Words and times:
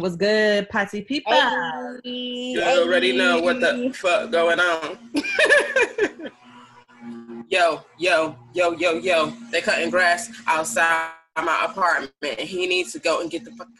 gang, 0.00 0.02
was 0.02 0.16
good, 0.16 0.68
Patsy 0.68 1.02
people. 1.02 1.32
You 2.04 2.62
already 2.62 3.16
know 3.16 3.40
what 3.40 3.60
the 3.60 3.92
fuck 3.94 4.30
going 4.30 4.60
on. 4.60 4.98
yo, 7.48 7.84
yo, 7.98 8.36
yo, 8.54 8.72
yo, 8.72 8.92
yo. 8.94 9.32
They 9.50 9.60
cutting 9.60 9.90
grass 9.90 10.30
outside 10.46 11.10
my 11.36 11.66
apartment. 11.68 12.12
and 12.22 12.40
He 12.40 12.66
needs 12.66 12.92
to 12.92 12.98
go 12.98 13.20
and 13.20 13.30
get 13.30 13.44
the 13.44 13.50
fucking, 13.52 13.76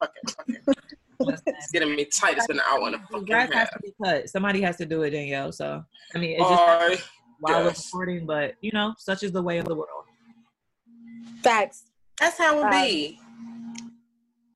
fucking, 0.00 0.22
fucking, 0.36 0.56
fucking. 0.66 0.82
It's 1.46 1.70
getting 1.72 1.94
me 1.94 2.04
tight. 2.06 2.36
It's 2.36 2.46
been 2.46 2.58
an 2.58 2.64
hour 2.68 2.86
and 2.86 2.96
a 2.96 2.98
fucking 2.98 3.24
Grass 3.24 3.52
has 3.52 3.70
to 3.70 3.78
be 3.80 3.94
cut. 4.02 4.28
Somebody 4.28 4.60
has 4.62 4.76
to 4.78 4.86
do 4.86 5.02
it, 5.02 5.10
Danielle. 5.10 5.52
So 5.52 5.84
I 6.14 6.18
mean, 6.18 6.32
it's 6.32 6.40
just 6.40 6.60
Alright, 6.60 7.04
while 7.40 7.60
we're 7.60 7.66
yes. 7.68 7.86
recording, 7.86 8.26
but 8.26 8.54
you 8.60 8.72
know, 8.72 8.94
such 8.98 9.22
is 9.22 9.32
the 9.32 9.42
way 9.42 9.58
of 9.58 9.66
the 9.66 9.74
world. 9.74 10.04
Facts. 11.42 11.84
That's 12.20 12.38
how 12.38 12.66
it 12.66 12.70
be. 12.70 13.20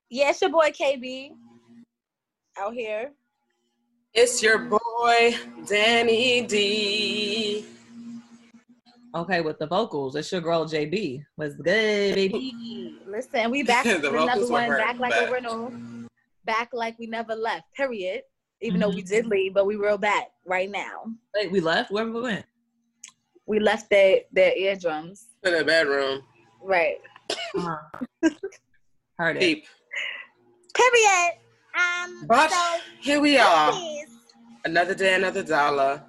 Yeah, 0.09 0.29
it's 0.29 0.41
your 0.41 0.49
boy 0.51 0.71
KB 0.71 1.31
out 2.57 2.73
here. 2.73 3.11
It's 4.13 4.41
your 4.41 4.57
boy 4.59 5.35
Danny 5.67 6.41
D. 6.41 7.65
Okay, 9.15 9.41
with 9.41 9.57
the 9.59 9.67
vocals, 9.67 10.15
it's 10.15 10.31
your 10.31 10.41
girl 10.41 10.65
JB. 10.67 11.23
Was 11.37 11.55
good, 11.55 12.15
baby. 12.15 12.95
Listen, 13.07 13.51
we 13.51 13.63
back 13.63 13.83
The 13.85 13.99
with 14.11 14.21
another 14.21 14.47
one, 14.47 14.69
back 14.69 14.99
like 14.99 15.11
bad. 15.11 15.29
a 15.29 15.31
rental, 15.31 15.73
back 16.45 16.69
like 16.73 16.97
we 16.99 17.07
never 17.07 17.35
left. 17.35 17.65
Period. 17.75 18.21
Even 18.61 18.81
though 18.81 18.89
we 18.89 19.01
Mhm. 19.03 19.07
did 19.07 19.27
leave, 19.27 19.53
but 19.53 19.65
we 19.65 19.77
real 19.77 19.97
back 19.97 20.31
right 20.45 20.69
now. 20.69 21.05
Wait, 21.35 21.49
we 21.51 21.59
left. 21.61 21.91
Where 21.91 22.05
we 22.05 22.19
went? 22.19 22.45
We 23.45 23.59
left 23.59 23.89
their 23.89 24.21
their 24.31 24.55
eardrums. 24.55 25.27
In 25.43 25.53
the 25.53 25.63
bedroom. 25.63 26.23
Right. 26.61 26.97
Uh-huh. 27.55 28.29
Heard 29.17 29.37
it. 29.37 29.39
Deep. 29.39 29.67
Period. 30.79 31.31
Um. 31.75 32.25
But 32.27 32.51
so 32.51 32.77
here 33.01 33.19
we 33.19 33.37
are. 33.37 33.71
please, 33.71 34.07
Another 34.65 34.95
day, 34.95 35.15
another 35.15 35.43
dollar. 35.43 36.03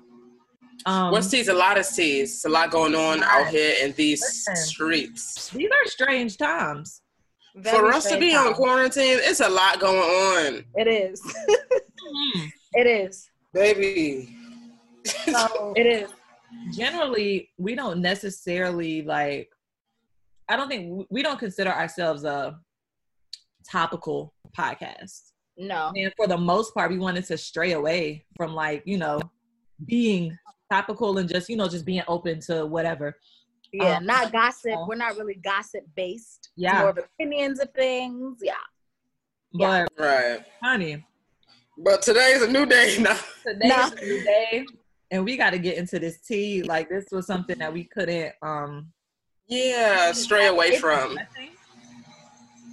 Um, 0.87 1.11
What's 1.13 1.29
teas? 1.29 1.49
A 1.49 1.55
lot 1.55 1.79
of 1.79 1.87
teas. 1.89 2.35
It's 2.35 2.45
a 2.45 2.49
lot 2.49 2.71
going 2.71 2.95
on 2.95 3.23
out 3.23 3.49
here 3.49 3.75
in 3.83 3.93
these 3.93 4.21
Listen. 4.23 4.57
streets. 4.57 5.51
these 5.51 5.69
are 5.69 5.87
strange 5.91 6.37
times. 6.39 7.03
very 7.55 7.79
For 7.79 7.87
us 7.89 8.05
to 8.05 8.09
strange 8.11 8.21
be 8.33 8.35
on 8.35 8.55
quarantine, 8.55 9.19
it's 9.21 9.41
a 9.41 9.49
lot 9.49 9.79
going 9.81 9.99
on, 9.99 10.65
It 10.77 10.89
is. 10.89 11.21
Hmm. 11.23 12.47
it 12.73 12.87
is. 12.87 13.29
baby. 13.53 14.35
So 15.05 15.75
It 15.77 15.87
is. 15.87 16.11
generally, 16.77 17.51
we 17.59 17.75
don't 17.75 18.01
necessarily 18.01 19.03
like. 19.03 19.49
I 20.49 20.57
don't 20.57 20.69
think 20.69 21.07
we 21.11 21.23
don't 21.23 21.39
consider 21.39 21.71
ourselves 21.71 22.25
a 22.25 22.59
topical 23.69 24.35
podcast. 24.57 25.33
No. 25.57 25.93
And 25.97 26.13
for 26.17 26.27
the 26.27 26.39
most 26.39 26.75
part, 26.75 26.91
we 26.91 26.99
wanted 26.99 27.25
to 27.27 27.37
stray 27.39 27.73
away 27.73 28.25
from 28.37 28.55
like, 28.55 28.83
you 28.87 28.99
know, 28.99 29.21
being 29.87 30.37
topical 30.71 31.19
and 31.19 31.29
just, 31.29 31.49
you 31.49 31.57
know, 31.57 31.69
just 31.69 31.85
being 31.85 32.03
open 32.09 32.41
to 32.41 32.67
whatever. 32.67 33.17
Yeah. 33.73 33.99
Um, 33.99 34.07
not 34.07 34.33
gossip. 34.33 34.73
We're 34.89 34.97
not 34.97 35.17
really 35.17 35.35
gossip 35.35 35.85
based. 35.95 36.51
Yeah. 36.57 36.81
More 36.81 36.89
of 36.91 36.99
opinions 36.99 37.61
of 37.61 37.71
things. 37.75 38.39
Yeah. 38.43 38.55
But 39.53 39.89
Right. 39.99 40.41
honey, 40.63 41.05
But 41.79 42.03
today's 42.03 42.43
a 42.43 42.49
new 42.51 42.67
day 42.67 42.97
now. 43.01 43.19
today's 43.47 43.69
Nah. 43.71 43.91
a 43.91 44.05
new 44.05 44.23
day 44.25 44.67
and 45.11 45.25
we 45.25 45.37
got 45.37 45.51
to 45.51 45.59
get 45.59 45.77
into 45.77 45.99
this 45.99 46.21
tea. 46.21 46.63
Like 46.63 46.89
this 46.89 47.07
was 47.11 47.27
something 47.27 47.59
that 47.59 47.73
we 47.73 47.85
couldn't 47.85 48.33
um 48.43 48.93
Yeah, 49.47 50.13
stray 50.13 50.47
away 50.47 50.79
from. 50.79 51.19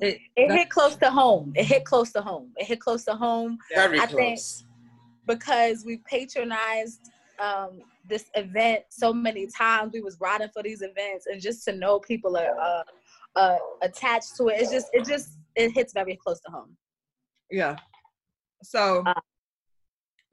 It, 0.02 0.20
It 0.36 0.52
hit 0.52 0.70
close 0.70 0.96
to 0.98 1.10
home. 1.10 1.54
It 1.56 1.66
hit 1.66 1.86
close 1.86 2.12
to 2.14 2.22
home. 2.22 2.52
It 2.58 2.66
hit 2.68 2.80
close 2.80 3.04
to 3.06 3.14
home 3.16 3.58
Very 3.74 4.00
I 4.00 4.06
think- 4.06 4.38
close. 4.40 4.64
because 5.28 5.84
we 5.86 5.98
patronized 6.10 7.02
um, 7.40 7.82
this 8.08 8.26
event 8.36 8.84
so 8.90 9.14
many 9.14 9.48
times. 9.48 9.92
We 9.94 10.02
was 10.02 10.18
riding 10.20 10.50
for 10.54 10.64
these 10.64 10.82
events, 10.82 11.28
and 11.28 11.40
just 11.42 11.64
to 11.66 11.74
know 11.74 12.00
people 12.00 12.36
are 12.38 12.56
uh, 12.60 12.84
uh, 13.36 13.58
attached 13.82 14.36
to 14.38 14.48
it, 14.48 14.62
it's 14.62 14.72
just 14.72 14.88
it 14.94 15.06
just 15.06 15.38
it 15.56 15.72
hits 15.72 15.94
very 15.94 16.16
close 16.16 16.40
to 16.42 16.52
home. 16.52 16.76
yeah. 17.52 17.76
So 18.64 19.04
Uh, 19.06 19.14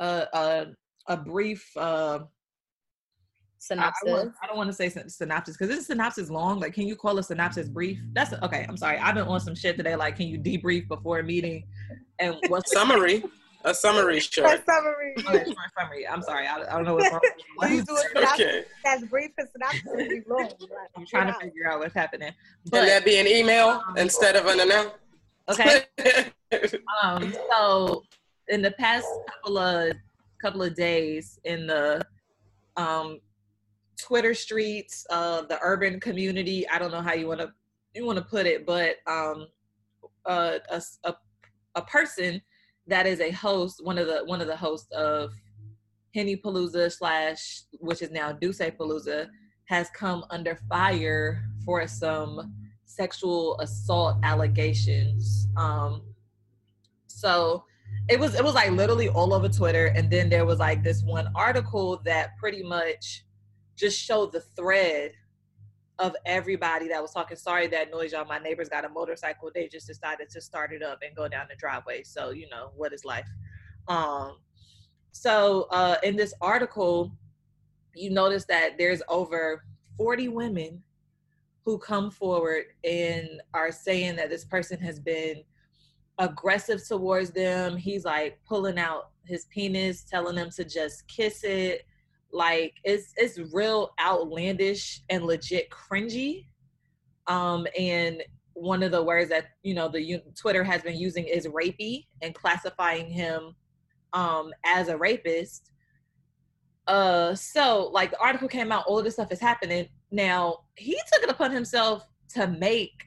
uh, 0.00 0.24
uh 0.32 0.64
a 1.08 1.16
brief 1.16 1.68
uh 1.76 2.20
I, 3.70 3.74
I, 3.74 3.92
Synopsis. 4.02 4.34
I 4.42 4.46
don't 4.46 4.56
want 4.56 4.68
to 4.68 4.74
say 4.74 4.88
syn- 4.88 5.08
synopsis 5.08 5.56
because 5.56 5.74
this 5.74 5.86
synopsis 5.86 6.30
long. 6.30 6.60
Like, 6.60 6.74
can 6.74 6.86
you 6.86 6.96
call 6.96 7.18
a 7.18 7.22
synopsis 7.22 7.68
brief? 7.68 7.98
That's 8.12 8.32
okay. 8.42 8.66
I'm 8.68 8.76
sorry. 8.76 8.98
I've 8.98 9.14
been 9.14 9.26
on 9.26 9.40
some 9.40 9.54
shit 9.54 9.76
today. 9.76 9.96
Like, 9.96 10.16
can 10.16 10.26
you 10.28 10.38
debrief 10.38 10.88
before 10.88 11.18
a 11.20 11.22
meeting? 11.22 11.66
And 12.18 12.36
what's 12.48 12.70
the 12.70 12.78
Summary. 12.80 13.24
A 13.66 13.72
summary 13.74 14.20
short. 14.20 14.50
A 14.60 14.62
summary. 14.70 15.14
Okay, 15.20 15.44
short 15.44 15.56
summary? 15.78 16.06
I'm 16.06 16.20
sorry. 16.22 16.46
I, 16.46 16.56
I 16.60 16.72
don't 16.76 16.84
know 16.84 16.94
what's 16.96 17.10
wrong. 17.10 17.20
with 17.58 17.70
You 17.70 17.82
do 17.82 17.94
a 17.96 17.98
synopsis 18.12 18.40
Okay. 18.46 18.64
that's 18.84 19.04
brief 19.04 19.30
and 19.38 19.48
synopsis 19.50 19.82
would 19.86 20.24
long. 20.28 20.38
Like, 20.42 20.50
I'm 20.96 21.06
trying 21.06 21.32
to 21.32 21.38
figure 21.40 21.70
out 21.70 21.78
what's 21.78 21.94
happening. 21.94 22.28
Can 22.28 22.70
But 22.70 22.84
that 22.84 23.04
be 23.06 23.18
an 23.18 23.26
email 23.26 23.82
instead 23.96 24.36
of 24.36 24.44
an 24.46 24.60
announce? 24.60 24.90
okay. 25.48 25.84
Um. 27.02 27.34
So, 27.50 28.04
in 28.48 28.62
the 28.62 28.70
past 28.72 29.06
couple 29.42 29.58
of 29.58 29.96
couple 30.40 30.62
of 30.62 30.74
days 30.76 31.40
in 31.44 31.66
the 31.66 32.00
um 32.76 33.18
Twitter 33.96 34.34
streets, 34.34 35.06
uh, 35.10 35.42
the 35.42 35.58
urban 35.62 36.00
community. 36.00 36.68
I 36.68 36.78
don't 36.78 36.90
know 36.90 37.00
how 37.02 37.14
you 37.14 37.28
want 37.28 37.40
to 37.40 37.52
you 37.94 38.04
want 38.04 38.18
to 38.18 38.24
put 38.24 38.46
it, 38.46 38.66
but 38.66 38.96
um, 39.06 39.46
a, 40.26 40.60
a 41.04 41.14
a 41.76 41.82
person 41.82 42.40
that 42.86 43.06
is 43.06 43.20
a 43.20 43.30
host, 43.30 43.84
one 43.84 43.98
of 43.98 44.06
the 44.06 44.24
one 44.24 44.40
of 44.40 44.46
the 44.46 44.56
hosts 44.56 44.90
of 44.92 45.32
Henny 46.14 46.36
Palooza 46.36 46.92
slash, 46.92 47.62
which 47.80 48.02
is 48.02 48.10
now 48.10 48.32
D'ussé 48.32 48.76
Palooza, 48.76 49.28
has 49.66 49.88
come 49.90 50.24
under 50.30 50.56
fire 50.68 51.44
for 51.64 51.86
some 51.86 52.54
sexual 52.84 53.58
assault 53.60 54.16
allegations. 54.22 55.48
Um, 55.56 56.02
so 57.06 57.64
it 58.08 58.20
was 58.20 58.34
it 58.34 58.44
was 58.44 58.54
like 58.54 58.70
literally 58.70 59.08
all 59.08 59.32
over 59.32 59.48
Twitter, 59.48 59.86
and 59.86 60.10
then 60.10 60.28
there 60.28 60.44
was 60.44 60.58
like 60.58 60.82
this 60.82 61.02
one 61.02 61.28
article 61.34 62.00
that 62.04 62.36
pretty 62.38 62.62
much 62.62 63.24
just 63.76 63.98
show 63.98 64.26
the 64.26 64.40
thread 64.40 65.12
of 65.98 66.14
everybody 66.26 66.88
that 66.88 67.00
was 67.00 67.12
talking. 67.12 67.36
Sorry 67.36 67.66
that 67.68 67.90
noise, 67.90 68.12
y'all. 68.12 68.24
My 68.24 68.38
neighbors 68.38 68.68
got 68.68 68.84
a 68.84 68.88
motorcycle. 68.88 69.50
They 69.54 69.68
just 69.68 69.86
decided 69.86 70.28
to 70.30 70.40
start 70.40 70.72
it 70.72 70.82
up 70.82 71.00
and 71.06 71.14
go 71.14 71.28
down 71.28 71.46
the 71.48 71.56
driveway. 71.56 72.02
So 72.02 72.30
you 72.30 72.48
know 72.48 72.72
what 72.76 72.92
is 72.92 73.04
life. 73.04 73.28
Um, 73.88 74.38
so 75.12 75.68
uh, 75.70 75.96
in 76.02 76.16
this 76.16 76.34
article, 76.40 77.12
you 77.94 78.10
notice 78.10 78.44
that 78.46 78.76
there's 78.76 79.02
over 79.08 79.64
40 79.96 80.28
women 80.28 80.82
who 81.64 81.78
come 81.78 82.10
forward 82.10 82.64
and 82.82 83.40
are 83.54 83.70
saying 83.70 84.16
that 84.16 84.28
this 84.28 84.44
person 84.44 84.78
has 84.80 84.98
been 84.98 85.42
aggressive 86.18 86.86
towards 86.86 87.30
them. 87.30 87.76
He's 87.76 88.04
like 88.04 88.38
pulling 88.46 88.78
out 88.78 89.10
his 89.24 89.46
penis, 89.46 90.02
telling 90.02 90.36
them 90.36 90.50
to 90.50 90.64
just 90.64 91.06
kiss 91.08 91.44
it. 91.44 91.86
Like 92.34 92.74
it's 92.82 93.12
it's 93.16 93.38
real 93.54 93.92
outlandish 94.00 95.02
and 95.08 95.24
legit 95.24 95.70
cringy. 95.70 96.46
Um, 97.28 97.66
and 97.78 98.22
one 98.54 98.82
of 98.82 98.90
the 98.90 99.02
words 99.02 99.30
that 99.30 99.46
you 99.62 99.72
know 99.72 99.88
the 99.88 100.20
Twitter 100.36 100.64
has 100.64 100.82
been 100.82 100.98
using 100.98 101.24
is 101.26 101.46
rapey 101.46 102.06
and 102.22 102.34
classifying 102.34 103.08
him 103.08 103.54
um 104.12 104.52
as 104.66 104.88
a 104.88 104.96
rapist. 104.96 105.70
Uh, 106.88 107.34
so 107.36 107.88
like 107.92 108.10
the 108.10 108.20
article 108.20 108.48
came 108.48 108.72
out, 108.72 108.84
all 108.86 108.98
of 108.98 109.04
this 109.04 109.14
stuff 109.14 109.30
is 109.30 109.40
happening. 109.40 109.88
Now 110.10 110.64
he 110.74 110.98
took 111.12 111.22
it 111.22 111.30
upon 111.30 111.52
himself 111.52 112.06
to 112.30 112.48
make 112.48 113.04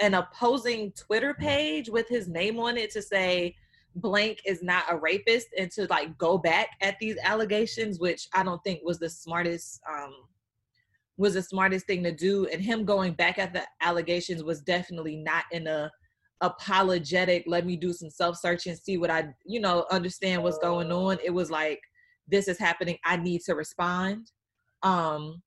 an 0.00 0.14
opposing 0.14 0.90
Twitter 0.92 1.34
page 1.34 1.90
with 1.90 2.08
his 2.08 2.28
name 2.28 2.58
on 2.58 2.78
it 2.78 2.90
to 2.92 3.02
say 3.02 3.54
blank 3.96 4.38
is 4.46 4.62
not 4.62 4.84
a 4.88 4.96
rapist 4.96 5.48
and 5.58 5.70
to 5.72 5.86
like 5.86 6.16
go 6.16 6.38
back 6.38 6.70
at 6.80 6.98
these 7.00 7.16
allegations, 7.22 7.98
which 7.98 8.28
I 8.32 8.42
don't 8.42 8.62
think 8.62 8.80
was 8.84 8.98
the 8.98 9.10
smartest 9.10 9.80
um 9.88 10.12
was 11.16 11.34
the 11.34 11.42
smartest 11.42 11.86
thing 11.86 12.02
to 12.04 12.12
do. 12.12 12.46
And 12.46 12.62
him 12.62 12.84
going 12.84 13.12
back 13.12 13.38
at 13.38 13.52
the 13.52 13.62
allegations 13.82 14.42
was 14.42 14.62
definitely 14.62 15.16
not 15.16 15.44
in 15.52 15.66
a 15.66 15.90
apologetic, 16.40 17.44
let 17.46 17.66
me 17.66 17.76
do 17.76 17.92
some 17.92 18.08
self-searching, 18.08 18.74
see 18.74 18.96
what 18.96 19.10
I, 19.10 19.28
you 19.44 19.60
know, 19.60 19.84
understand 19.90 20.42
what's 20.42 20.56
going 20.56 20.90
on. 20.90 21.18
It 21.22 21.28
was 21.28 21.50
like, 21.50 21.82
this 22.26 22.48
is 22.48 22.58
happening, 22.58 22.96
I 23.04 23.16
need 23.16 23.42
to 23.42 23.54
respond. 23.54 24.30
Um 24.82 25.42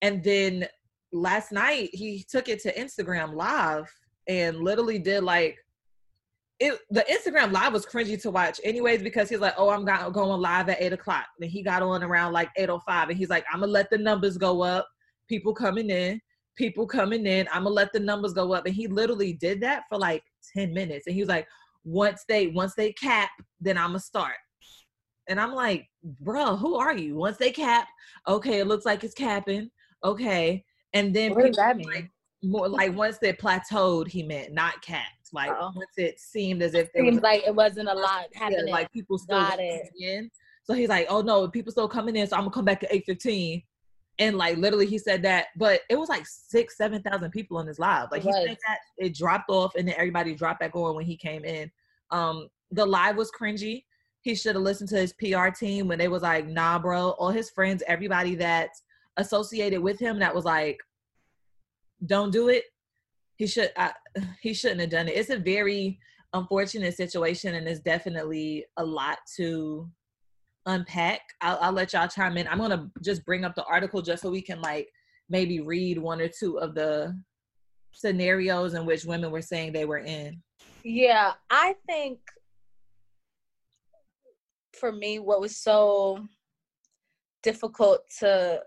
And 0.00 0.24
then 0.24 0.66
last 1.12 1.52
night 1.52 1.90
he 1.92 2.24
took 2.28 2.48
it 2.48 2.60
to 2.62 2.74
Instagram 2.74 3.34
live 3.34 3.92
and 4.28 4.58
literally 4.58 4.98
did 4.98 5.24
like 5.24 5.58
it 6.60 6.78
the 6.90 7.04
Instagram 7.10 7.52
live 7.52 7.72
was 7.72 7.86
cringy 7.86 8.20
to 8.20 8.30
watch 8.30 8.60
anyways 8.62 9.02
because 9.02 9.30
he's 9.30 9.40
like, 9.40 9.54
oh, 9.56 9.70
I'm 9.70 9.84
got, 9.84 10.12
going 10.12 10.40
live 10.40 10.68
at 10.68 10.80
eight 10.80 10.92
o'clock. 10.92 11.26
And 11.40 11.50
he 11.50 11.62
got 11.62 11.82
on 11.82 12.02
around 12.02 12.32
like 12.34 12.50
805 12.56 13.08
and 13.08 13.18
he's 13.18 13.30
like, 13.30 13.46
I'm 13.52 13.60
gonna 13.60 13.72
let 13.72 13.90
the 13.90 13.96
numbers 13.98 14.36
go 14.36 14.62
up, 14.62 14.86
people 15.26 15.54
coming 15.54 15.88
in, 15.88 16.20
people 16.56 16.86
coming 16.86 17.24
in, 17.26 17.48
I'm 17.50 17.64
gonna 17.64 17.74
let 17.74 17.92
the 17.94 18.00
numbers 18.00 18.34
go 18.34 18.52
up. 18.52 18.66
And 18.66 18.74
he 18.74 18.86
literally 18.86 19.32
did 19.32 19.62
that 19.62 19.84
for 19.88 19.98
like 19.98 20.22
10 20.54 20.74
minutes. 20.74 21.06
And 21.06 21.14
he 21.14 21.22
was 21.22 21.30
like, 21.30 21.46
once 21.84 22.24
they 22.28 22.48
once 22.48 22.74
they 22.74 22.92
cap, 22.92 23.30
then 23.58 23.78
I'm 23.78 23.90
gonna 23.90 24.00
start. 24.00 24.36
And 25.28 25.40
I'm 25.40 25.54
like, 25.54 25.88
bro, 26.20 26.56
who 26.56 26.76
are 26.76 26.94
you? 26.96 27.16
Once 27.16 27.38
they 27.38 27.52
cap, 27.52 27.88
okay, 28.28 28.60
it 28.60 28.66
looks 28.66 28.84
like 28.84 29.02
it's 29.02 29.14
capping. 29.14 29.70
Okay. 30.04 30.62
And 30.92 31.14
then 31.14 31.34
What 31.34 31.44
people 31.44 31.56
that 31.56 31.76
mean? 31.78 31.88
like 31.88 32.10
more 32.42 32.68
like 32.68 32.94
once 32.94 33.18
they 33.18 33.32
plateaued, 33.32 34.08
he 34.08 34.22
meant 34.22 34.52
not 34.52 34.82
capped. 34.82 35.19
Like 35.32 35.50
Uh-oh. 35.50 35.72
once 35.74 35.90
it 35.96 36.18
seemed 36.20 36.62
as 36.62 36.74
if 36.74 36.92
there 36.92 37.04
was 37.04 37.12
Seems 37.14 37.22
like 37.22 37.42
it 37.46 37.54
wasn't 37.54 37.88
a 37.88 37.94
lot 37.94 38.26
yeah, 38.32 38.38
happening. 38.38 38.72
like 38.72 38.90
people 38.92 39.18
still 39.18 39.38
Got 39.40 39.52
coming 39.52 39.82
it. 39.94 40.02
in. 40.02 40.30
So 40.64 40.74
he's 40.74 40.88
like, 40.88 41.06
oh 41.08 41.20
no, 41.22 41.48
people 41.48 41.72
still 41.72 41.88
coming 41.88 42.16
in, 42.16 42.26
so 42.26 42.36
I'm 42.36 42.42
gonna 42.42 42.52
come 42.52 42.64
back 42.64 42.82
at 42.84 42.92
eight 42.92 43.04
fifteen. 43.06 43.62
And 44.18 44.36
like 44.36 44.58
literally, 44.58 44.86
he 44.86 44.98
said 44.98 45.22
that, 45.22 45.46
but 45.56 45.80
it 45.88 45.98
was 45.98 46.08
like 46.08 46.26
six, 46.26 46.76
seven 46.76 47.02
thousand 47.02 47.30
people 47.30 47.56
on 47.56 47.66
his 47.66 47.78
live. 47.78 48.08
Like 48.12 48.22
he 48.22 48.30
said 48.32 48.58
that 48.66 48.78
it 48.98 49.14
dropped 49.14 49.48
off, 49.50 49.74
and 49.76 49.88
then 49.88 49.94
everybody 49.96 50.34
dropped 50.34 50.60
back 50.60 50.76
on 50.76 50.94
when 50.94 51.06
he 51.06 51.16
came 51.16 51.44
in. 51.44 51.70
Um, 52.10 52.48
the 52.70 52.84
live 52.84 53.16
was 53.16 53.30
cringy. 53.30 53.84
He 54.22 54.34
should 54.34 54.54
have 54.54 54.62
listened 54.62 54.90
to 54.90 54.96
his 54.98 55.14
PR 55.14 55.48
team 55.48 55.88
when 55.88 55.98
they 55.98 56.08
was 56.08 56.22
like, 56.22 56.46
nah, 56.46 56.78
bro. 56.78 57.10
All 57.12 57.30
his 57.30 57.48
friends, 57.50 57.82
everybody 57.86 58.34
that's 58.34 58.82
associated 59.16 59.80
with 59.80 59.98
him, 59.98 60.18
that 60.18 60.34
was 60.34 60.44
like, 60.44 60.78
don't 62.06 62.30
do 62.30 62.48
it. 62.48 62.64
He 63.40 63.46
should. 63.46 63.72
I, 63.74 63.92
he 64.42 64.52
shouldn't 64.52 64.82
have 64.82 64.90
done 64.90 65.08
it. 65.08 65.16
It's 65.16 65.30
a 65.30 65.38
very 65.38 65.98
unfortunate 66.34 66.94
situation, 66.94 67.54
and 67.54 67.66
it's 67.66 67.80
definitely 67.80 68.66
a 68.76 68.84
lot 68.84 69.16
to 69.36 69.88
unpack. 70.66 71.22
I'll, 71.40 71.58
I'll 71.62 71.72
let 71.72 71.94
y'all 71.94 72.06
chime 72.06 72.36
in. 72.36 72.46
I'm 72.46 72.58
gonna 72.58 72.90
just 73.02 73.24
bring 73.24 73.46
up 73.46 73.54
the 73.54 73.64
article 73.64 74.02
just 74.02 74.22
so 74.22 74.30
we 74.30 74.42
can 74.42 74.60
like 74.60 74.88
maybe 75.30 75.60
read 75.60 75.96
one 75.96 76.20
or 76.20 76.28
two 76.28 76.58
of 76.58 76.74
the 76.74 77.18
scenarios 77.92 78.74
in 78.74 78.84
which 78.84 79.06
women 79.06 79.30
were 79.30 79.40
saying 79.40 79.72
they 79.72 79.86
were 79.86 80.00
in. 80.00 80.42
Yeah, 80.84 81.32
I 81.48 81.76
think 81.86 82.18
for 84.78 84.92
me, 84.92 85.18
what 85.18 85.40
was 85.40 85.56
so 85.56 86.28
difficult 87.42 88.00
to 88.18 88.60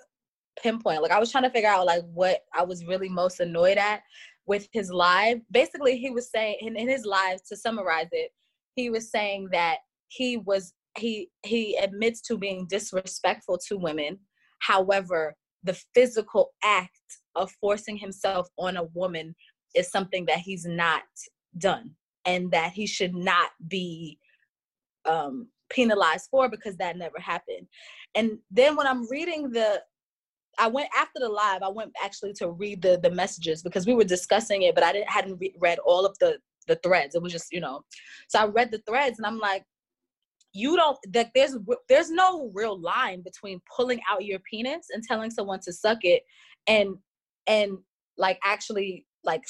pinpoint, 0.59 1.03
like 1.03 1.11
I 1.11 1.19
was 1.19 1.31
trying 1.31 1.43
to 1.43 1.51
figure 1.51 1.69
out 1.69 1.85
like 1.85 2.03
what 2.11 2.39
I 2.55 2.63
was 2.63 2.83
really 2.87 3.09
most 3.09 3.39
annoyed 3.39 3.77
at 3.77 4.01
with 4.45 4.67
his 4.71 4.91
live. 4.91 5.39
Basically, 5.51 5.97
he 5.97 6.09
was 6.09 6.29
saying 6.29 6.57
in, 6.61 6.75
in 6.75 6.89
his 6.89 7.05
live, 7.05 7.43
to 7.49 7.55
summarize 7.55 8.09
it, 8.11 8.31
he 8.75 8.89
was 8.89 9.11
saying 9.11 9.49
that 9.51 9.77
he 10.07 10.37
was 10.37 10.73
he 10.97 11.29
he 11.43 11.75
admits 11.77 12.21
to 12.21 12.37
being 12.37 12.67
disrespectful 12.67 13.57
to 13.67 13.77
women. 13.77 14.19
However, 14.59 15.35
the 15.63 15.79
physical 15.93 16.51
act 16.63 16.91
of 17.35 17.51
forcing 17.59 17.97
himself 17.97 18.47
on 18.57 18.77
a 18.77 18.83
woman 18.93 19.35
is 19.75 19.89
something 19.89 20.25
that 20.25 20.39
he's 20.39 20.65
not 20.65 21.03
done 21.57 21.91
and 22.25 22.51
that 22.51 22.71
he 22.71 22.85
should 22.85 23.15
not 23.15 23.51
be 23.67 24.19
um, 25.05 25.47
penalized 25.69 26.27
for 26.29 26.49
because 26.49 26.77
that 26.77 26.97
never 26.97 27.19
happened. 27.19 27.67
And 28.15 28.37
then 28.51 28.75
when 28.75 28.87
I'm 28.87 29.09
reading 29.09 29.49
the, 29.51 29.81
I 30.59 30.67
went 30.67 30.89
after 30.95 31.19
the 31.19 31.29
live. 31.29 31.63
I 31.63 31.69
went 31.69 31.91
actually 32.03 32.33
to 32.33 32.49
read 32.49 32.81
the 32.81 32.99
the 33.01 33.11
messages 33.11 33.63
because 33.63 33.85
we 33.85 33.93
were 33.93 34.03
discussing 34.03 34.63
it, 34.63 34.75
but 34.75 34.83
I 34.83 34.93
didn't 34.93 35.09
hadn't 35.09 35.37
re- 35.39 35.55
read 35.59 35.79
all 35.79 36.05
of 36.05 36.17
the 36.19 36.37
the 36.67 36.75
threads. 36.83 37.15
It 37.15 37.21
was 37.21 37.31
just 37.31 37.51
you 37.51 37.59
know, 37.59 37.81
so 38.27 38.39
I 38.39 38.45
read 38.45 38.71
the 38.71 38.81
threads 38.87 39.19
and 39.19 39.25
I'm 39.25 39.39
like, 39.39 39.63
you 40.53 40.75
don't 40.75 40.97
that 41.09 41.31
there's 41.33 41.57
there's 41.89 42.11
no 42.11 42.51
real 42.53 42.79
line 42.79 43.21
between 43.21 43.61
pulling 43.75 43.99
out 44.09 44.25
your 44.25 44.39
penis 44.39 44.87
and 44.91 45.03
telling 45.03 45.31
someone 45.31 45.59
to 45.61 45.73
suck 45.73 45.99
it 46.03 46.23
and 46.67 46.95
and 47.47 47.77
like 48.17 48.39
actually 48.43 49.05
like 49.23 49.41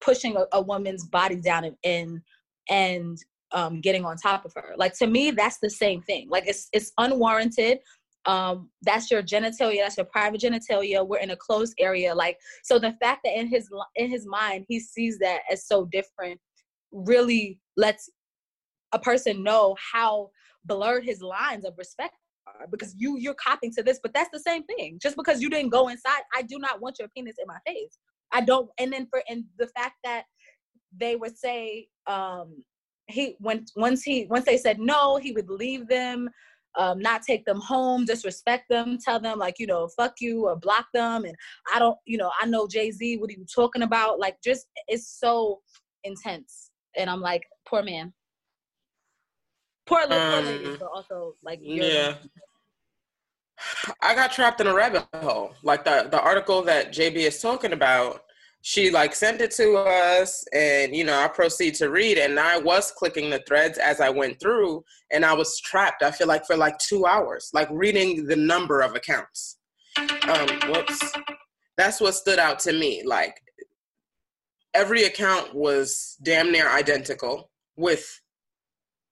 pushing 0.00 0.36
a, 0.36 0.44
a 0.52 0.60
woman's 0.60 1.04
body 1.06 1.36
down 1.36 1.64
and 1.64 1.76
and, 1.84 2.20
and 2.68 3.18
um, 3.52 3.80
getting 3.80 4.04
on 4.04 4.16
top 4.16 4.44
of 4.44 4.52
her. 4.54 4.74
Like 4.76 4.96
to 4.98 5.06
me, 5.06 5.30
that's 5.30 5.58
the 5.58 5.70
same 5.70 6.02
thing. 6.02 6.28
Like 6.28 6.44
it's 6.46 6.68
it's 6.72 6.92
unwarranted. 6.98 7.78
Um, 8.26 8.70
that's 8.82 9.10
your 9.10 9.22
genitalia. 9.22 9.82
That's 9.82 9.98
your 9.98 10.06
private 10.06 10.40
genitalia. 10.40 11.06
We're 11.06 11.18
in 11.18 11.30
a 11.30 11.36
closed 11.36 11.74
area. 11.78 12.14
Like 12.14 12.38
so, 12.62 12.78
the 12.78 12.92
fact 12.92 13.20
that 13.24 13.38
in 13.38 13.48
his 13.48 13.68
in 13.96 14.10
his 14.10 14.26
mind 14.26 14.64
he 14.68 14.80
sees 14.80 15.18
that 15.18 15.40
as 15.50 15.66
so 15.66 15.86
different 15.86 16.40
really 16.92 17.58
lets 17.76 18.08
a 18.92 18.98
person 18.98 19.42
know 19.42 19.76
how 19.92 20.30
blurred 20.64 21.04
his 21.04 21.20
lines 21.20 21.64
of 21.64 21.74
respect 21.76 22.14
are 22.46 22.66
because 22.70 22.94
you 22.96 23.18
you're 23.18 23.34
copying 23.34 23.72
to 23.72 23.82
this 23.82 23.98
but 24.02 24.12
that's 24.14 24.30
the 24.32 24.38
same 24.38 24.62
thing 24.64 24.98
just 25.02 25.16
because 25.16 25.40
you 25.40 25.50
didn't 25.50 25.70
go 25.70 25.88
inside 25.88 26.22
i 26.34 26.42
do 26.42 26.58
not 26.58 26.80
want 26.80 26.98
your 26.98 27.08
penis 27.08 27.36
in 27.38 27.46
my 27.46 27.58
face 27.66 27.98
i 28.32 28.40
don't 28.40 28.70
and 28.78 28.92
then 28.92 29.06
for 29.10 29.22
and 29.28 29.44
the 29.58 29.66
fact 29.68 29.94
that 30.04 30.24
they 30.96 31.16
would 31.16 31.36
say 31.36 31.86
um 32.06 32.62
he 33.06 33.36
when 33.40 33.64
once 33.76 34.02
he 34.02 34.26
once 34.30 34.44
they 34.44 34.56
said 34.56 34.78
no 34.78 35.16
he 35.16 35.32
would 35.32 35.50
leave 35.50 35.88
them 35.88 36.28
um 36.76 36.98
not 36.98 37.22
take 37.22 37.44
them 37.44 37.60
home 37.60 38.04
disrespect 38.04 38.64
them 38.68 38.98
tell 39.02 39.20
them 39.20 39.38
like 39.38 39.58
you 39.58 39.66
know 39.66 39.88
fuck 39.96 40.14
you 40.20 40.46
or 40.46 40.56
block 40.56 40.86
them 40.92 41.24
and 41.24 41.34
i 41.74 41.78
don't 41.78 41.98
you 42.06 42.16
know 42.18 42.30
i 42.40 42.46
know 42.46 42.66
jay-z 42.66 43.16
what 43.18 43.30
are 43.30 43.34
you 43.34 43.46
talking 43.54 43.82
about 43.82 44.18
like 44.18 44.36
just 44.42 44.66
it's 44.88 45.18
so 45.20 45.60
intense 46.04 46.70
and 46.96 47.08
i'm 47.08 47.20
like 47.20 47.42
poor 47.68 47.82
man 47.82 48.12
poor, 49.86 50.00
li- 50.02 50.06
poor 50.08 50.40
lady 50.42 50.66
Um, 50.66 50.76
but 50.80 50.88
also 50.94 51.34
like 51.42 51.58
you're- 51.62 51.86
Yeah. 51.86 52.14
I 54.02 54.14
got 54.14 54.32
trapped 54.32 54.60
in 54.60 54.66
a 54.66 54.74
rabbit 54.74 55.06
hole. 55.14 55.54
Like 55.62 55.84
the 55.84 56.08
the 56.10 56.20
article 56.20 56.62
that 56.62 56.92
JB 56.92 57.16
is 57.16 57.40
talking 57.40 57.72
about, 57.72 58.23
she 58.66 58.90
like 58.90 59.14
sent 59.14 59.42
it 59.42 59.50
to 59.50 59.76
us 59.76 60.42
and 60.54 60.96
you 60.96 61.04
know, 61.04 61.18
I 61.18 61.28
proceed 61.28 61.74
to 61.74 61.90
read 61.90 62.16
and 62.16 62.40
I 62.40 62.56
was 62.56 62.90
clicking 62.90 63.28
the 63.28 63.44
threads 63.46 63.76
as 63.76 64.00
I 64.00 64.08
went 64.08 64.40
through 64.40 64.82
and 65.12 65.22
I 65.22 65.34
was 65.34 65.60
trapped. 65.60 66.02
I 66.02 66.10
feel 66.10 66.28
like 66.28 66.46
for 66.46 66.56
like 66.56 66.78
2 66.78 67.04
hours, 67.04 67.50
like 67.52 67.68
reading 67.70 68.26
the 68.26 68.36
number 68.36 68.80
of 68.80 68.94
accounts. 68.94 69.58
Um 69.98 70.48
whoops. 70.70 70.98
That's 71.76 72.00
what 72.00 72.14
stood 72.14 72.38
out 72.38 72.58
to 72.60 72.72
me. 72.72 73.02
Like 73.04 73.38
every 74.72 75.04
account 75.04 75.54
was 75.54 76.16
damn 76.22 76.50
near 76.50 76.70
identical 76.70 77.50
with 77.76 78.18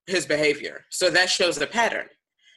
his 0.07 0.25
behavior. 0.25 0.83
So 0.89 1.11
that 1.11 1.29
shows 1.29 1.61
a 1.61 1.67
pattern. 1.67 2.07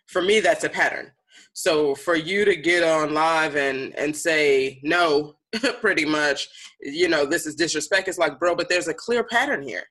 For 0.06 0.22
me, 0.22 0.40
that's 0.40 0.64
a 0.64 0.70
pattern. 0.70 1.12
So 1.52 1.94
for 1.94 2.16
you 2.16 2.46
to 2.46 2.56
get 2.56 2.82
on 2.82 3.12
live 3.12 3.54
and 3.54 3.94
and 3.98 4.16
say 4.16 4.80
no, 4.82 5.35
pretty 5.80 6.04
much, 6.04 6.48
you 6.80 7.08
know, 7.08 7.24
this 7.24 7.46
is 7.46 7.54
disrespect. 7.54 8.08
It's 8.08 8.18
like, 8.18 8.38
bro, 8.38 8.54
but 8.54 8.68
there's 8.68 8.88
a 8.88 8.94
clear 8.94 9.24
pattern 9.24 9.62
here. 9.62 9.84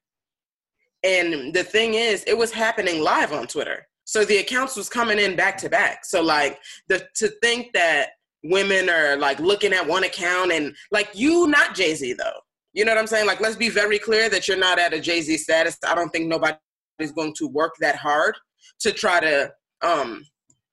And 1.03 1.53
the 1.53 1.63
thing 1.63 1.93
is, 1.93 2.23
it 2.25 2.37
was 2.37 2.51
happening 2.51 3.01
live 3.01 3.31
on 3.31 3.47
Twitter. 3.47 3.87
So 4.05 4.23
the 4.23 4.37
accounts 4.37 4.75
was 4.75 4.89
coming 4.89 5.19
in 5.19 5.35
back 5.35 5.57
to 5.57 5.69
back. 5.69 6.05
So 6.05 6.21
like 6.21 6.59
the 6.87 7.07
to 7.15 7.27
think 7.41 7.73
that 7.73 8.09
women 8.43 8.89
are 8.89 9.17
like 9.17 9.39
looking 9.39 9.73
at 9.73 9.85
one 9.85 10.03
account 10.03 10.51
and 10.51 10.75
like 10.91 11.09
you 11.13 11.47
not 11.47 11.75
Jay-Z 11.75 12.13
though. 12.13 12.39
You 12.73 12.85
know 12.85 12.91
what 12.91 12.99
I'm 12.99 13.07
saying? 13.07 13.25
Like 13.25 13.39
let's 13.39 13.55
be 13.55 13.69
very 13.69 13.97
clear 13.97 14.29
that 14.29 14.47
you're 14.47 14.57
not 14.57 14.79
at 14.79 14.93
a 14.93 14.99
Jay-Z 14.99 15.37
status. 15.37 15.77
I 15.85 15.95
don't 15.95 16.09
think 16.09 16.27
nobody 16.27 16.57
is 16.99 17.11
going 17.11 17.33
to 17.37 17.47
work 17.47 17.73
that 17.79 17.95
hard 17.95 18.35
to 18.81 18.91
try 18.91 19.19
to 19.19 19.51
um 19.81 20.23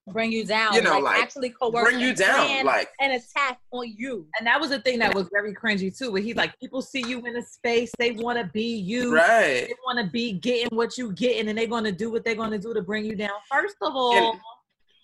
bring 0.09 0.32
you 0.32 0.44
down 0.44 0.75
You 0.75 0.82
know, 0.82 0.94
like, 0.99 1.02
like, 1.02 1.23
actually 1.23 1.50
coerce 1.50 1.85
bring 1.85 2.00
you 2.00 2.14
down 2.14 2.64
like 2.66 2.88
an 3.00 3.12
attack 3.12 3.61
on 3.71 3.92
you 3.97 4.26
And 4.38 4.47
that 4.47 4.61
was 4.61 4.71
the 4.71 4.80
thing 4.80 4.99
that 4.99 5.14
was 5.14 5.28
very 5.32 5.54
cringy 5.54 5.97
too. 5.97 6.11
Where 6.11 6.21
he's 6.23 6.35
like, 6.35 6.59
people 6.59 6.82
see 6.82 7.04
you 7.06 7.21
in 7.25 7.37
a 7.37 7.42
space, 7.42 7.92
they 7.99 8.11
want 8.12 8.38
to 8.38 8.50
be 8.52 8.76
you. 8.76 9.14
right 9.14 9.66
They 9.68 9.75
want 9.87 10.04
to 10.04 10.11
be 10.11 10.32
getting 10.32 10.76
what 10.76 10.99
you 10.99 11.12
getting, 11.12 11.49
and 11.49 11.56
they're 11.56 11.66
going 11.68 11.85
to 11.85 11.92
do 11.92 12.11
what 12.11 12.25
they're 12.25 12.35
going 12.35 12.50
to 12.50 12.59
do 12.59 12.75
to 12.75 12.82
bring 12.82 13.04
you 13.04 13.14
down. 13.14 13.30
First 13.50 13.76
of 13.82 13.94
all, 13.94 14.16
And- 14.32 14.40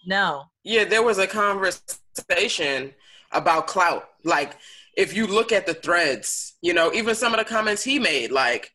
no. 0.07 0.45
yeah 0.65 0.85
there 0.85 1.03
was 1.03 1.19
a 1.19 1.27
conversation 1.27 2.95
about 3.33 3.67
clout 3.67 4.09
like 4.25 4.57
if 4.97 5.15
you 5.15 5.27
look 5.27 5.53
at 5.53 5.67
the 5.67 5.75
threads 5.75 6.55
you 6.63 6.73
know 6.73 6.93
even 6.93 7.15
some 7.15 7.33
of 7.35 7.39
the 7.39 7.45
comments 7.45 7.83
he 7.83 7.99
made 7.99 8.31
like 8.31 8.71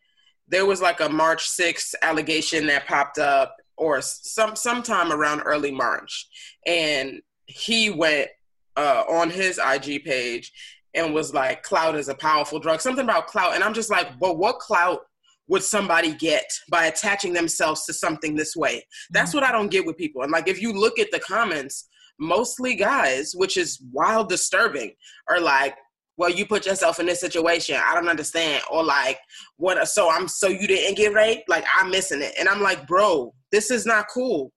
there 0.47 0.65
was 0.65 0.81
like 0.81 0.99
a 0.99 1.09
march 1.09 1.49
6th 1.49 1.95
allegation 2.03 2.67
that 2.67 2.85
popped 2.87 3.17
up 3.17 3.55
or 3.77 4.01
some 4.01 4.55
sometime 4.55 5.11
around 5.11 5.41
early 5.41 5.71
march. 5.71 6.27
And 6.65 7.21
he 7.45 7.89
went 7.89 8.29
uh, 8.75 9.03
on 9.09 9.29
his 9.29 9.59
ig 9.59 10.03
page 10.03 10.51
and 10.95 11.13
was 11.13 11.33
like 11.33 11.63
clout 11.63 11.95
is 11.95 12.09
a 12.09 12.15
powerful 12.15 12.59
drug. 12.59 12.81
Something 12.81 13.05
about 13.05 13.27
clout. 13.27 13.55
And 13.55 13.63
i'm 13.63 13.73
just 13.73 13.89
like 13.89 14.19
but 14.19 14.37
what 14.37 14.59
clout 14.59 15.01
would 15.47 15.63
somebody 15.63 16.13
get 16.13 16.45
by 16.69 16.85
attaching 16.85 17.33
themselves 17.33 17.85
to 17.85 17.93
something 17.93 18.35
this 18.35 18.55
way? 18.55 18.85
That's 19.11 19.33
what 19.33 19.43
i 19.43 19.51
don't 19.51 19.71
get 19.71 19.85
with 19.85 19.97
people. 19.97 20.23
And 20.23 20.31
like 20.31 20.47
if 20.47 20.61
you 20.61 20.73
look 20.73 20.99
at 20.99 21.11
the 21.11 21.19
comments 21.19 21.89
mostly 22.19 22.75
guys, 22.75 23.33
which 23.35 23.57
is 23.57 23.81
wild 23.91 24.29
disturbing, 24.29 24.93
are 25.29 25.39
like, 25.39 25.75
well, 26.17 26.29
you 26.29 26.45
put 26.45 26.65
yourself 26.65 26.99
in 26.99 27.05
this 27.05 27.19
situation. 27.19 27.79
I 27.83 27.95
don't 27.95 28.07
understand. 28.07 28.63
Or 28.71 28.83
like, 28.83 29.19
what? 29.57 29.87
So 29.87 30.11
I'm 30.11 30.27
so 30.27 30.47
you 30.47 30.67
didn't 30.67 30.97
get 30.97 31.13
raped? 31.13 31.49
Like 31.49 31.65
I'm 31.75 31.89
missing 31.89 32.21
it. 32.21 32.33
And 32.39 32.47
I'm 32.47 32.61
like, 32.61 32.87
bro, 32.87 33.33
this 33.51 33.71
is 33.71 33.85
not 33.85 34.05
cool. 34.13 34.51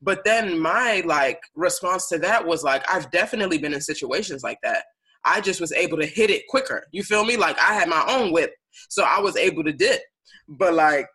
But 0.00 0.24
then 0.24 0.58
my 0.58 1.02
like 1.04 1.40
response 1.54 2.08
to 2.08 2.18
that 2.18 2.46
was 2.46 2.62
like, 2.62 2.90
I've 2.90 3.10
definitely 3.10 3.58
been 3.58 3.74
in 3.74 3.80
situations 3.80 4.42
like 4.42 4.58
that. 4.62 4.84
I 5.24 5.40
just 5.40 5.60
was 5.60 5.72
able 5.72 5.98
to 5.98 6.06
hit 6.06 6.30
it 6.30 6.46
quicker. 6.48 6.86
You 6.90 7.02
feel 7.02 7.24
me? 7.24 7.36
Like 7.36 7.58
I 7.58 7.74
had 7.74 7.88
my 7.88 8.04
own 8.08 8.32
whip, 8.32 8.54
so 8.88 9.04
I 9.04 9.20
was 9.20 9.36
able 9.36 9.64
to 9.64 9.72
dip. 9.72 10.00
But 10.48 10.74
like, 10.74 11.06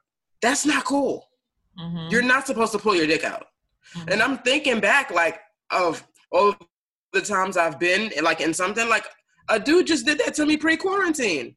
that's 0.41 0.65
not 0.65 0.85
cool. 0.85 1.27
Mm-hmm. 1.79 2.11
You're 2.11 2.21
not 2.21 2.45
supposed 2.45 2.73
to 2.73 2.79
pull 2.79 2.95
your 2.95 3.07
dick 3.07 3.23
out. 3.23 3.47
Mm-hmm. 3.95 4.09
And 4.11 4.21
I'm 4.21 4.37
thinking 4.39 4.79
back, 4.79 5.09
like, 5.09 5.39
of 5.71 6.05
all 6.31 6.55
the 7.13 7.21
times 7.21 7.57
I've 7.57 7.79
been 7.79 8.11
like 8.21 8.41
in 8.41 8.53
something 8.53 8.87
like 8.89 9.05
a 9.49 9.59
dude 9.59 9.87
just 9.87 10.05
did 10.05 10.19
that 10.19 10.33
to 10.35 10.45
me 10.45 10.57
pre-quarantine. 10.57 11.55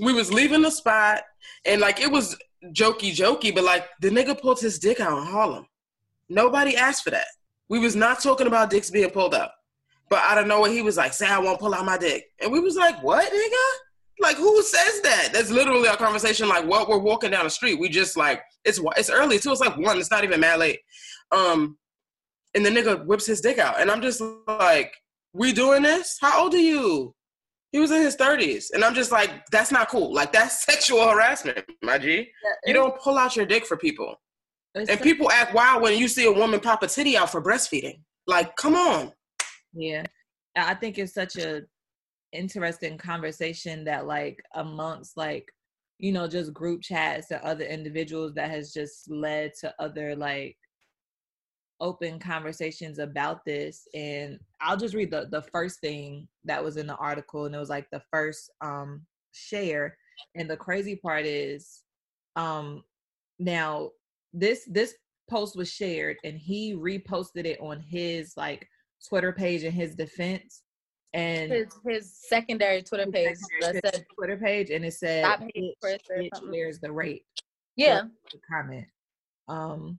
We 0.00 0.12
was 0.12 0.32
leaving 0.32 0.62
the 0.62 0.70
spot 0.70 1.22
and 1.64 1.80
like 1.80 2.00
it 2.00 2.10
was 2.10 2.36
jokey 2.72 3.14
jokey, 3.14 3.54
but 3.54 3.64
like 3.64 3.86
the 4.00 4.10
nigga 4.10 4.40
pulled 4.40 4.60
his 4.60 4.78
dick 4.78 5.00
out 5.00 5.18
in 5.18 5.26
Harlem. 5.26 5.66
Nobody 6.28 6.76
asked 6.76 7.04
for 7.04 7.10
that. 7.10 7.26
We 7.68 7.78
was 7.78 7.96
not 7.96 8.20
talking 8.20 8.46
about 8.46 8.70
dicks 8.70 8.90
being 8.90 9.10
pulled 9.10 9.34
out. 9.34 9.50
But 10.08 10.24
I 10.24 10.34
don't 10.34 10.48
know 10.48 10.60
what 10.60 10.72
he 10.72 10.82
was 10.82 10.96
like, 10.96 11.12
say 11.12 11.28
I 11.28 11.38
won't 11.38 11.60
pull 11.60 11.72
out 11.72 11.84
my 11.84 11.96
dick. 11.96 12.24
And 12.40 12.50
we 12.50 12.58
was 12.58 12.74
like, 12.76 13.00
what, 13.02 13.32
nigga? 13.32 13.78
Like, 14.20 14.36
who 14.36 14.60
says 14.62 15.00
that? 15.02 15.30
That's 15.32 15.50
literally 15.50 15.88
our 15.88 15.96
conversation. 15.96 16.48
Like, 16.48 16.66
what 16.66 16.88
we're 16.88 16.98
walking 16.98 17.30
down 17.30 17.44
the 17.44 17.50
street. 17.50 17.78
We 17.78 17.88
just 17.88 18.16
like, 18.16 18.42
it's 18.64 18.80
it's 18.96 19.08
early 19.08 19.38
too. 19.38 19.52
It's 19.52 19.60
like 19.60 19.76
one. 19.78 19.98
It's 19.98 20.10
not 20.10 20.24
even 20.24 20.40
mad 20.40 20.58
late. 20.58 20.80
Um, 21.30 21.78
and 22.54 22.66
the 22.66 22.70
nigga 22.70 23.06
whips 23.06 23.24
his 23.24 23.40
dick 23.40 23.58
out. 23.58 23.80
And 23.80 23.88
I'm 23.88 24.02
just 24.02 24.20
like, 24.48 24.92
we 25.32 25.52
doing 25.52 25.82
this? 25.82 26.18
How 26.20 26.42
old 26.42 26.54
are 26.54 26.58
you? 26.58 27.14
He 27.72 27.78
was 27.78 27.90
in 27.90 28.02
his 28.02 28.16
30s. 28.16 28.66
And 28.72 28.84
I'm 28.84 28.94
just 28.94 29.12
like, 29.12 29.46
that's 29.50 29.70
not 29.70 29.88
cool. 29.88 30.12
Like, 30.12 30.32
that's 30.32 30.64
sexual 30.64 31.08
harassment, 31.08 31.64
my 31.82 31.98
G. 31.98 32.16
Yeah, 32.16 32.52
you 32.66 32.74
don't 32.74 32.98
pull 33.00 33.16
out 33.16 33.36
your 33.36 33.46
dick 33.46 33.64
for 33.64 33.76
people. 33.76 34.16
And 34.74 35.00
people 35.00 35.30
act 35.30 35.52
wild 35.52 35.82
when 35.82 35.98
you 35.98 36.06
see 36.06 36.26
a 36.26 36.32
woman 36.32 36.60
pop 36.60 36.82
a 36.82 36.86
titty 36.86 37.16
out 37.16 37.30
for 37.30 37.42
breastfeeding. 37.42 38.00
Like, 38.26 38.54
come 38.56 38.74
on. 38.74 39.12
Yeah. 39.72 40.04
I 40.56 40.74
think 40.74 40.98
it's 40.98 41.14
such 41.14 41.36
a 41.36 41.62
interesting 42.32 42.96
conversation 42.96 43.84
that 43.84 44.06
like 44.06 44.40
amongst 44.54 45.16
like 45.16 45.44
you 45.98 46.12
know 46.12 46.28
just 46.28 46.54
group 46.54 46.80
chats 46.80 47.30
and 47.30 47.40
other 47.42 47.64
individuals 47.64 48.32
that 48.34 48.50
has 48.50 48.72
just 48.72 49.10
led 49.10 49.52
to 49.60 49.72
other 49.78 50.14
like 50.14 50.56
open 51.80 52.18
conversations 52.18 52.98
about 52.98 53.44
this 53.44 53.86
and 53.94 54.38
i'll 54.60 54.76
just 54.76 54.94
read 54.94 55.10
the 55.10 55.26
the 55.30 55.42
first 55.52 55.80
thing 55.80 56.26
that 56.44 56.62
was 56.62 56.76
in 56.76 56.86
the 56.86 56.96
article 56.96 57.46
and 57.46 57.54
it 57.54 57.58
was 57.58 57.70
like 57.70 57.86
the 57.90 58.02
first 58.12 58.50
um 58.60 59.02
share 59.32 59.96
and 60.34 60.50
the 60.50 60.56
crazy 60.56 60.96
part 60.96 61.24
is 61.24 61.82
um 62.36 62.82
now 63.38 63.90
this 64.32 64.68
this 64.70 64.94
post 65.28 65.56
was 65.56 65.70
shared 65.70 66.16
and 66.24 66.36
he 66.36 66.74
reposted 66.74 67.46
it 67.46 67.58
on 67.60 67.80
his 67.80 68.34
like 68.36 68.68
twitter 69.08 69.32
page 69.32 69.62
in 69.64 69.72
his 69.72 69.94
defense 69.94 70.62
and 71.14 71.50
his, 71.50 71.66
his 71.86 72.16
secondary 72.28 72.82
twitter 72.82 73.04
his 73.04 73.12
page 73.12 73.36
secondary 73.60 73.80
said, 73.92 74.04
twitter 74.14 74.36
page 74.36 74.70
and 74.70 74.84
it 74.84 74.92
said 74.92 75.24
where's 76.50 76.78
the 76.80 76.90
rate 76.92 77.24
yeah. 77.80 78.02
the 78.32 78.38
comment. 78.50 78.86
Um 79.48 79.98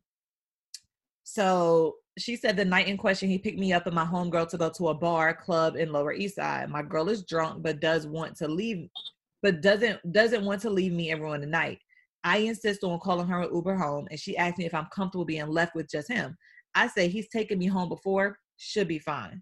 so 1.33 1.95
she 2.17 2.35
said 2.35 2.57
the 2.57 2.65
night 2.65 2.87
in 2.87 2.97
question, 2.97 3.29
he 3.29 3.37
picked 3.37 3.57
me 3.57 3.71
up 3.71 3.85
and 3.85 3.95
my 3.95 4.03
homegirl 4.03 4.49
to 4.49 4.57
go 4.57 4.69
to 4.69 4.89
a 4.89 4.93
bar 4.93 5.33
club 5.33 5.77
in 5.77 5.93
Lower 5.93 6.11
East 6.11 6.35
Side. 6.35 6.69
My 6.69 6.81
girl 6.81 7.07
is 7.07 7.23
drunk, 7.23 7.63
but 7.63 7.79
does 7.79 8.05
want 8.05 8.35
to 8.39 8.49
leave, 8.49 8.89
but 9.41 9.61
doesn't 9.61 9.99
doesn't 10.11 10.43
want 10.43 10.61
to 10.63 10.69
leave 10.69 10.91
me 10.91 11.11
and 11.11 11.21
ruin 11.21 11.39
the 11.39 11.47
night. 11.47 11.79
I 12.25 12.39
insist 12.39 12.83
on 12.83 12.99
calling 12.99 13.27
her 13.27 13.43
an 13.43 13.55
Uber 13.55 13.77
home, 13.77 14.09
and 14.11 14.19
she 14.19 14.35
asked 14.35 14.57
me 14.57 14.65
if 14.65 14.75
I'm 14.75 14.89
comfortable 14.93 15.23
being 15.23 15.47
left 15.47 15.73
with 15.73 15.89
just 15.89 16.09
him. 16.09 16.35
I 16.75 16.87
say 16.87 17.07
he's 17.07 17.29
taken 17.29 17.57
me 17.57 17.67
home 17.67 17.87
before, 17.87 18.37
should 18.57 18.89
be 18.89 18.99
fine. 18.99 19.41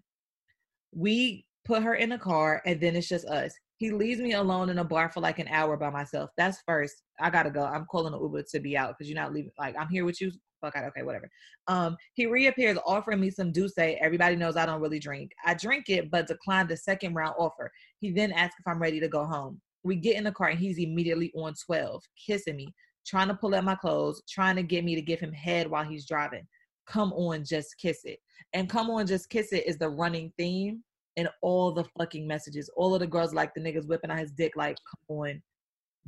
We 0.94 1.44
put 1.64 1.82
her 1.82 1.96
in 1.96 2.12
a 2.12 2.18
car, 2.20 2.62
and 2.66 2.80
then 2.80 2.94
it's 2.94 3.08
just 3.08 3.26
us. 3.26 3.52
He 3.78 3.90
leaves 3.90 4.20
me 4.20 4.34
alone 4.34 4.70
in 4.70 4.78
a 4.78 4.84
bar 4.84 5.10
for 5.10 5.20
like 5.20 5.40
an 5.40 5.48
hour 5.48 5.76
by 5.76 5.90
myself. 5.90 6.30
That's 6.36 6.62
first. 6.68 7.02
I 7.20 7.30
gotta 7.30 7.50
go. 7.50 7.64
I'm 7.64 7.86
calling 7.86 8.14
an 8.14 8.20
Uber 8.20 8.44
to 8.52 8.60
be 8.60 8.76
out 8.76 8.94
because 8.96 9.10
you're 9.10 9.20
not 9.20 9.32
leaving. 9.34 9.50
Like 9.58 9.74
I'm 9.76 9.88
here 9.88 10.04
with 10.04 10.20
you 10.20 10.30
fuck 10.60 10.76
out. 10.76 10.84
Okay, 10.84 11.02
whatever. 11.02 11.28
Um, 11.68 11.96
he 12.14 12.26
reappears 12.26 12.78
offering 12.86 13.20
me 13.20 13.30
some 13.30 13.52
D'ussé. 13.52 13.98
Everybody 14.00 14.36
knows 14.36 14.56
I 14.56 14.66
don't 14.66 14.80
really 14.80 14.98
drink. 14.98 15.32
I 15.44 15.54
drink 15.54 15.88
it, 15.88 16.10
but 16.10 16.26
decline 16.26 16.68
the 16.68 16.76
second 16.76 17.14
round 17.14 17.34
offer. 17.38 17.70
He 17.98 18.10
then 18.10 18.32
asks 18.32 18.56
if 18.58 18.66
I'm 18.66 18.80
ready 18.80 19.00
to 19.00 19.08
go 19.08 19.24
home. 19.24 19.60
We 19.82 19.96
get 19.96 20.16
in 20.16 20.24
the 20.24 20.32
car 20.32 20.48
and 20.48 20.58
he's 20.58 20.78
immediately 20.78 21.32
on 21.34 21.54
12, 21.64 22.02
kissing 22.26 22.56
me, 22.56 22.74
trying 23.06 23.28
to 23.28 23.34
pull 23.34 23.54
at 23.54 23.64
my 23.64 23.74
clothes, 23.74 24.22
trying 24.28 24.56
to 24.56 24.62
get 24.62 24.84
me 24.84 24.94
to 24.94 25.02
give 25.02 25.20
him 25.20 25.32
head 25.32 25.70
while 25.70 25.84
he's 25.84 26.06
driving. 26.06 26.46
Come 26.86 27.12
on, 27.12 27.44
just 27.44 27.78
kiss 27.78 28.04
it. 28.04 28.18
And 28.52 28.68
come 28.68 28.90
on, 28.90 29.06
just 29.06 29.30
kiss 29.30 29.52
it 29.52 29.66
is 29.66 29.78
the 29.78 29.88
running 29.88 30.32
theme 30.36 30.82
in 31.16 31.28
all 31.40 31.72
the 31.72 31.84
fucking 31.98 32.26
messages. 32.26 32.70
All 32.76 32.94
of 32.94 33.00
the 33.00 33.06
girls 33.06 33.32
like 33.34 33.54
the 33.54 33.60
niggas 33.60 33.86
whipping 33.86 34.10
out 34.10 34.18
his 34.18 34.32
dick, 34.32 34.52
like, 34.56 34.76
come 34.88 35.16
on, 35.16 35.42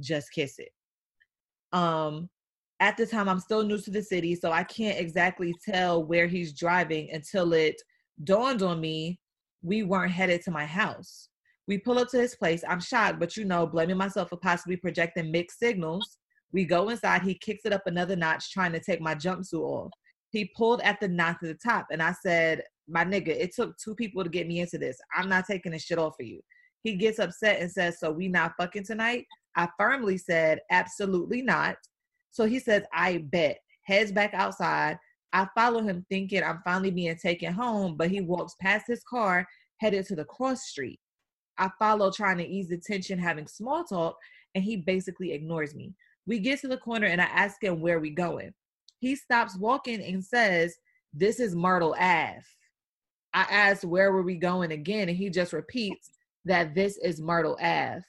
just 0.00 0.32
kiss 0.32 0.58
it. 0.58 0.70
Um, 1.72 2.28
at 2.82 2.96
the 2.96 3.06
time 3.06 3.28
I'm 3.28 3.38
still 3.38 3.62
new 3.62 3.78
to 3.78 3.90
the 3.92 4.02
city, 4.02 4.34
so 4.34 4.50
I 4.50 4.64
can't 4.64 4.98
exactly 4.98 5.54
tell 5.64 6.02
where 6.02 6.26
he's 6.26 6.52
driving 6.52 7.10
until 7.12 7.52
it 7.52 7.80
dawned 8.24 8.60
on 8.60 8.80
me 8.80 9.20
we 9.62 9.84
weren't 9.84 10.10
headed 10.10 10.42
to 10.42 10.50
my 10.50 10.66
house. 10.66 11.28
We 11.68 11.78
pull 11.78 12.00
up 12.00 12.08
to 12.08 12.18
his 12.18 12.34
place. 12.34 12.64
I'm 12.68 12.80
shocked, 12.80 13.20
but 13.20 13.36
you 13.36 13.44
know, 13.44 13.68
blaming 13.68 13.96
myself 13.96 14.30
for 14.30 14.36
possibly 14.36 14.76
projecting 14.76 15.30
mixed 15.30 15.60
signals. 15.60 16.18
We 16.52 16.64
go 16.64 16.88
inside. 16.88 17.22
He 17.22 17.34
kicks 17.36 17.64
it 17.64 17.72
up 17.72 17.82
another 17.86 18.16
notch, 18.16 18.50
trying 18.50 18.72
to 18.72 18.80
take 18.80 19.00
my 19.00 19.14
jumpsuit 19.14 19.60
off. 19.60 19.92
He 20.30 20.50
pulled 20.56 20.80
at 20.80 20.98
the 20.98 21.06
knot 21.06 21.36
to 21.40 21.46
the 21.46 21.58
top, 21.64 21.86
and 21.92 22.02
I 22.02 22.12
said, 22.20 22.62
My 22.88 23.04
nigga, 23.04 23.28
it 23.28 23.54
took 23.54 23.78
two 23.78 23.94
people 23.94 24.24
to 24.24 24.28
get 24.28 24.48
me 24.48 24.58
into 24.58 24.76
this. 24.76 24.98
I'm 25.16 25.28
not 25.28 25.44
taking 25.48 25.70
this 25.70 25.82
shit 25.82 25.98
off 25.98 26.14
for 26.16 26.24
you. 26.24 26.40
He 26.82 26.96
gets 26.96 27.20
upset 27.20 27.60
and 27.60 27.70
says, 27.70 28.00
So 28.00 28.10
we 28.10 28.26
not 28.26 28.54
fucking 28.58 28.84
tonight? 28.84 29.26
I 29.54 29.68
firmly 29.78 30.18
said, 30.18 30.58
Absolutely 30.72 31.42
not. 31.42 31.76
So 32.32 32.46
he 32.46 32.58
says, 32.58 32.82
I 32.92 33.18
bet. 33.18 33.58
Heads 33.82 34.10
back 34.10 34.34
outside. 34.34 34.98
I 35.32 35.46
follow 35.54 35.82
him 35.82 36.04
thinking 36.08 36.42
I'm 36.42 36.60
finally 36.64 36.90
being 36.90 37.16
taken 37.16 37.52
home, 37.52 37.96
but 37.96 38.10
he 38.10 38.20
walks 38.20 38.54
past 38.60 38.86
his 38.88 39.04
car, 39.04 39.46
headed 39.78 40.06
to 40.06 40.16
the 40.16 40.24
cross 40.24 40.64
street. 40.64 40.98
I 41.58 41.70
follow 41.78 42.10
trying 42.10 42.38
to 42.38 42.46
ease 42.46 42.68
the 42.68 42.78
tension, 42.78 43.18
having 43.18 43.46
small 43.46 43.84
talk, 43.84 44.16
and 44.54 44.64
he 44.64 44.76
basically 44.76 45.32
ignores 45.32 45.74
me. 45.74 45.94
We 46.26 46.38
get 46.38 46.60
to 46.60 46.68
the 46.68 46.78
corner 46.78 47.06
and 47.06 47.20
I 47.20 47.26
ask 47.26 47.62
him 47.62 47.80
where 47.80 48.00
we 48.00 48.10
going. 48.10 48.52
He 48.98 49.16
stops 49.16 49.56
walking 49.56 50.02
and 50.02 50.24
says, 50.24 50.76
This 51.12 51.40
is 51.40 51.54
Myrtle 51.54 51.94
Ave. 51.98 52.42
I 53.34 53.42
asked 53.50 53.84
where 53.84 54.12
were 54.12 54.22
we 54.22 54.36
going 54.36 54.72
again, 54.72 55.08
and 55.08 55.16
he 55.16 55.30
just 55.30 55.52
repeats 55.52 56.10
that 56.44 56.74
this 56.74 56.98
is 56.98 57.20
Myrtle 57.20 57.56
Ave. 57.60 58.02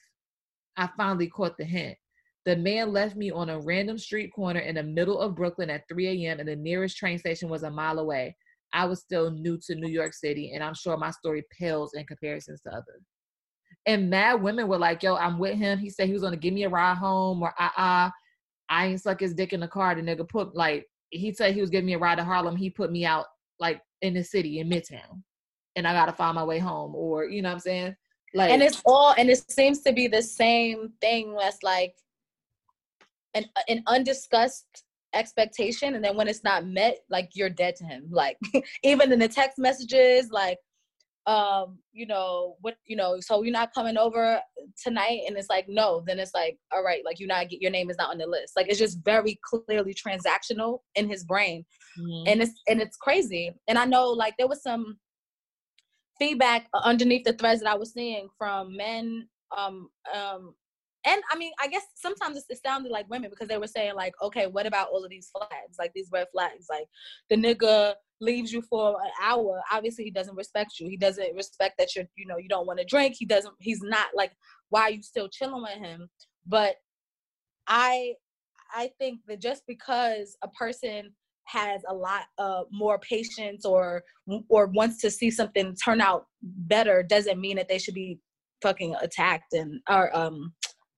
I 0.77 0.89
finally 0.97 1.27
caught 1.27 1.57
the 1.57 1.65
hint. 1.65 1.97
The 2.45 2.55
man 2.57 2.91
left 2.91 3.15
me 3.15 3.31
on 3.31 3.49
a 3.49 3.59
random 3.59 3.97
street 3.97 4.31
corner 4.33 4.59
in 4.59 4.75
the 4.75 4.83
middle 4.83 5.19
of 5.19 5.35
Brooklyn 5.35 5.69
at 5.69 5.87
3 5.87 6.25
a.m., 6.25 6.39
and 6.39 6.49
the 6.49 6.55
nearest 6.55 6.97
train 6.97 7.17
station 7.17 7.47
was 7.49 7.63
a 7.63 7.71
mile 7.71 7.99
away. 7.99 8.35
I 8.73 8.85
was 8.85 8.99
still 8.99 9.31
new 9.31 9.57
to 9.67 9.75
New 9.75 9.89
York 9.89 10.13
City, 10.13 10.51
and 10.53 10.63
I'm 10.63 10.73
sure 10.73 10.97
my 10.97 11.11
story 11.11 11.43
pales 11.57 11.93
in 11.93 12.05
comparisons 12.05 12.61
to 12.61 12.71
others. 12.71 13.03
And 13.85 14.09
mad 14.09 14.41
women 14.41 14.67
were 14.67 14.77
like, 14.77 15.03
yo, 15.03 15.15
I'm 15.15 15.37
with 15.37 15.57
him. 15.57 15.77
He 15.77 15.89
said 15.89 16.07
he 16.07 16.13
was 16.13 16.21
gonna 16.21 16.37
give 16.37 16.53
me 16.53 16.63
a 16.63 16.69
ride 16.69 16.97
home, 16.97 17.41
or 17.41 17.53
uh 17.59 17.69
uh, 17.77 18.09
I 18.69 18.87
ain't 18.87 19.01
suck 19.01 19.19
his 19.19 19.33
dick 19.33 19.53
in 19.53 19.59
the 19.59 19.67
car. 19.67 19.93
The 19.93 20.01
nigga 20.01 20.27
put 20.27 20.55
like 20.55 20.85
he 21.09 21.33
said 21.33 21.53
he 21.53 21.61
was 21.61 21.69
giving 21.69 21.85
me 21.85 21.93
a 21.93 21.99
ride 21.99 22.17
to 22.17 22.23
Harlem. 22.23 22.55
He 22.55 22.69
put 22.69 22.91
me 22.91 23.05
out 23.05 23.25
like 23.59 23.81
in 24.01 24.13
the 24.13 24.23
city 24.23 24.59
in 24.59 24.69
Midtown, 24.69 25.21
and 25.75 25.87
I 25.87 25.93
gotta 25.93 26.13
find 26.13 26.35
my 26.35 26.43
way 26.43 26.59
home, 26.59 26.95
or 26.95 27.25
you 27.25 27.41
know 27.41 27.49
what 27.49 27.55
I'm 27.55 27.59
saying? 27.59 27.95
Like, 28.33 28.51
and 28.51 28.63
it's 28.63 28.81
all, 28.85 29.13
and 29.17 29.29
it 29.29 29.51
seems 29.51 29.81
to 29.81 29.93
be 29.93 30.07
the 30.07 30.23
same 30.23 30.93
thing. 31.01 31.35
That's 31.39 31.61
like 31.61 31.93
an 33.33 33.45
an 33.67 33.83
undiscussed 33.87 34.83
expectation 35.13 35.95
and 35.95 36.03
then 36.03 36.17
when 36.17 36.27
it's 36.27 36.43
not 36.43 36.65
met 36.65 36.97
like 37.09 37.29
you're 37.33 37.49
dead 37.49 37.75
to 37.77 37.85
him. 37.85 38.07
Like 38.09 38.37
even 38.83 39.11
in 39.11 39.19
the 39.19 39.27
text 39.27 39.57
messages 39.57 40.29
like 40.31 40.57
um 41.25 41.79
you 41.93 42.05
know 42.05 42.57
what 42.59 42.75
you 42.85 42.97
know 42.97 43.17
so 43.21 43.43
you're 43.43 43.53
not 43.53 43.73
coming 43.73 43.95
over 43.95 44.41
tonight 44.83 45.21
and 45.25 45.37
it's 45.37 45.47
like 45.49 45.65
no 45.69 46.03
then 46.05 46.19
it's 46.19 46.33
like 46.33 46.57
all 46.73 46.83
right 46.83 47.01
like 47.05 47.17
you're 47.17 47.29
not 47.29 47.49
your 47.49 47.71
name 47.71 47.89
is 47.89 47.97
not 47.97 48.09
on 48.09 48.17
the 48.17 48.25
list. 48.25 48.53
Like 48.55 48.67
it's 48.69 48.79
just 48.79 48.99
very 49.05 49.39
clearly 49.43 49.93
transactional 49.93 50.79
in 50.95 51.09
his 51.09 51.23
brain. 51.23 51.65
Mm-hmm. 51.99 52.27
and 52.27 52.41
it's 52.41 52.61
and 52.67 52.81
it's 52.81 52.97
crazy. 52.97 53.51
And 53.67 53.77
i 53.77 53.85
know 53.85 54.09
like 54.09 54.33
there 54.37 54.47
was 54.47 54.61
some 54.61 54.97
feedback 56.19 56.67
underneath 56.83 57.23
the 57.23 57.33
threads 57.33 57.61
that 57.61 57.69
i 57.69 57.75
was 57.75 57.91
seeing 57.91 58.29
from 58.37 58.75
men 58.77 59.27
um 59.57 59.89
um 60.13 60.53
and 61.05 61.21
I 61.31 61.37
mean, 61.37 61.51
I 61.61 61.67
guess 61.67 61.83
sometimes 61.95 62.43
it 62.49 62.59
sounded 62.65 62.91
like 62.91 63.09
women 63.09 63.29
because 63.29 63.47
they 63.47 63.57
were 63.57 63.67
saying 63.67 63.95
like, 63.95 64.13
okay, 64.21 64.47
what 64.47 64.65
about 64.65 64.89
all 64.89 65.03
of 65.03 65.09
these 65.09 65.29
flags, 65.35 65.77
like 65.77 65.91
these 65.93 66.09
red 66.11 66.27
flags, 66.31 66.67
like 66.69 66.87
the 67.29 67.35
nigga 67.35 67.93
leaves 68.21 68.53
you 68.53 68.61
for 68.61 68.97
an 69.01 69.11
hour. 69.21 69.61
Obviously, 69.71 70.05
he 70.05 70.11
doesn't 70.11 70.35
respect 70.35 70.79
you. 70.79 70.87
He 70.87 70.97
doesn't 70.97 71.35
respect 71.35 71.75
that 71.77 71.95
you're, 71.95 72.05
you 72.15 72.25
know, 72.25 72.37
you 72.37 72.47
don't 72.47 72.67
want 72.67 72.79
to 72.79 72.85
drink. 72.85 73.15
He 73.17 73.25
doesn't. 73.25 73.53
He's 73.59 73.81
not 73.81 74.07
like, 74.15 74.31
why 74.69 74.83
are 74.83 74.91
you 74.91 75.03
still 75.03 75.27
chilling 75.27 75.61
with 75.61 75.79
him? 75.79 76.09
But 76.47 76.75
I, 77.67 78.13
I 78.73 78.91
think 78.97 79.19
that 79.27 79.41
just 79.41 79.63
because 79.67 80.37
a 80.41 80.47
person 80.49 81.13
has 81.45 81.81
a 81.89 81.93
lot 81.93 82.23
uh, 82.37 82.63
more 82.71 82.97
patience 82.99 83.65
or 83.65 84.03
or 84.47 84.67
wants 84.67 85.01
to 85.01 85.11
see 85.11 85.29
something 85.29 85.75
turn 85.75 85.99
out 85.99 86.27
better 86.41 87.03
doesn't 87.03 87.39
mean 87.39 87.57
that 87.57 87.67
they 87.67 87.77
should 87.77 87.93
be 87.93 88.17
fucking 88.61 88.95
attacked 89.01 89.53
and 89.53 89.81
or 89.89 90.15
um 90.17 90.53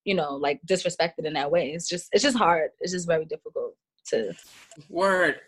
you 0.06 0.14
know 0.14 0.36
like 0.36 0.60
disrespected 0.66 1.26
in 1.26 1.34
that 1.34 1.50
way. 1.50 1.72
It's 1.72 1.88
just 1.88 2.08
it's 2.12 2.22
just 2.22 2.38
hard. 2.38 2.70
It's 2.80 2.92
just 2.92 3.06
very 3.06 3.26
difficult 3.26 3.74
to 4.08 4.32
word. 4.88 5.40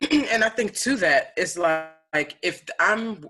And 0.10 0.42
i 0.42 0.48
think 0.48 0.74
to 0.78 0.96
that 0.96 1.32
it's 1.36 1.56
like, 1.56 1.90
like 2.14 2.36
if 2.42 2.62
i'm 2.80 3.24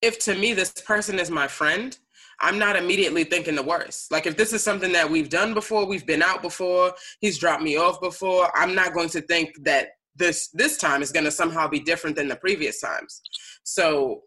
if 0.00 0.18
to 0.20 0.34
me 0.34 0.52
this 0.52 0.70
person 0.70 1.18
is 1.18 1.30
my 1.30 1.48
friend 1.48 1.98
i'm 2.40 2.58
not 2.58 2.76
immediately 2.76 3.24
thinking 3.24 3.56
the 3.56 3.62
worst. 3.62 4.12
Like 4.12 4.26
if 4.26 4.36
this 4.36 4.52
is 4.52 4.62
something 4.62 4.92
that 4.92 5.10
we've 5.10 5.28
done 5.28 5.54
before 5.54 5.86
we've 5.86 6.06
been 6.06 6.22
out 6.22 6.40
before 6.40 6.94
he's 7.20 7.38
dropped 7.38 7.62
me 7.62 7.76
off 7.76 8.00
before 8.00 8.50
i'm 8.56 8.74
not 8.74 8.94
going 8.94 9.08
to 9.10 9.20
think 9.22 9.50
that 9.64 9.88
this 10.16 10.48
this 10.54 10.78
time 10.78 11.02
is 11.02 11.12
going 11.12 11.24
to 11.24 11.30
somehow 11.30 11.68
be 11.68 11.80
different 11.80 12.16
than 12.16 12.28
the 12.28 12.36
previous 12.36 12.80
times. 12.80 13.20
So 13.64 14.22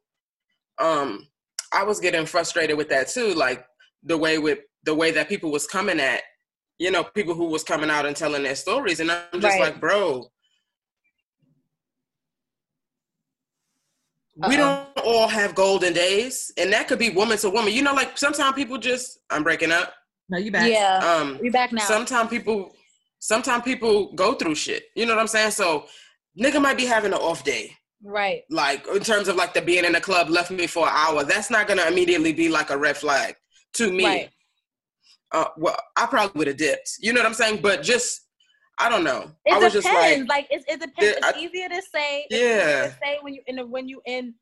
um 0.77 1.27
i 1.73 1.83
was 1.83 1.99
getting 1.99 2.25
frustrated 2.25 2.77
with 2.77 2.89
that 2.89 3.07
too 3.07 3.33
like 3.33 3.65
the 4.03 4.17
way 4.17 4.37
with 4.37 4.59
the 4.83 4.95
way 4.95 5.11
that 5.11 5.29
people 5.29 5.51
was 5.51 5.67
coming 5.67 5.99
at, 5.99 6.21
you 6.79 6.91
know, 6.91 7.03
people 7.03 7.33
who 7.33 7.45
was 7.45 7.63
coming 7.63 7.89
out 7.89 8.05
and 8.05 8.15
telling 8.15 8.43
their 8.43 8.55
stories. 8.55 8.99
And 8.99 9.11
I'm 9.11 9.39
just 9.39 9.43
right. 9.43 9.59
like, 9.59 9.79
bro, 9.79 10.29
Uh-oh. 14.41 14.49
we 14.49 14.57
don't 14.57 14.87
all 15.05 15.27
have 15.27 15.53
golden 15.55 15.93
days. 15.93 16.51
And 16.57 16.73
that 16.73 16.87
could 16.87 16.99
be 16.99 17.09
woman 17.09 17.37
to 17.39 17.49
woman. 17.49 17.73
You 17.73 17.83
know, 17.83 17.93
like 17.93 18.17
sometimes 18.17 18.55
people 18.55 18.77
just 18.77 19.19
I'm 19.29 19.43
breaking 19.43 19.71
up. 19.71 19.93
No, 20.29 20.37
you 20.37 20.51
back. 20.51 20.69
Yeah. 20.69 20.97
Um 21.03 21.39
you 21.41 21.51
back 21.51 21.71
now. 21.71 21.83
Sometimes 21.83 22.29
people 22.29 22.73
sometimes 23.19 23.63
people 23.63 24.13
go 24.13 24.33
through 24.33 24.55
shit. 24.55 24.85
You 24.95 25.05
know 25.05 25.15
what 25.15 25.21
I'm 25.21 25.27
saying? 25.27 25.51
So 25.51 25.85
nigga 26.39 26.61
might 26.61 26.77
be 26.77 26.85
having 26.85 27.13
an 27.13 27.19
off 27.19 27.43
day. 27.43 27.75
Right. 28.03 28.41
Like 28.49 28.87
in 28.87 29.01
terms 29.01 29.27
of 29.27 29.35
like 29.35 29.53
the 29.53 29.61
being 29.61 29.85
in 29.85 29.91
the 29.91 30.01
club 30.01 30.29
left 30.29 30.49
me 30.49 30.65
for 30.65 30.87
an 30.87 30.93
hour. 30.95 31.23
That's 31.23 31.51
not 31.51 31.67
gonna 31.67 31.85
immediately 31.85 32.33
be 32.33 32.49
like 32.49 32.71
a 32.71 32.77
red 32.77 32.97
flag 32.97 33.35
to 33.73 33.91
me. 33.91 34.05
Right 34.05 34.29
uh, 35.31 35.45
well, 35.57 35.77
I 35.97 36.05
probably 36.05 36.37
would 36.39 36.47
have 36.47 36.57
dipped. 36.57 36.97
You 36.99 37.13
know 37.13 37.21
what 37.21 37.27
I'm 37.27 37.33
saying? 37.33 37.61
But 37.61 37.83
just, 37.83 38.27
I 38.77 38.89
don't 38.89 39.03
know. 39.03 39.31
It 39.45 39.53
I 39.53 39.59
was 39.59 39.73
depends. 39.73 39.85
just 39.85 40.29
like, 40.29 40.29
like 40.29 40.47
it, 40.49 40.63
it 40.67 40.79
depends. 40.79 41.17
It, 41.17 41.23
it's 41.23 41.37
easier 41.37 41.69
to 41.69 41.81
say. 41.93 42.25
Yeah. 42.29 42.87
To 42.87 42.95
say 43.01 43.19
when 43.21 43.33
you 43.33 43.41
in 43.47 43.55
the, 43.57 43.65
when 43.65 43.87
you 43.87 44.01
in 44.05 44.33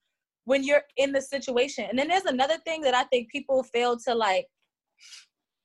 when 0.45 0.63
you're 0.63 0.81
in 0.97 1.11
the 1.11 1.21
situation. 1.21 1.85
And 1.89 1.97
then 1.97 2.07
there's 2.07 2.25
another 2.25 2.57
thing 2.65 2.81
that 2.81 2.95
I 2.95 3.03
think 3.03 3.29
people 3.29 3.63
fail 3.63 3.97
to 4.07 4.15
like. 4.15 4.47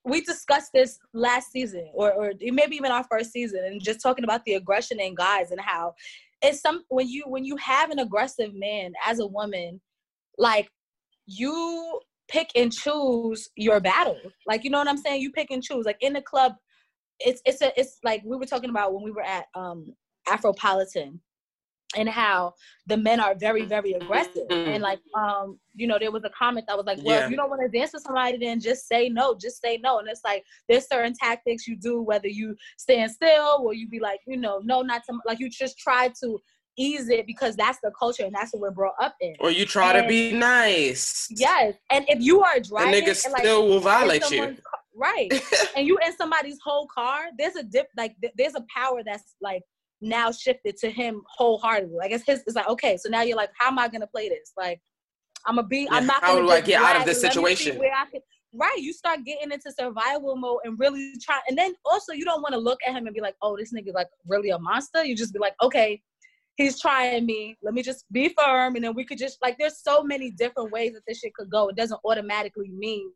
We 0.06 0.20
discussed 0.20 0.70
this 0.74 0.98
last 1.14 1.50
season, 1.50 1.90
or 1.94 2.12
or 2.12 2.32
maybe 2.42 2.76
even 2.76 2.90
our 2.90 3.04
first 3.10 3.32
season, 3.32 3.64
and 3.64 3.82
just 3.82 4.02
talking 4.02 4.24
about 4.24 4.44
the 4.44 4.54
aggression 4.54 5.00
in 5.00 5.14
guys 5.14 5.50
and 5.50 5.60
how 5.60 5.94
it's 6.42 6.60
some 6.60 6.84
when 6.88 7.08
you 7.08 7.24
when 7.26 7.44
you 7.44 7.56
have 7.56 7.90
an 7.90 7.98
aggressive 7.98 8.54
man 8.54 8.92
as 9.06 9.18
a 9.18 9.26
woman, 9.26 9.80
like 10.36 10.68
you 11.26 12.00
pick 12.28 12.50
and 12.54 12.72
choose 12.72 13.48
your 13.56 13.80
battle. 13.80 14.18
Like 14.46 14.64
you 14.64 14.70
know 14.70 14.78
what 14.78 14.88
I'm 14.88 14.98
saying? 14.98 15.20
You 15.20 15.30
pick 15.32 15.50
and 15.50 15.62
choose. 15.62 15.84
Like 15.84 15.98
in 16.00 16.12
the 16.12 16.22
club, 16.22 16.54
it's 17.20 17.40
it's 17.44 17.62
a 17.62 17.78
it's 17.78 17.98
like 18.02 18.22
we 18.24 18.36
were 18.36 18.46
talking 18.46 18.70
about 18.70 18.94
when 18.94 19.04
we 19.04 19.10
were 19.10 19.22
at 19.22 19.46
um 19.54 19.94
Afropolitan 20.28 21.18
and 21.96 22.08
how 22.08 22.52
the 22.86 22.96
men 22.96 23.20
are 23.20 23.34
very 23.34 23.64
very 23.64 23.92
aggressive 23.92 24.48
mm-hmm. 24.48 24.70
and 24.70 24.82
like 24.82 24.98
um 25.16 25.58
you 25.74 25.86
know 25.86 25.98
there 25.98 26.10
was 26.10 26.24
a 26.24 26.30
comment 26.30 26.66
that 26.66 26.76
was 26.76 26.86
like 26.86 26.98
well 27.04 27.18
yeah. 27.20 27.24
if 27.24 27.30
you 27.30 27.36
don't 27.36 27.50
want 27.50 27.62
to 27.62 27.78
dance 27.78 27.92
with 27.92 28.02
somebody 28.02 28.36
then 28.38 28.60
just 28.60 28.88
say 28.88 29.08
no 29.08 29.36
just 29.36 29.60
say 29.60 29.78
no 29.82 29.98
and 29.98 30.08
it's 30.08 30.22
like 30.24 30.42
there's 30.68 30.88
certain 30.88 31.14
tactics 31.14 31.66
you 31.66 31.76
do 31.76 32.02
whether 32.02 32.28
you 32.28 32.56
stand 32.78 33.10
still 33.10 33.60
or 33.62 33.74
you 33.74 33.88
be 33.88 34.00
like 34.00 34.20
you 34.26 34.36
know 34.36 34.60
no 34.64 34.82
not 34.82 35.02
to 35.08 35.16
like 35.26 35.38
you 35.38 35.48
just 35.48 35.78
try 35.78 36.10
to 36.20 36.38
ease 36.76 37.08
it 37.08 37.26
because 37.26 37.56
that's 37.56 37.78
the 37.82 37.90
culture 37.98 38.24
and 38.24 38.34
that's 38.34 38.52
what 38.52 38.60
we're 38.60 38.70
brought 38.70 38.94
up 39.00 39.14
in. 39.20 39.34
Or 39.40 39.50
you 39.50 39.64
try 39.64 39.92
and, 39.92 40.02
to 40.02 40.08
be 40.08 40.32
nice. 40.32 41.28
Yes, 41.30 41.74
and 41.90 42.04
if 42.08 42.20
you 42.20 42.42
are 42.42 42.60
driving, 42.60 42.92
the 42.92 43.00
nigga 43.00 43.30
like, 43.32 43.42
still 43.42 43.66
will 43.66 43.80
violate 43.80 44.28
you. 44.30 44.56
right, 44.94 45.32
and 45.76 45.86
you 45.86 45.98
in 46.04 46.16
somebody's 46.16 46.58
whole 46.62 46.86
car. 46.86 47.26
There's 47.38 47.56
a 47.56 47.62
dip, 47.62 47.88
like 47.96 48.14
th- 48.20 48.34
there's 48.36 48.54
a 48.54 48.64
power 48.74 49.02
that's 49.04 49.34
like 49.40 49.62
now 50.00 50.30
shifted 50.30 50.76
to 50.78 50.90
him 50.90 51.22
wholeheartedly. 51.28 51.96
Like 51.96 52.10
it's 52.10 52.24
his. 52.24 52.42
It's 52.46 52.56
like 52.56 52.68
okay, 52.68 52.96
so 52.96 53.08
now 53.08 53.22
you're 53.22 53.36
like, 53.36 53.50
how 53.58 53.68
am 53.68 53.78
I 53.78 53.88
gonna 53.88 54.06
play 54.06 54.28
this? 54.28 54.52
Like 54.56 54.80
I'm 55.46 55.56
gonna 55.56 55.68
be. 55.68 55.82
Yeah, 55.82 55.88
I'm 55.92 56.06
not. 56.06 56.22
How 56.22 56.38
do 56.38 56.50
I 56.50 56.60
get 56.60 56.82
out 56.82 56.96
of 56.96 57.06
this 57.06 57.20
situation? 57.20 57.78
Where 57.78 57.92
I 57.92 58.06
can, 58.10 58.20
right 58.54 58.78
you 58.78 58.92
start 58.92 59.24
getting 59.24 59.50
into 59.50 59.70
survival 59.72 60.36
mode 60.36 60.60
and 60.64 60.78
really 60.78 61.12
try 61.20 61.40
and 61.48 61.58
then 61.58 61.74
also 61.84 62.12
you 62.12 62.24
don't 62.24 62.40
want 62.40 62.52
to 62.52 62.58
look 62.58 62.78
at 62.86 62.94
him 62.94 63.06
and 63.06 63.14
be 63.14 63.20
like 63.20 63.34
oh 63.42 63.56
this 63.56 63.72
nigga 63.72 63.92
like 63.92 64.08
really 64.26 64.50
a 64.50 64.58
monster 64.58 65.04
you 65.04 65.16
just 65.16 65.32
be 65.32 65.38
like 65.38 65.54
okay 65.60 66.00
he's 66.56 66.80
trying 66.80 67.26
me. 67.26 67.56
Let 67.62 67.74
me 67.74 67.82
just 67.82 68.04
be 68.12 68.34
firm, 68.38 68.76
and 68.76 68.84
then 68.84 68.94
we 68.94 69.04
could 69.04 69.18
just 69.18 69.38
like. 69.42 69.56
There's 69.58 69.82
so 69.82 70.02
many 70.02 70.30
different 70.30 70.72
ways 70.72 70.92
that 70.92 71.02
this 71.06 71.20
shit 71.20 71.34
could 71.34 71.50
go. 71.50 71.68
It 71.68 71.76
doesn't 71.76 72.00
automatically 72.04 72.70
mean 72.70 73.10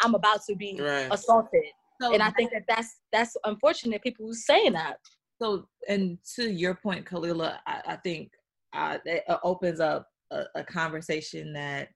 I'm 0.00 0.14
about 0.14 0.40
to 0.48 0.56
be 0.56 0.78
right. 0.80 1.08
assaulted. 1.10 1.64
So 2.00 2.12
and 2.12 2.22
I 2.22 2.30
think 2.30 2.52
that 2.52 2.64
that's 2.68 2.96
that's 3.12 3.36
unfortunate. 3.44 4.02
People 4.02 4.26
who 4.26 4.34
saying 4.34 4.72
that. 4.72 4.98
So, 5.40 5.68
and 5.88 6.18
to 6.36 6.50
your 6.50 6.74
point, 6.74 7.04
Kalila, 7.04 7.58
I, 7.66 7.82
I 7.86 7.96
think 7.96 8.30
uh, 8.72 8.98
it 9.04 9.24
opens 9.42 9.80
up 9.80 10.06
a, 10.30 10.44
a, 10.54 10.64
conversation 10.64 11.52
that 11.54 11.88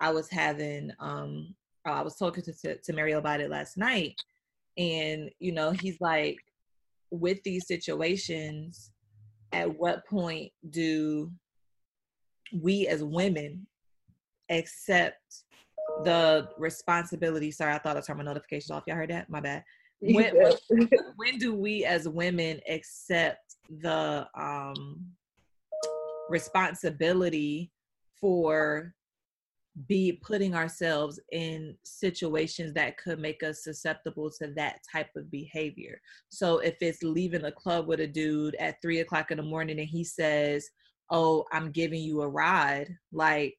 I 0.00 0.10
was 0.10 0.30
having. 0.30 0.92
Um, 1.00 1.54
I 1.84 2.02
was 2.02 2.16
talking 2.16 2.44
to, 2.44 2.52
to, 2.52 2.76
to 2.78 2.92
Mario 2.92 3.18
about 3.18 3.40
it 3.40 3.50
last 3.50 3.76
night, 3.76 4.14
and 4.78 5.30
you 5.40 5.52
know, 5.52 5.70
he's 5.72 6.00
like, 6.00 6.38
with 7.10 7.42
these 7.42 7.66
situations, 7.66 8.90
at 9.52 9.78
what 9.78 10.06
point 10.06 10.52
do 10.70 11.30
we 12.52 12.86
as 12.86 13.02
women 13.02 13.66
accept 14.50 15.44
the 16.04 16.48
responsibility? 16.58 17.50
Sorry, 17.50 17.74
I 17.74 17.78
thought 17.78 17.96
I 17.96 18.00
turned 18.00 18.18
my 18.18 18.24
notifications 18.24 18.70
off. 18.70 18.84
Y'all 18.86 18.96
heard 18.96 19.10
that? 19.10 19.30
My 19.30 19.40
bad. 19.40 19.64
When, 19.98 20.36
when, 20.36 20.88
when 21.16 21.38
do 21.38 21.54
we 21.54 21.86
as 21.86 22.06
women 22.06 22.60
accept 22.68 23.56
the 23.80 24.28
um, 24.38 25.06
responsibility 26.28 27.72
for 28.20 28.94
be 29.86 30.20
putting 30.22 30.54
ourselves 30.54 31.20
in 31.32 31.76
situations 31.84 32.72
that 32.72 32.96
could 32.96 33.18
make 33.18 33.42
us 33.42 33.62
susceptible 33.62 34.30
to 34.30 34.48
that 34.56 34.80
type 34.90 35.10
of 35.16 35.30
behavior. 35.30 36.00
So 36.30 36.58
if 36.58 36.76
it's 36.80 37.02
leaving 37.02 37.44
a 37.44 37.52
club 37.52 37.86
with 37.86 38.00
a 38.00 38.06
dude 38.06 38.54
at 38.56 38.80
three 38.80 39.00
o'clock 39.00 39.30
in 39.30 39.36
the 39.36 39.42
morning 39.42 39.78
and 39.78 39.88
he 39.88 40.02
says, 40.02 40.68
Oh, 41.10 41.44
I'm 41.52 41.70
giving 41.70 42.02
you 42.02 42.22
a 42.22 42.28
ride, 42.28 42.88
like 43.12 43.54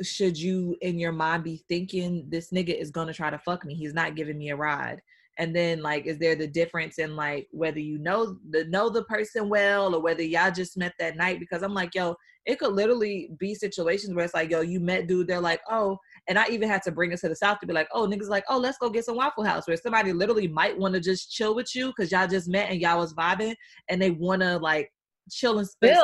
should 0.00 0.36
you 0.36 0.76
in 0.80 0.98
your 0.98 1.12
mind 1.12 1.44
be 1.44 1.62
thinking 1.68 2.24
this 2.28 2.50
nigga 2.50 2.74
is 2.74 2.90
gonna 2.90 3.12
try 3.12 3.30
to 3.30 3.38
fuck 3.38 3.64
me? 3.64 3.74
He's 3.74 3.94
not 3.94 4.16
giving 4.16 4.38
me 4.38 4.50
a 4.50 4.56
ride. 4.56 5.00
And 5.38 5.56
then 5.56 5.80
like 5.82 6.06
is 6.06 6.18
there 6.18 6.34
the 6.34 6.46
difference 6.46 6.98
in 6.98 7.16
like 7.16 7.48
whether 7.52 7.80
you 7.80 7.98
know 7.98 8.36
the 8.50 8.64
know 8.64 8.90
the 8.90 9.04
person 9.04 9.48
well 9.48 9.94
or 9.94 10.02
whether 10.02 10.22
y'all 10.22 10.50
just 10.50 10.76
met 10.76 10.92
that 10.98 11.16
night? 11.16 11.40
Because 11.40 11.62
I'm 11.62 11.74
like, 11.74 11.94
yo, 11.94 12.16
it 12.44 12.58
could 12.58 12.72
literally 12.72 13.30
be 13.38 13.54
situations 13.54 14.14
where 14.14 14.24
it's 14.24 14.34
like, 14.34 14.50
yo, 14.50 14.60
you 14.60 14.80
met 14.80 15.06
dude, 15.06 15.28
they're 15.28 15.40
like, 15.40 15.60
oh, 15.70 15.98
and 16.28 16.38
I 16.38 16.48
even 16.48 16.68
had 16.68 16.82
to 16.82 16.92
bring 16.92 17.12
it 17.12 17.20
to 17.20 17.28
the 17.28 17.36
south 17.36 17.60
to 17.60 17.66
be 17.66 17.72
like, 17.72 17.88
oh, 17.92 18.06
niggas 18.06 18.28
like, 18.28 18.44
oh, 18.48 18.58
let's 18.58 18.78
go 18.78 18.90
get 18.90 19.04
some 19.04 19.16
Waffle 19.16 19.44
House, 19.44 19.66
where 19.66 19.76
somebody 19.76 20.12
literally 20.12 20.48
might 20.48 20.76
want 20.76 20.94
to 20.94 21.00
just 21.00 21.32
chill 21.32 21.54
with 21.54 21.74
you 21.74 21.88
because 21.88 22.10
y'all 22.10 22.26
just 22.26 22.48
met 22.48 22.70
and 22.70 22.80
y'all 22.80 22.98
was 22.98 23.14
vibing, 23.14 23.54
and 23.88 24.02
they 24.02 24.10
want 24.10 24.42
to 24.42 24.58
like 24.58 24.90
chill 25.30 25.58
and 25.58 25.68
spend 25.68 25.96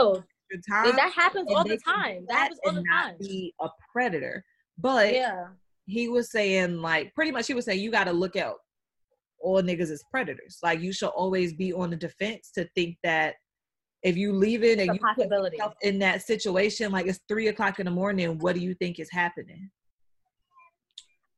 time. 0.70 0.96
that 0.96 1.12
happens 1.12 1.48
all 1.54 1.64
the 1.64 1.78
time. 1.78 2.24
That 2.28 2.38
happens 2.38 2.60
all 2.64 2.72
the 2.72 2.84
time. 2.90 3.16
Be 3.20 3.52
a 3.60 3.68
predator, 3.92 4.44
but 4.78 5.12
yeah, 5.12 5.48
he 5.86 6.08
was 6.08 6.30
saying 6.30 6.80
like 6.80 7.14
pretty 7.14 7.32
much 7.32 7.46
he 7.46 7.54
was 7.54 7.64
saying 7.64 7.80
you 7.80 7.90
got 7.90 8.04
to 8.04 8.12
look 8.12 8.36
out 8.36 8.58
all 9.40 9.62
niggas 9.62 9.90
as 9.90 10.02
predators. 10.10 10.58
Like 10.62 10.80
you 10.80 10.92
should 10.92 11.08
always 11.08 11.52
be 11.52 11.72
on 11.72 11.90
the 11.90 11.96
defense 11.96 12.50
to 12.54 12.68
think 12.74 12.96
that 13.02 13.34
if 14.02 14.16
you 14.16 14.32
leave 14.32 14.62
it 14.62 14.78
and 14.78 14.94
you 14.94 15.00
put 15.14 15.28
yourself 15.28 15.74
in 15.82 15.98
that 16.00 16.22
situation, 16.22 16.92
like 16.92 17.06
it's 17.06 17.20
three 17.28 17.48
o'clock 17.48 17.80
in 17.80 17.86
the 17.86 17.90
morning, 17.90 18.38
what 18.38 18.54
do 18.54 18.60
you 18.60 18.74
think 18.74 18.98
is 18.98 19.10
happening? 19.10 19.70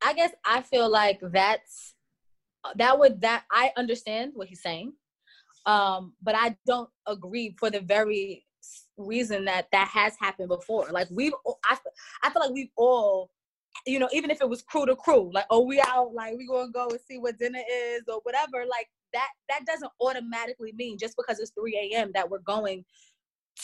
I 0.02 0.12
guess 0.14 0.32
I 0.44 0.62
feel 0.62 0.88
like 0.90 1.20
that's 1.22 1.94
that 2.76 2.98
would 2.98 3.20
that 3.22 3.44
I 3.50 3.72
understand 3.76 4.32
what 4.34 4.48
he's 4.48 4.62
saying, 4.62 4.92
um, 5.66 6.14
but 6.22 6.34
I 6.34 6.56
don't 6.66 6.90
agree 7.06 7.54
for 7.58 7.70
the 7.70 7.80
very 7.80 8.44
reason 8.96 9.46
that 9.46 9.66
that 9.72 9.88
has 9.88 10.14
happened 10.20 10.48
before. 10.48 10.88
Like 10.90 11.08
we've, 11.10 11.32
I, 11.64 11.78
I 12.22 12.30
feel 12.30 12.42
like 12.42 12.52
we've 12.52 12.70
all 12.76 13.30
you 13.86 13.98
know, 13.98 14.08
even 14.12 14.30
if 14.30 14.40
it 14.40 14.48
was 14.48 14.62
crew 14.62 14.86
to 14.86 14.96
crew, 14.96 15.30
like, 15.32 15.46
oh, 15.50 15.64
we 15.64 15.80
out, 15.80 16.12
like 16.14 16.36
we 16.36 16.46
gonna 16.46 16.70
go 16.70 16.88
and 16.88 17.00
see 17.08 17.18
what 17.18 17.38
dinner 17.38 17.62
is 17.72 18.02
or 18.08 18.20
whatever, 18.22 18.64
like 18.68 18.88
that 19.12 19.28
that 19.48 19.64
doesn't 19.66 19.90
automatically 20.00 20.72
mean 20.76 20.98
just 20.98 21.16
because 21.16 21.40
it's 21.40 21.52
3 21.58 21.90
a.m. 21.92 22.10
that 22.14 22.28
we're 22.28 22.38
going 22.40 22.84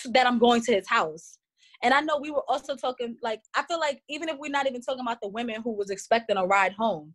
to, 0.02 0.08
that 0.10 0.26
I'm 0.26 0.38
going 0.38 0.62
to 0.62 0.74
his 0.74 0.88
house. 0.88 1.38
And 1.82 1.92
I 1.92 2.00
know 2.00 2.18
we 2.18 2.30
were 2.30 2.48
also 2.48 2.74
talking 2.74 3.16
like 3.22 3.42
I 3.54 3.62
feel 3.64 3.78
like 3.78 4.02
even 4.08 4.28
if 4.28 4.36
we're 4.38 4.50
not 4.50 4.66
even 4.66 4.80
talking 4.80 5.02
about 5.02 5.20
the 5.20 5.28
women 5.28 5.60
who 5.62 5.72
was 5.72 5.90
expecting 5.90 6.36
a 6.36 6.46
ride 6.46 6.72
home, 6.72 7.14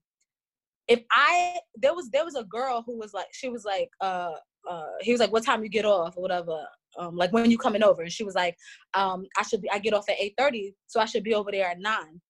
if 0.87 1.01
I 1.11 1.57
there 1.75 1.93
was 1.93 2.09
there 2.11 2.25
was 2.25 2.35
a 2.35 2.43
girl 2.43 2.83
who 2.85 2.97
was 2.97 3.13
like 3.13 3.27
she 3.31 3.49
was 3.49 3.65
like 3.65 3.89
uh 4.01 4.33
uh 4.69 4.85
he 5.01 5.11
was 5.11 5.19
like 5.19 5.31
what 5.31 5.43
time 5.43 5.63
you 5.63 5.69
get 5.69 5.85
off 5.85 6.15
or 6.17 6.21
whatever 6.21 6.65
um 6.99 7.15
like 7.15 7.31
when 7.31 7.49
you 7.49 7.57
coming 7.57 7.83
over 7.83 8.01
and 8.01 8.11
she 8.11 8.23
was 8.23 8.35
like 8.35 8.55
um 8.93 9.25
I 9.37 9.43
should 9.43 9.61
be 9.61 9.71
I 9.71 9.79
get 9.79 9.93
off 9.93 10.09
at 10.09 10.19
8:30 10.19 10.73
so 10.87 10.99
I 10.99 11.05
should 11.05 11.23
be 11.23 11.33
over 11.33 11.51
there 11.51 11.69
at 11.69 11.79
9 11.79 12.21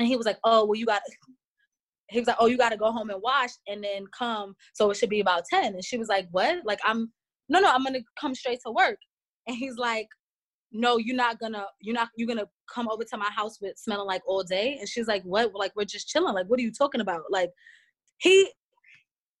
and 0.00 0.08
he 0.08 0.16
was 0.16 0.26
like 0.26 0.38
oh 0.44 0.64
well 0.64 0.74
you 0.74 0.86
got 0.86 1.02
he 2.10 2.18
was 2.18 2.26
like 2.26 2.36
oh 2.40 2.46
you 2.46 2.56
got 2.56 2.70
to 2.70 2.76
go 2.76 2.90
home 2.90 3.10
and 3.10 3.22
wash 3.22 3.50
and 3.68 3.84
then 3.84 4.04
come 4.16 4.54
so 4.72 4.90
it 4.90 4.96
should 4.96 5.10
be 5.10 5.20
about 5.20 5.44
10 5.48 5.74
and 5.74 5.84
she 5.84 5.96
was 5.96 6.08
like 6.08 6.26
what? 6.32 6.58
Like 6.64 6.80
I'm 6.84 7.12
no 7.48 7.60
no 7.60 7.70
I'm 7.70 7.84
to 7.84 8.02
come 8.20 8.34
straight 8.34 8.60
to 8.66 8.72
work. 8.72 8.98
And 9.46 9.56
he's 9.56 9.76
like 9.76 10.06
no 10.70 10.98
you're 10.98 11.16
not 11.16 11.40
gonna 11.40 11.64
you're 11.80 11.94
not 11.94 12.08
you're 12.16 12.28
gonna 12.28 12.46
come 12.72 12.88
over 12.88 13.04
to 13.04 13.16
my 13.16 13.30
house 13.30 13.58
with 13.60 13.76
smelling 13.78 14.06
like 14.06 14.22
all 14.26 14.42
day? 14.42 14.76
And 14.78 14.88
she's 14.88 15.08
like 15.08 15.22
what? 15.22 15.54
Like 15.54 15.72
we're 15.76 15.84
just 15.84 16.08
chilling. 16.08 16.34
Like 16.34 16.46
what 16.46 16.58
are 16.58 16.62
you 16.62 16.72
talking 16.72 17.00
about? 17.00 17.22
Like 17.30 17.50
he 18.18 18.50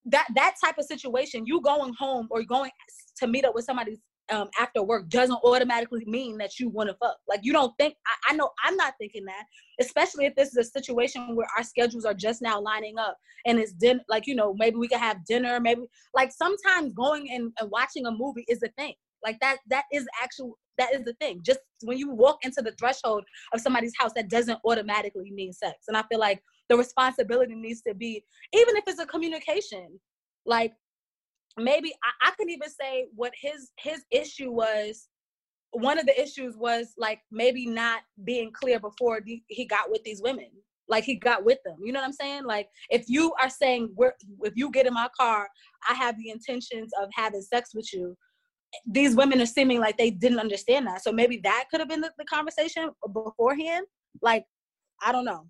that 0.06 0.26
that 0.34 0.54
type 0.64 0.78
of 0.78 0.86
situation 0.86 1.44
you 1.46 1.60
going 1.60 1.92
home 1.98 2.28
or 2.30 2.42
going 2.42 2.70
to 3.18 3.26
meet 3.26 3.44
up 3.44 3.54
with 3.54 3.66
somebody 3.66 3.98
um, 4.30 4.48
after 4.58 4.82
work 4.82 5.08
doesn't 5.08 5.40
automatically 5.44 6.04
mean 6.06 6.38
that 6.38 6.58
you 6.58 6.68
want 6.68 6.88
to 6.88 6.96
fuck. 6.96 7.16
Like 7.28 7.40
you 7.42 7.52
don't 7.52 7.72
think 7.78 7.94
I, 8.06 8.32
I 8.32 8.36
know 8.36 8.50
i'm 8.64 8.76
not 8.76 8.94
thinking 8.98 9.24
that 9.26 9.44
especially 9.80 10.26
if 10.26 10.34
this 10.34 10.48
is 10.48 10.56
a 10.56 10.64
situation 10.64 11.34
where 11.34 11.46
our 11.56 11.64
schedules 11.64 12.04
are 12.04 12.14
just 12.14 12.42
now 12.42 12.60
lining 12.60 12.98
up 12.98 13.16
and 13.46 13.58
it's 13.58 13.72
dinner 13.72 14.00
like 14.08 14.26
you 14.26 14.34
know 14.34 14.54
maybe 14.54 14.76
we 14.76 14.88
can 14.88 14.98
have 14.98 15.24
dinner 15.24 15.58
maybe 15.60 15.82
like 16.14 16.32
sometimes 16.32 16.92
going 16.92 17.30
and, 17.30 17.52
and 17.60 17.70
watching 17.70 18.06
a 18.06 18.10
movie 18.10 18.44
is 18.48 18.62
a 18.62 18.68
thing. 18.78 18.94
Like 19.24 19.38
that 19.40 19.58
that 19.68 19.84
is 19.92 20.06
actual 20.22 20.58
that 20.78 20.94
is 20.94 21.04
the 21.04 21.12
thing. 21.14 21.40
Just 21.44 21.60
when 21.82 21.98
you 21.98 22.10
walk 22.10 22.38
into 22.42 22.62
the 22.62 22.72
threshold 22.78 23.24
of 23.52 23.60
somebody's 23.60 23.92
house 23.98 24.12
that 24.16 24.30
doesn't 24.30 24.58
automatically 24.64 25.30
mean 25.30 25.52
sex. 25.52 25.76
And 25.88 25.96
i 25.96 26.02
feel 26.10 26.20
like 26.20 26.42
the 26.68 26.76
responsibility 26.76 27.54
needs 27.54 27.82
to 27.82 27.94
be 27.94 28.24
even 28.52 28.76
if 28.76 28.84
it's 28.86 29.00
a 29.00 29.06
communication 29.06 30.00
like 30.46 30.72
maybe 31.58 31.92
I, 32.04 32.28
I 32.28 32.30
could 32.32 32.50
even 32.50 32.68
say 32.68 33.06
what 33.14 33.32
his 33.40 33.70
his 33.78 34.04
issue 34.10 34.50
was. 34.50 35.08
One 35.72 35.98
of 36.00 36.06
the 36.06 36.20
issues 36.20 36.56
was 36.56 36.94
like 36.98 37.20
maybe 37.30 37.64
not 37.64 38.00
being 38.24 38.50
clear 38.52 38.80
before 38.80 39.20
he 39.46 39.66
got 39.66 39.90
with 39.90 40.02
these 40.02 40.20
women. 40.20 40.48
Like 40.88 41.04
he 41.04 41.14
got 41.14 41.44
with 41.44 41.58
them. 41.64 41.76
You 41.84 41.92
know 41.92 42.00
what 42.00 42.06
i'm 42.06 42.12
saying? 42.12 42.44
Like 42.44 42.68
if 42.88 43.04
you 43.06 43.32
are 43.40 43.48
saying 43.48 43.92
we're 43.94 44.14
if 44.42 44.54
you 44.56 44.72
get 44.72 44.86
in 44.86 44.94
my 44.94 45.08
car 45.18 45.48
i 45.88 45.94
have 45.94 46.16
the 46.18 46.30
intentions 46.30 46.90
of 47.00 47.08
having 47.14 47.42
sex 47.42 47.70
with 47.72 47.92
you 47.92 48.16
these 48.86 49.16
women 49.16 49.40
are 49.40 49.46
seeming 49.46 49.80
like 49.80 49.96
they 49.96 50.10
didn't 50.10 50.38
understand 50.38 50.86
that. 50.86 51.02
So 51.02 51.12
maybe 51.12 51.40
that 51.44 51.64
could 51.70 51.80
have 51.80 51.88
been 51.88 52.00
the, 52.00 52.10
the 52.18 52.24
conversation 52.24 52.90
beforehand. 53.12 53.86
Like 54.22 54.44
i 55.02 55.12
don't 55.12 55.24
know. 55.24 55.46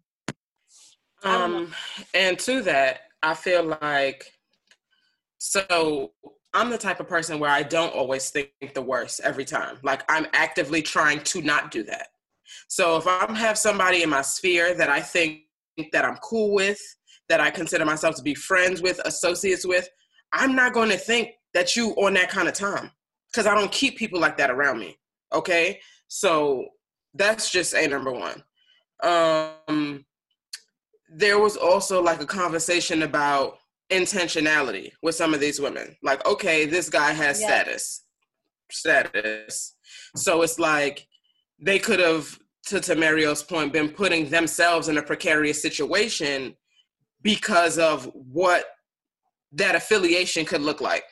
Um, 1.22 1.74
and 2.14 2.38
to 2.40 2.62
that, 2.62 3.02
I 3.22 3.34
feel 3.34 3.76
like 3.82 4.32
so 5.40 6.12
I'm 6.52 6.68
the 6.68 6.76
type 6.76 7.00
of 7.00 7.08
person 7.08 7.38
where 7.38 7.50
I 7.50 7.62
don't 7.62 7.94
always 7.94 8.28
think 8.28 8.50
the 8.74 8.82
worst 8.82 9.20
every 9.24 9.46
time. 9.46 9.78
Like 9.82 10.02
I'm 10.08 10.26
actively 10.34 10.82
trying 10.82 11.22
to 11.24 11.40
not 11.40 11.70
do 11.70 11.82
that. 11.84 12.08
So 12.68 12.98
if 12.98 13.06
I 13.06 13.32
have 13.34 13.56
somebody 13.56 14.02
in 14.02 14.10
my 14.10 14.20
sphere 14.20 14.74
that 14.74 14.90
I 14.90 15.00
think 15.00 15.40
that 15.92 16.04
I'm 16.04 16.16
cool 16.16 16.52
with, 16.52 16.78
that 17.30 17.40
I 17.40 17.50
consider 17.50 17.86
myself 17.86 18.16
to 18.16 18.22
be 18.22 18.34
friends 18.34 18.82
with, 18.82 19.00
associates 19.06 19.66
with, 19.66 19.88
I'm 20.32 20.54
not 20.54 20.74
going 20.74 20.90
to 20.90 20.98
think 20.98 21.30
that 21.54 21.74
you 21.74 21.92
on 21.92 22.14
that 22.14 22.28
kind 22.28 22.46
of 22.46 22.54
time 22.54 22.90
because 23.32 23.46
I 23.46 23.54
don't 23.54 23.72
keep 23.72 23.96
people 23.96 24.20
like 24.20 24.36
that 24.36 24.50
around 24.50 24.78
me. 24.78 24.98
Okay, 25.32 25.80
so 26.08 26.66
that's 27.14 27.50
just 27.50 27.72
a 27.72 27.88
number 27.88 28.12
one. 28.12 28.42
Um, 29.02 30.04
there 31.08 31.38
was 31.38 31.56
also 31.56 32.02
like 32.02 32.20
a 32.20 32.26
conversation 32.26 33.04
about 33.04 33.59
intentionality 33.90 34.92
with 35.02 35.14
some 35.14 35.34
of 35.34 35.40
these 35.40 35.60
women. 35.60 35.96
Like, 36.02 36.26
okay, 36.26 36.66
this 36.66 36.88
guy 36.88 37.12
has 37.12 37.40
yeah. 37.40 37.46
status. 37.46 38.04
Status. 38.70 39.74
So 40.16 40.42
it's 40.42 40.58
like 40.58 41.06
they 41.60 41.78
could 41.78 42.00
have, 42.00 42.38
to 42.66 42.76
Tamario's 42.76 43.42
point, 43.42 43.72
been 43.72 43.88
putting 43.88 44.30
themselves 44.30 44.88
in 44.88 44.98
a 44.98 45.02
precarious 45.02 45.60
situation 45.60 46.54
because 47.22 47.78
of 47.78 48.10
what 48.14 48.64
that 49.52 49.74
affiliation 49.74 50.44
could 50.44 50.62
look 50.62 50.80
like. 50.80 51.04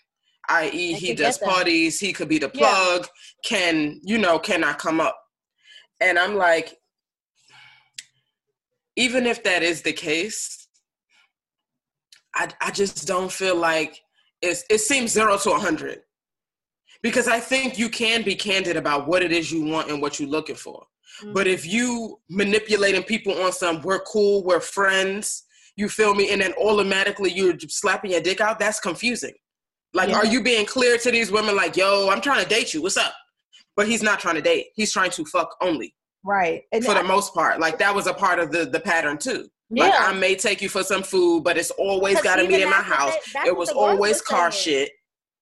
I.e., 0.49 0.95
he 0.95 1.15
does 1.15 1.37
parties, 1.37 2.01
he 2.01 2.13
could 2.13 2.29
be 2.29 2.39
the 2.39 2.49
plug, 2.49 3.03
yeah. 3.03 3.07
can, 3.45 4.01
you 4.03 4.17
know, 4.17 4.39
can 4.39 4.65
I 4.65 4.73
come 4.73 4.99
up? 5.01 5.19
And 6.01 6.19
I'm 6.19 6.37
like, 6.37 6.75
even 8.97 9.27
if 9.27 9.43
that 9.45 9.63
is 9.63 9.83
the 9.83 9.93
case, 9.93 10.58
I, 12.39 12.49
I 12.61 12.71
just 12.71 13.07
don't 13.07 13.31
feel 13.31 13.57
like 13.57 14.01
it's, 14.41 14.65
it 14.71 14.79
seems 14.79 15.13
zero 15.13 15.37
to 15.37 15.51
a 15.51 15.53
100. 15.53 16.01
Because 17.03 17.29
I 17.29 17.39
think 17.39 17.79
you 17.79 17.89
can 17.89 18.23
be 18.23 18.35
candid 18.35 18.77
about 18.77 19.07
what 19.07 19.23
it 19.23 19.33
is 19.33 19.53
you 19.53 19.65
want 19.65 19.91
and 19.91 20.01
what 20.01 20.19
you're 20.19 20.29
looking 20.29 20.57
for. 20.57 20.85
Mm-hmm. 21.21 21.33
But 21.33 21.47
if 21.47 21.67
you 21.67 22.19
manipulating 22.31 23.03
people 23.03 23.41
on 23.43 23.53
some, 23.53 23.83
we're 23.83 24.01
cool, 24.01 24.45
we're 24.45 24.61
friends, 24.61 25.45
you 25.77 25.89
feel 25.89 26.15
me, 26.15 26.33
and 26.33 26.41
then 26.41 26.53
automatically 26.55 27.31
you're 27.31 27.59
slapping 27.69 28.13
your 28.13 28.21
dick 28.21 28.41
out, 28.41 28.59
that's 28.59 28.81
confusing. 28.81 29.35
Like, 29.95 30.09
yeah. 30.09 30.17
are 30.17 30.27
you 30.27 30.43
being 30.43 30.67
clear 30.67 30.99
to 30.99 31.11
these 31.11 31.31
women, 31.31 31.57
like, 31.57 31.77
yo, 31.77 32.09
I'm 32.11 32.21
trying 32.21 32.43
to 32.43 32.49
date 32.49 32.75
you, 32.75 32.83
what's 32.83 32.97
up? 32.97 33.15
But 33.77 33.87
he's 33.87 34.03
not 34.03 34.19
trying 34.19 34.35
to 34.35 34.43
date, 34.43 34.69
he's 34.75 34.93
trying 34.93 35.11
to 35.11 35.25
fuck 35.25 35.55
only. 35.61 35.95
Right. 36.25 36.63
And 36.73 36.85
for 36.85 36.93
I, 36.93 37.03
the 37.03 37.09
most 37.09 37.35
part. 37.35 37.61
Like 37.61 37.79
that 37.79 37.95
was 37.95 38.07
a 38.07 38.15
part 38.15 38.39
of 38.39 38.51
the 38.51 38.67
the 38.67 38.81
pattern 38.81 39.19
too. 39.19 39.49
Yeah. 39.71 39.89
Like 39.89 40.01
I 40.01 40.13
may 40.15 40.35
take 40.35 40.63
you 40.63 40.69
for 40.69 40.83
some 40.83 41.03
food, 41.03 41.45
but 41.45 41.59
it's 41.59 41.71
always 41.73 42.21
got 42.23 42.37
to 42.37 42.47
be 42.47 42.63
in 42.63 42.71
my 42.71 42.77
house. 42.77 43.15
They, 43.35 43.51
it 43.51 43.57
was 43.57 43.71
always 43.71 44.23
car 44.23 44.51
saying. 44.51 44.63
shit. 44.63 44.93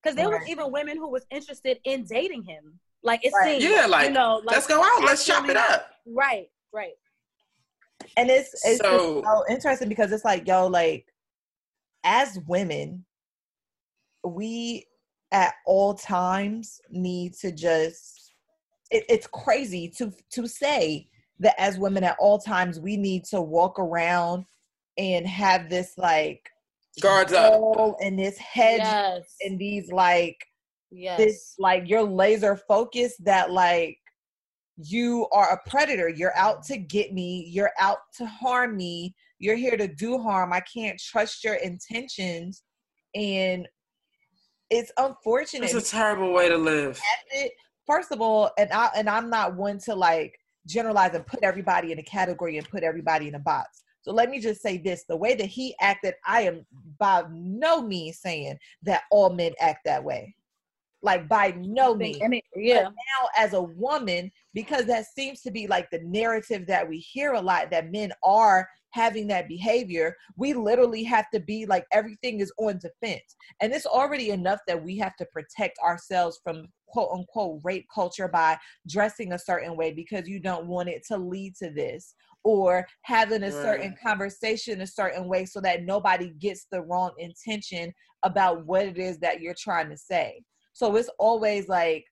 Because 0.03 0.17
there 0.17 0.29
right. 0.29 0.41
was 0.41 0.49
even 0.49 0.73
women 0.73 0.97
who 0.97 1.09
was 1.09 1.27
interested 1.31 1.79
in 1.85 2.05
dating 2.05 2.43
him. 2.43 2.79
Like 3.03 3.25
it 3.25 3.33
right. 3.33 3.61
seemed, 3.61 3.73
yeah, 3.73 3.87
like, 3.87 4.09
you 4.09 4.15
know, 4.15 4.41
like 4.45 4.57
let's 4.57 4.67
go 4.67 4.83
out, 4.83 5.05
let's 5.05 5.25
chop 5.25 5.49
it 5.49 5.57
up. 5.57 5.91
Right, 6.07 6.49
right. 6.73 6.95
And 8.17 8.31
it's 8.31 8.51
it's 8.65 8.81
so, 8.81 9.23
so 9.23 9.45
interesting 9.49 9.89
because 9.89 10.11
it's 10.11 10.25
like, 10.25 10.47
yo, 10.47 10.67
like 10.67 11.07
as 12.03 12.39
women, 12.47 13.05
we 14.25 14.87
at 15.31 15.55
all 15.67 15.95
times 15.95 16.81
need 16.91 17.35
to 17.35 17.53
just 17.53 18.33
it, 18.91 19.05
it's 19.09 19.27
crazy 19.27 19.89
to 19.99 20.13
to 20.33 20.47
say 20.47 21.09
that 21.41 21.55
as 21.61 21.79
women 21.79 22.05
at 22.05 22.17
all 22.19 22.39
times 22.39 22.81
we 22.81 22.97
need 22.97 23.25
to 23.25 23.41
walk 23.41 23.79
around 23.79 24.45
and 24.99 25.27
have 25.27 25.69
this 25.69 25.93
like 25.99 26.41
guards 27.01 27.33
up. 27.33 27.97
and 28.01 28.19
this 28.19 28.39
hedge 28.39 28.81
yes. 28.81 29.37
and 29.43 29.59
these 29.59 29.93
like 29.93 30.37
yes. 30.91 31.19
this 31.19 31.55
like 31.59 31.85
you're 31.87 32.03
laser 32.03 32.57
focus 32.57 33.15
that 33.19 33.51
like 33.51 33.99
you 34.77 35.27
are 35.33 35.53
a 35.53 35.71
predator. 35.71 36.09
You're 36.09 36.37
out 36.37 36.63
to 36.65 36.77
get 36.77 37.13
me. 37.13 37.49
You're 37.51 37.73
out 37.81 37.99
to 38.19 38.27
harm 38.27 38.77
me. 38.77 39.15
You're 39.39 39.57
here 39.57 39.77
to 39.77 39.89
do 39.89 40.19
harm. 40.19 40.53
I 40.53 40.61
can't 40.61 41.01
trust 41.01 41.45
your 41.45 41.55
intentions. 41.55 42.63
And 43.15 43.67
it's 44.71 44.93
unfortunate 44.99 45.73
it's 45.73 45.89
a 45.89 45.91
terrible 45.91 46.33
way 46.33 46.49
to 46.49 46.57
live. 46.57 47.01
First 47.87 48.13
of 48.13 48.21
all, 48.21 48.51
and 48.59 48.71
I 48.73 48.91
and 48.97 49.09
I'm 49.09 49.31
not 49.31 49.55
one 49.55 49.79
to 49.81 49.95
like 49.95 50.37
generalize 50.67 51.15
and 51.15 51.27
put 51.27 51.43
everybody 51.43 51.93
in 51.93 51.99
a 51.99 52.03
category 52.03 52.59
and 52.59 52.69
put 52.69 52.83
everybody 52.83 53.29
in 53.29 53.35
a 53.35 53.39
box. 53.39 53.83
So 54.03 54.13
let 54.13 54.31
me 54.31 54.39
just 54.39 54.63
say 54.63 54.79
this: 54.79 55.05
the 55.09 55.17
way 55.17 55.35
that 55.35 55.47
he 55.47 55.75
acted, 55.81 56.15
I 56.27 56.43
am 56.43 56.67
by 56.99 57.25
no 57.31 57.83
means 57.83 58.21
saying 58.21 58.59
that 58.83 59.03
all 59.11 59.31
men 59.31 59.53
act 59.61 59.81
that 59.85 60.05
way. 60.05 60.35
Like 61.03 61.29
by 61.29 61.55
no 61.59 61.95
means. 61.95 62.19
I 62.25 62.29
mean, 62.29 62.43
yeah. 62.55 62.85
But 62.85 62.93
now, 62.93 63.29
as 63.37 63.53
a 63.53 63.63
woman, 63.63 64.31
because 64.57 64.87
that 64.87 65.05
seems 65.05 65.43
to 65.43 65.51
be 65.51 65.67
like 65.67 65.91
the 65.91 66.01
narrative 66.03 66.67
that 66.67 66.89
we 66.89 66.97
hear 66.97 67.35
a 67.35 67.41
lot 67.41 67.71
that 67.71 67.93
men 67.93 68.11
are 68.25 68.67
having 68.89 69.27
that 69.27 69.47
behavior, 69.49 70.17
we 70.39 70.55
literally 70.55 71.05
have 71.05 71.27
to 71.31 71.39
be 71.39 71.67
like 71.67 71.85
everything 71.93 72.41
is 72.41 72.51
on 72.59 72.79
defense. 72.79 73.37
And 73.61 73.71
it's 73.71 73.85
already 73.85 74.31
enough 74.31 74.61
that 74.67 74.83
we 74.83 74.97
have 74.97 75.15
to 75.17 75.27
protect 75.27 75.79
ourselves 75.81 76.41
from 76.43 76.69
quote 76.87 77.11
unquote 77.13 77.61
rape 77.65 77.85
culture 77.95 78.29
by 78.29 78.57
dressing 78.89 79.35
a 79.35 79.39
certain 79.39 79.77
way 79.77 79.93
because 79.93 80.27
you 80.27 80.41
don't 80.41 80.67
want 80.67 80.89
it 80.89 81.03
to 81.09 81.19
lead 81.19 81.55
to 81.57 81.69
this 81.69 82.15
or 82.43 82.87
having 83.03 83.43
a 83.43 83.53
certain 83.53 83.95
conversation 84.03 84.81
a 84.81 84.87
certain 84.87 85.29
way 85.29 85.45
so 85.45 85.61
that 85.61 85.83
nobody 85.83 86.31
gets 86.39 86.67
the 86.73 86.81
wrong 86.81 87.11
intention 87.19 87.93
about 88.23 88.65
what 88.65 88.87
it 88.87 88.97
is 88.97 89.19
that 89.19 89.43
you're 89.43 89.53
trying 89.53 89.91
to 89.91 89.99
say. 89.99 90.43
So 90.73 90.97
it's 90.97 91.11
always 91.19 91.69
like 91.69 92.07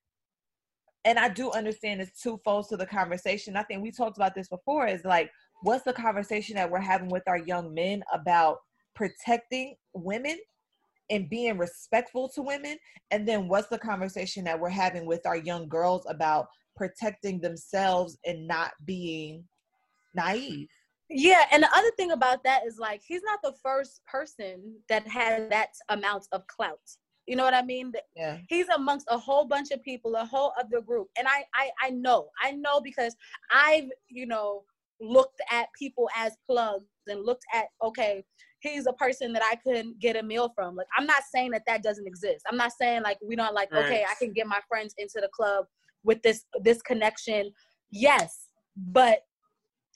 and 1.05 1.19
I 1.19 1.29
do 1.29 1.51
understand 1.53 2.01
it's 2.01 2.21
twofold 2.21 2.69
to 2.69 2.77
the 2.77 2.87
conversation. 2.87 3.57
I 3.57 3.63
think 3.63 3.83
we 3.83 3.91
talked 3.91 4.17
about 4.17 4.35
this 4.35 4.49
before 4.49 4.87
is 4.87 5.05
like 5.05 5.31
what's 5.63 5.85
the 5.85 5.93
conversation 5.93 6.57
that 6.57 6.71
we're 6.71 6.81
having 6.81 7.09
with 7.09 7.23
our 7.27 7.39
young 7.39 7.73
men 7.75 8.03
about 8.13 8.59
protecting 8.95 9.75
women 9.95 10.39
and 11.11 11.29
being 11.29 11.59
respectful 11.59 12.29
to 12.31 12.43
women 12.43 12.79
and 13.11 13.29
then 13.29 13.49
what's 13.49 13.69
the 13.69 13.79
conversation 13.79 14.45
that 14.45 14.59
we're 14.59 14.69
having 14.69 15.05
with 15.07 15.27
our 15.27 15.37
young 15.37 15.69
girls 15.69 16.07
about 16.09 16.47
protecting 16.77 17.41
themselves 17.41 18.19
and 18.25 18.47
not 18.47 18.73
being 18.87 19.45
naive 20.15 20.69
Yeah, 21.11 21.45
and 21.53 21.63
the 21.63 21.77
other 21.77 21.91
thing 21.97 22.13
about 22.13 22.43
that 22.45 22.63
is 22.67 22.79
like 22.79 23.03
he's 23.07 23.23
not 23.23 23.41
the 23.43 23.55
first 23.63 24.01
person 24.07 24.77
that 24.89 25.07
had 25.07 25.51
that 25.51 25.71
amount 25.91 26.27
of 26.33 26.47
clout. 26.47 26.81
You 27.27 27.37
know 27.37 27.45
what 27.45 27.55
I 27.55 27.63
mean? 27.63 27.93
Yeah 28.17 28.39
He's 28.49 28.69
amongst 28.69 29.07
a 29.11 29.19
whole 29.19 29.47
bunch 29.47 29.71
of 29.71 29.83
people, 29.83 30.15
a 30.17 30.25
whole 30.25 30.53
other 30.59 30.81
group, 30.81 31.09
and 31.19 31.27
I, 31.27 31.45
I, 31.55 31.71
I 31.83 31.91
know, 31.91 32.29
I 32.43 32.53
know 32.53 32.81
because 32.81 33.17
I've, 33.53 33.89
you 34.09 34.27
know, 34.27 34.65
looked 35.01 35.41
at 35.51 35.69
people 35.79 36.09
as 36.17 36.37
plugs 36.47 36.87
and 37.07 37.25
looked 37.25 37.45
at, 37.53 37.67
okay, 37.83 38.25
he's 38.61 38.87
a 38.87 38.93
person 38.95 39.33
that 39.33 39.43
I 39.43 39.57
couldn't 39.57 39.99
get 40.01 40.17
a 40.17 40.23
meal 40.23 40.53
from. 40.55 40.77
Like, 40.77 40.87
I'm 40.97 41.07
not 41.07 41.23
saying 41.35 41.51
that 41.51 41.63
that 41.67 41.83
doesn't 41.83 42.07
exist. 42.07 42.45
I'm 42.51 42.57
not 42.57 42.73
saying 42.73 43.03
like 43.03 43.19
we 43.27 43.37
don't 43.37 43.55
like, 43.55 43.73
okay, 43.73 44.05
I 44.09 44.15
can 44.15 44.33
get 44.33 44.47
my 44.47 44.61
friends 44.69 44.95
into 44.99 45.21
the 45.21 45.29
club 45.29 45.67
with 46.03 46.23
this 46.23 46.45
this 46.63 46.81
connection. 46.83 47.53
Yes, 47.91 48.49
but 48.77 49.21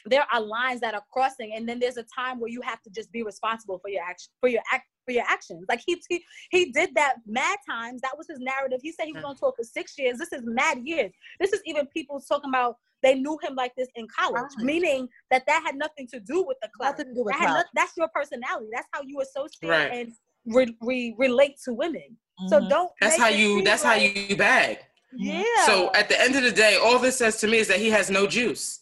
there 0.07 0.25
are 0.33 0.41
lines 0.41 0.81
that 0.81 0.95
are 0.95 1.03
crossing 1.13 1.55
and 1.55 1.69
then 1.69 1.79
there's 1.79 1.97
a 1.97 2.05
time 2.15 2.39
where 2.39 2.51
you 2.51 2.61
have 2.63 2.81
to 2.83 2.91
just 2.91 3.11
be 3.13 3.23
responsible 3.23 3.79
for 3.81 3.89
your 3.89 4.03
action 4.03 4.31
for 4.41 4.49
your 4.49 4.63
act 4.73 4.87
for 5.09 5.13
your 5.13 5.25
actions 5.27 5.65
like 5.71 5.81
he 5.87 6.01
he, 6.11 6.23
he 6.51 6.71
did 6.71 6.91
that 6.95 7.15
mad 7.27 7.57
times 7.69 8.01
that 8.03 8.13
was 8.17 8.27
his 8.29 8.39
narrative 8.41 8.79
he 8.83 8.93
said 8.93 9.07
he 9.07 9.13
was 9.15 9.23
going 9.23 9.35
to 9.35 9.41
tour 9.41 9.53
for 9.57 9.65
six 9.65 9.99
years 9.99 10.19
this 10.19 10.33
is 10.33 10.43
mad 10.45 10.79
years 10.85 11.11
this 11.41 11.53
is 11.55 11.61
even 11.65 11.87
people 11.87 12.21
talking 12.21 12.51
about 12.51 12.77
they 13.03 13.15
knew 13.15 13.39
him 13.43 13.55
like 13.55 13.73
this 13.77 13.89
in 13.97 14.07
college 14.09 14.43
Right. 14.59 14.65
meaning 14.67 15.09
that 15.31 15.45
that 15.47 15.63
had 15.65 15.77
nothing 15.77 16.07
to 16.09 16.21
do 16.21 16.45
with 16.47 16.59
the 16.61 16.69
club 16.77 16.91
nothing 16.93 17.07
to 17.07 17.15
do 17.15 17.25
with 17.25 17.33
that 17.33 17.41
had 17.41 17.47
clout. 17.49 17.65
no- 17.75 17.81
that's 17.81 17.97
your 17.97 18.09
personality 18.15 18.67
that's 18.75 18.89
how 18.93 19.01
you 19.03 19.21
associate 19.23 19.71
Right. 19.71 19.91
and 19.93 20.13
re, 20.47 20.77
re, 20.83 21.15
relate 21.17 21.57
to 21.65 21.73
women 21.73 22.17
so 22.49 22.61
Mhm. 22.61 22.69
don't 22.69 22.91
That's 23.01 23.17
how 23.17 23.29
you. 23.29 23.57
seem 23.57 23.65
That's 23.65 23.83
how 23.83 23.95
you 23.95 24.37
bag. 24.37 24.79
yeah 25.19 25.41
So 25.67 25.91
at 25.95 26.09
the 26.09 26.21
end 26.21 26.37
of 26.37 26.45
the 26.45 26.53
day, 26.53 26.77
all 26.77 27.01
this 27.01 27.17
says 27.17 27.39
to 27.41 27.49
me 27.49 27.59
is 27.59 27.67
that 27.67 27.79
he 27.81 27.91
has 27.91 28.11
no 28.11 28.29
juice. 28.29 28.81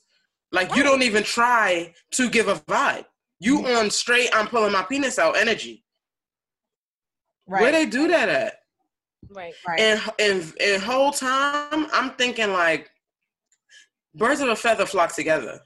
Like 0.53 0.77
you 0.77 0.83
don't 0.83 1.03
even 1.03 1.23
try 1.25 1.95
to 2.13 2.29
give 2.29 2.49
a 2.49 2.57
vibe. 2.57 3.07
You 3.41 3.67
on 3.67 3.91
straight. 3.91 4.29
I'm 4.35 4.47
pulling 4.47 4.73
my 4.73 4.83
penis 4.83 5.19
out 5.19 5.37
energy. 5.39 5.85
Right 7.47 7.63
Where 7.63 7.73
they 7.73 7.87
do 7.87 8.09
that 8.09 8.29
at? 8.29 8.55
right 9.31 9.55
right 9.67 9.81
And 9.81 10.01
and 10.19 10.53
and 10.61 10.83
whole 10.83 11.11
time 11.13 11.87
I'm 11.93 12.11
thinking 12.13 12.53
like 12.53 12.91
birds 14.15 14.41
of 14.41 14.49
a 14.49 14.57
feather 14.57 14.87
flock 14.87 15.15
together. 15.15 15.61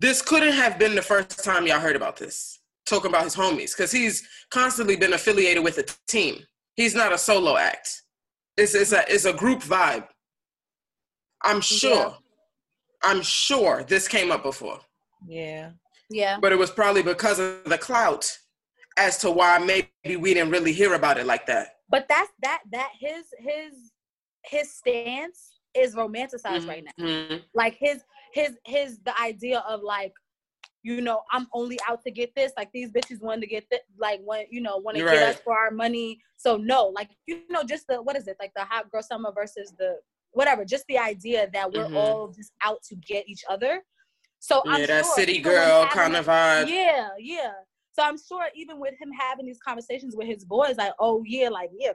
This 0.00 0.22
couldn't 0.22 0.52
have 0.52 0.78
been 0.78 0.94
the 0.94 1.02
first 1.02 1.42
time 1.44 1.66
y'all 1.66 1.80
heard 1.80 1.96
about 1.96 2.16
this. 2.16 2.60
Talking 2.86 3.10
about 3.10 3.24
his 3.24 3.34
homies, 3.34 3.74
because 3.74 3.90
he's 3.90 4.28
constantly 4.50 4.96
been 4.96 5.14
affiliated 5.14 5.64
with 5.64 5.78
a 5.78 5.84
team. 6.06 6.44
He's 6.76 6.94
not 6.94 7.12
a 7.12 7.18
solo 7.18 7.56
act. 7.56 8.02
It's 8.56 8.74
it's 8.74 8.92
a 8.92 9.02
it's 9.08 9.24
a 9.24 9.32
group 9.32 9.60
vibe. 9.60 10.06
I'm 11.42 11.60
sure. 11.60 11.96
Yeah. 11.96 12.12
I'm 13.02 13.22
sure 13.22 13.84
this 13.84 14.08
came 14.08 14.30
up 14.30 14.42
before. 14.42 14.80
yeah 15.26 15.70
yeah 16.10 16.38
But 16.40 16.52
it 16.52 16.58
was 16.58 16.70
probably 16.70 17.02
because 17.02 17.38
of 17.38 17.64
the 17.64 17.78
clout 17.78 18.24
as 18.96 19.18
to 19.18 19.30
why 19.30 19.58
maybe 19.58 20.16
we 20.16 20.34
didn't 20.34 20.50
really 20.50 20.72
hear 20.72 20.94
about 20.94 21.18
it 21.18 21.26
like 21.26 21.46
that. 21.46 21.76
but 21.90 22.06
that's 22.08 22.30
that 22.42 22.62
that 22.72 22.90
his 22.98 23.24
his 23.38 23.92
his 24.44 24.72
stance 24.74 25.58
is 25.74 25.94
romanticized 25.94 26.66
right 26.68 26.84
now 26.84 27.04
Mhm. 27.04 27.42
like 27.54 27.74
his 27.74 28.02
his 28.32 28.52
his 28.64 28.98
the 29.04 29.18
idea 29.20 29.58
of 29.60 29.80
like 29.82 30.12
you 30.82 31.00
know 31.00 31.22
i'm 31.32 31.46
only 31.52 31.78
out 31.88 32.02
to 32.04 32.10
get 32.10 32.34
this 32.34 32.52
like 32.56 32.70
these 32.72 32.90
bitches 32.90 33.20
wanted 33.20 33.40
to 33.40 33.46
get 33.46 33.64
this 33.70 33.80
like 33.98 34.20
when 34.24 34.44
you 34.50 34.60
know 34.60 34.76
want 34.76 34.96
to 34.96 35.00
You're 35.02 35.10
get 35.10 35.22
right. 35.22 35.34
us 35.34 35.40
for 35.44 35.58
our 35.58 35.70
money 35.70 36.20
so 36.36 36.56
no 36.56 36.86
like 36.88 37.10
you 37.26 37.42
know 37.50 37.64
just 37.64 37.86
the 37.88 38.00
what 38.02 38.16
is 38.16 38.28
it 38.28 38.36
like 38.38 38.52
the 38.54 38.64
hot 38.64 38.90
girl 38.90 39.02
summer 39.02 39.32
versus 39.32 39.72
the 39.78 39.96
whatever 40.32 40.64
just 40.64 40.84
the 40.88 40.98
idea 40.98 41.48
that 41.52 41.72
we're 41.72 41.86
Mhm. 41.86 41.96
all 41.96 42.28
just 42.28 42.52
out 42.62 42.82
to 42.84 42.94
get 42.96 43.28
each 43.28 43.44
other 43.48 43.82
so 44.40 44.62
Yeah, 44.66 44.72
I'm 44.72 44.86
that 44.86 45.04
sure 45.06 45.14
city 45.16 45.38
girl 45.40 45.86
kind 45.88 46.16
of 46.16 46.26
vibe. 46.26 46.68
yeah 46.68 47.10
yeah 47.18 47.52
so 47.94 48.02
i'm 48.02 48.16
sure 48.18 48.46
even 48.54 48.78
with 48.78 48.94
him 49.00 49.10
having 49.18 49.46
these 49.46 49.58
conversations 49.66 50.14
with 50.16 50.26
his 50.26 50.44
boys 50.44 50.76
like 50.76 50.92
oh 50.98 51.22
yeah 51.26 51.48
like 51.48 51.70
yeah 51.78 51.92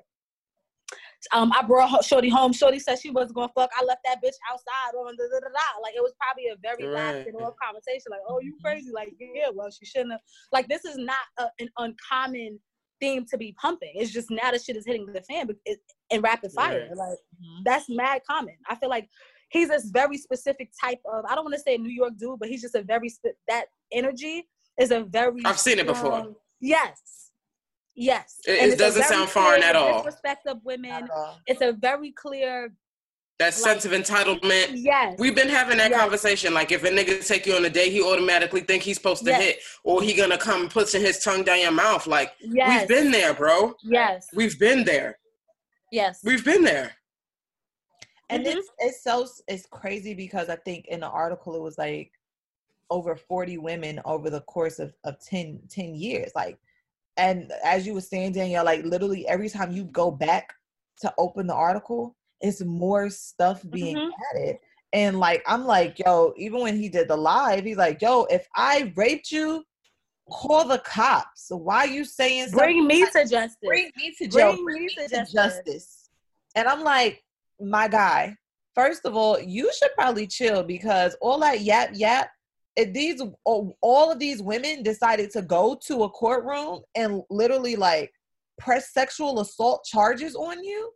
um, 1.33 1.51
I 1.51 1.61
brought 1.63 2.03
Shorty 2.05 2.29
home. 2.29 2.53
Shorty 2.53 2.79
said 2.79 2.99
she 2.99 3.09
wasn't 3.11 3.35
gonna 3.35 3.51
fuck. 3.53 3.69
I 3.77 3.83
left 3.83 4.01
that 4.05 4.23
bitch 4.23 4.35
outside. 4.51 4.97
On 4.97 5.15
da, 5.17 5.23
da, 5.31 5.39
da, 5.39 5.47
da. 5.49 5.81
Like 5.83 5.93
it 5.95 6.01
was 6.01 6.13
probably 6.19 6.47
a 6.47 6.55
very 6.61 6.87
Right. 6.87 7.15
lasting 7.15 7.35
off 7.35 7.53
conversation. 7.61 8.05
Like, 8.09 8.21
oh, 8.27 8.39
you 8.39 8.57
crazy? 8.63 8.89
Like, 8.91 9.13
yeah, 9.19 9.49
well, 9.53 9.69
she 9.69 9.85
shouldn't 9.85 10.11
have. 10.13 10.21
Like, 10.51 10.67
this 10.67 10.85
is 10.85 10.97
not 10.97 11.17
a, 11.37 11.47
an 11.59 11.69
uncommon 11.77 12.59
theme 12.99 13.25
to 13.29 13.37
be 13.37 13.53
pumping. 13.61 13.91
It's 13.95 14.11
just 14.11 14.31
now 14.31 14.51
the 14.51 14.59
shit 14.59 14.75
is 14.77 14.85
hitting 14.85 15.05
the 15.07 15.21
fan 15.21 15.47
but 15.47 15.57
in 16.09 16.21
rapid 16.21 16.51
fire. 16.53 16.87
Right. 16.89 16.97
Like 16.97 17.17
Mhm. 17.43 17.63
that's 17.65 17.89
mad 17.89 18.21
common. 18.25 18.55
I 18.67 18.75
feel 18.75 18.89
like 18.89 19.09
he's 19.49 19.67
this 19.69 19.89
very 19.89 20.17
specific 20.17 20.71
type 20.81 20.99
of. 21.11 21.25
I 21.29 21.35
don't 21.35 21.43
want 21.43 21.55
to 21.55 21.61
say 21.61 21.77
New 21.77 21.91
York 21.93 22.13
dude, 22.17 22.39
but 22.39 22.49
he's 22.49 22.61
just 22.61 22.75
a 22.75 22.81
very 22.81 23.13
that 23.47 23.65
energy 23.91 24.47
is 24.79 24.91
a 24.91 25.01
very. 25.03 25.41
I've 25.45 25.59
seen 25.59 25.79
it 25.79 25.85
before. 25.87 26.19
strong- 26.19 26.35
Yes. 26.61 27.31
Yes. 27.95 28.39
It- 28.47 28.73
it 28.73 28.77
doesn't 28.79 29.03
sound 29.03 29.29
foreign 29.29 29.63
at 29.63 29.75
all. 29.75 30.03
Disrespect 30.03 30.47
of 30.47 30.63
women 30.63 30.91
at 30.91 31.09
all. 31.09 31.37
it's 31.47 31.61
a 31.61 31.73
very 31.73 32.11
clear 32.11 32.73
That 33.39 33.53
sense 33.53 33.85
of 33.85 33.91
entitlement. 33.91 34.71
yes 34.73 35.15
We've 35.19 35.35
been 35.35 35.49
having 35.49 35.77
that 35.77 35.91
Yes. 35.91 35.99
conversation. 35.99 36.53
Like 36.53 36.71
if 36.71 36.83
a 36.83 36.89
nigga 36.89 37.25
take 37.25 37.45
you 37.45 37.55
on 37.55 37.63
a 37.65 37.69
date, 37.69 37.91
he 37.91 38.01
automatically 38.01 38.61
think 38.61 38.83
he's 38.83 38.97
supposed 38.97 39.23
to 39.25 39.31
Yes. 39.31 39.41
hit, 39.41 39.59
or 39.83 40.01
he 40.01 40.13
gonna 40.13 40.37
come 40.37 40.69
pushing 40.69 41.01
his 41.01 41.19
tongue 41.23 41.43
down 41.43 41.59
your 41.59 41.71
mouth. 41.71 42.07
Like 42.07 42.33
yes 42.39 42.81
we've 42.81 42.87
been 42.89 43.11
there, 43.11 43.33
bro. 43.33 43.75
yes 43.83 44.27
We've 44.33 44.57
been 44.59 44.83
there. 44.85 45.19
yes 45.91 46.19
We've 46.23 46.43
been 46.45 46.63
there. 46.63 46.95
and 48.29 48.45
Mhm. 48.45 48.55
it's 48.57 48.69
it's 48.79 49.03
so 49.03 49.27
it's 49.47 49.65
crazy 49.65 50.13
because 50.13 50.49
I 50.49 50.55
think 50.57 50.85
in 50.87 50.99
the 51.01 51.07
article 51.09 51.55
it 51.55 51.61
was 51.61 51.77
like 51.77 52.11
over 52.89 53.15
40 53.15 53.57
women 53.59 53.99
over 54.05 54.29
the 54.29 54.41
course 54.41 54.79
of, 54.79 54.93
of 55.03 55.19
10, 55.19 55.61
10 55.69 55.95
years. 55.95 56.31
Like 56.35 56.57
and 57.17 57.51
as 57.65 57.85
you 57.85 57.93
were 57.93 58.01
saying, 58.01 58.31
Danielle, 58.31 58.63
like 58.65 58.83
literally 58.85 59.27
every 59.27 59.49
time 59.49 59.71
you 59.71 59.83
go 59.85 60.09
back 60.09 60.53
to 61.01 61.13
open 61.17 61.47
the 61.47 61.53
article, 61.53 62.15
it's 62.41 62.61
more 62.61 63.09
stuff 63.09 63.61
being 63.69 63.97
Mhm. 63.97 64.11
added. 64.33 64.57
And 64.93 65.19
like 65.19 65.43
I'm 65.45 65.65
like, 65.65 65.99
yo, 65.99 66.33
even 66.37 66.61
when 66.61 66.77
he 66.77 66.87
did 66.89 67.07
the 67.09 67.17
live, 67.17 67.63
he's 67.65 67.77
like, 67.77 68.01
yo, 68.01 68.23
if 68.25 68.47
I 68.55 68.93
raped 68.95 69.31
you, 69.31 69.63
call 70.31 70.65
the 70.67 70.79
cops. 70.79 71.47
So 71.47 71.57
why 71.57 71.83
you 71.85 72.05
saying 72.05 72.43
something 72.49 72.57
bring 72.59 72.87
me 72.87 73.03
like- 73.03 73.11
to 73.13 73.25
justice 73.25 73.57
bring 73.63 73.91
me 73.97 74.13
to 74.17 74.27
jail, 74.27 74.53
Bring 74.53 74.63
bring 74.63 74.81
me 74.85 74.89
to 74.95 75.07
justice. 75.09 75.33
justice. 75.33 76.09
And 76.55 76.67
I'm 76.67 76.83
like, 76.83 77.23
my 77.59 77.87
guy, 77.87 78.35
first 78.75 79.05
of 79.05 79.15
all, 79.15 79.39
you 79.39 79.69
should 79.77 79.93
probably 79.95 80.25
chill 80.27 80.63
because 80.63 81.15
all 81.21 81.39
that 81.39 81.61
yap 81.61 81.89
yap. 81.93 82.31
If 82.79 82.93
these 82.93 83.21
all 83.43 83.77
all 83.81 84.09
of 84.11 84.19
these 84.19 84.41
women 84.41 84.83
decided 84.83 85.31
to 85.31 85.41
go 85.41 85.77
to 85.87 86.03
a 86.03 86.09
courtroom 86.09 86.81
and 86.95 87.21
literally 87.29 87.75
like 87.75 88.09
press 88.57 88.93
sexual 88.93 89.41
assault 89.41 89.83
charges 89.83 90.33
on 90.33 90.63
you, 90.63 90.89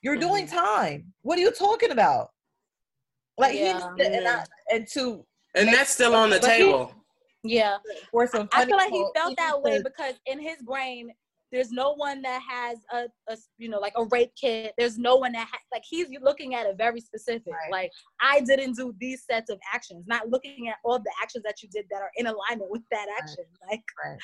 you're 0.00 0.16
doing 0.16 0.46
mm-hmm. 0.46 0.56
time. 0.56 1.12
What 1.22 1.38
are 1.38 1.42
you 1.42 1.50
talking 1.50 1.90
about? 1.90 2.28
Like 3.36 3.52
he 3.52 3.64
Yeah. 3.64 3.72
needs 3.74 3.84
to- 3.84 4.16
and, 4.16 4.28
I, 4.28 4.32
mm-hmm. 4.32 4.76
and 4.76 4.88
to 4.94 5.26
And 5.54 5.68
that's 5.68 5.90
still 5.90 6.14
on 6.14 6.30
the 6.30 6.40
But 6.40 6.52
he- 6.52 6.64
table. 6.64 6.92
yeah 7.44 7.76
for 8.10 8.26
some 8.26 8.48
i 8.52 8.64
feel 8.64 8.76
like 8.76 8.90
he 8.90 9.06
felt 9.14 9.36
that 9.36 9.62
way 9.62 9.80
because 9.80 10.14
in 10.26 10.38
his 10.40 10.58
brain 10.62 11.10
there's 11.52 11.70
no 11.70 11.94
one 11.94 12.20
that 12.22 12.40
has 12.48 12.78
a, 12.92 13.04
a 13.32 13.36
you 13.58 13.68
know 13.68 13.78
like 13.78 13.92
a 13.96 14.04
rape 14.06 14.32
kit 14.40 14.72
there's 14.76 14.98
no 14.98 15.16
one 15.16 15.32
that 15.32 15.46
has 15.46 15.60
like 15.72 15.82
he's 15.88 16.06
looking 16.22 16.54
at 16.54 16.66
it 16.66 16.76
very 16.76 17.00
specific 17.00 17.52
Right. 17.52 17.70
like 17.70 17.90
i 18.20 18.40
didn't 18.40 18.74
do 18.76 18.94
these 18.98 19.24
sets 19.30 19.50
of 19.50 19.58
actions 19.72 20.04
not 20.06 20.28
looking 20.28 20.68
at 20.68 20.76
all 20.84 20.98
the 20.98 21.12
actions 21.22 21.44
that 21.44 21.62
you 21.62 21.68
did 21.68 21.86
that 21.90 22.02
are 22.02 22.10
in 22.16 22.26
alignment 22.26 22.70
with 22.70 22.82
that 22.90 23.06
action 23.20 23.44
like 23.70 23.82
Right. 24.04 24.18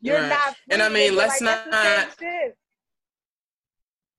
you're 0.00 0.20
Right. 0.20 0.28
not 0.28 0.56
And 0.70 0.82
I 0.82 0.88
mean, 0.88 1.16
let's 1.16 1.40
like, 1.40 1.64
that's 1.66 2.16
the 2.16 2.20
same 2.20 2.48
not- 2.48 2.54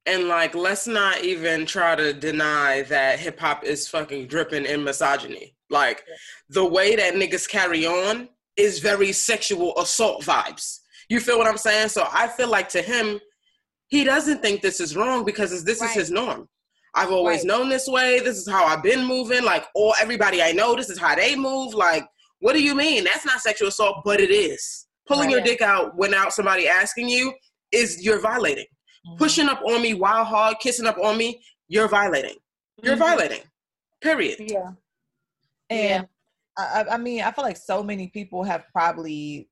And 0.05 0.27
like, 0.29 0.55
let's 0.55 0.87
not 0.87 1.21
even 1.23 1.65
try 1.65 1.95
to 1.95 2.13
deny 2.13 2.81
that 2.83 3.19
hip 3.19 3.39
hop 3.39 3.63
is 3.65 3.87
fucking 3.89 4.27
dripping 4.27 4.65
in 4.65 4.83
misogyny. 4.83 5.55
Like, 5.69 6.03
the 6.49 6.63
way 6.65 6.95
that 6.95 7.13
niggas 7.15 7.47
carry 7.49 7.85
on 7.85 8.29
is 8.55 8.79
very 8.79 9.11
sexual 9.11 9.77
assault 9.77 10.23
vibes. 10.23 10.79
You 11.09 11.19
feel 11.19 11.37
what 11.37 11.47
I'm 11.47 11.57
saying? 11.57 11.89
So 11.89 12.07
I 12.11 12.27
feel 12.27 12.49
like 12.49 12.69
to 12.69 12.81
him, 12.81 13.19
he 13.87 14.03
doesn't 14.03 14.41
think 14.41 14.61
this 14.61 14.79
is 14.79 14.95
wrong 14.95 15.23
because 15.23 15.63
this 15.63 15.79
Right. 15.81 15.89
is 15.89 15.95
his 15.95 16.11
norm. 16.11 16.47
I've 16.95 17.11
always 17.11 17.39
Right. 17.39 17.47
known 17.47 17.69
this 17.69 17.87
way. 17.87 18.19
This 18.19 18.37
is 18.37 18.47
how 18.49 18.65
I've 18.65 18.83
been 18.83 19.05
moving. 19.05 19.43
Like, 19.43 19.65
all 19.75 19.95
everybody 20.01 20.41
I 20.41 20.51
know, 20.51 20.75
this 20.75 20.89
is 20.89 20.99
how 20.99 21.15
they 21.15 21.35
move. 21.35 21.73
Like, 21.73 22.05
what 22.39 22.53
do 22.53 22.61
you 22.61 22.75
mean? 22.75 23.03
That's 23.03 23.25
not 23.25 23.41
sexual 23.41 23.69
assault, 23.69 24.01
but 24.03 24.19
it 24.19 24.31
is. 24.31 24.87
Pulling 25.07 25.27
Right. 25.27 25.35
your 25.35 25.41
dick 25.41 25.61
out 25.61 25.95
without 25.95 26.33
somebody 26.33 26.67
asking 26.67 27.07
you 27.09 27.33
is 27.71 28.03
you're 28.03 28.19
violating 28.19 28.65
Mhm. 29.07 29.17
pushing 29.17 29.47
up 29.47 29.61
on 29.65 29.81
me 29.81 29.93
while 29.93 30.25
hard, 30.25 30.59
kissing 30.59 30.85
up 30.85 30.97
on 30.97 31.17
me, 31.17 31.41
you're 31.67 31.87
violating. 31.87 32.37
You're 32.83 32.95
Mhm. 32.95 32.99
violating. 32.99 33.43
Period. 34.01 34.39
yeah 34.39 34.71
And 35.69 36.07
I, 36.57 36.85
I 36.91 36.97
mean, 36.97 37.21
I 37.21 37.31
feel 37.31 37.43
like 37.43 37.57
so 37.57 37.83
many 37.83 38.07
people 38.07 38.43
have 38.43 38.65
probably 38.71 39.49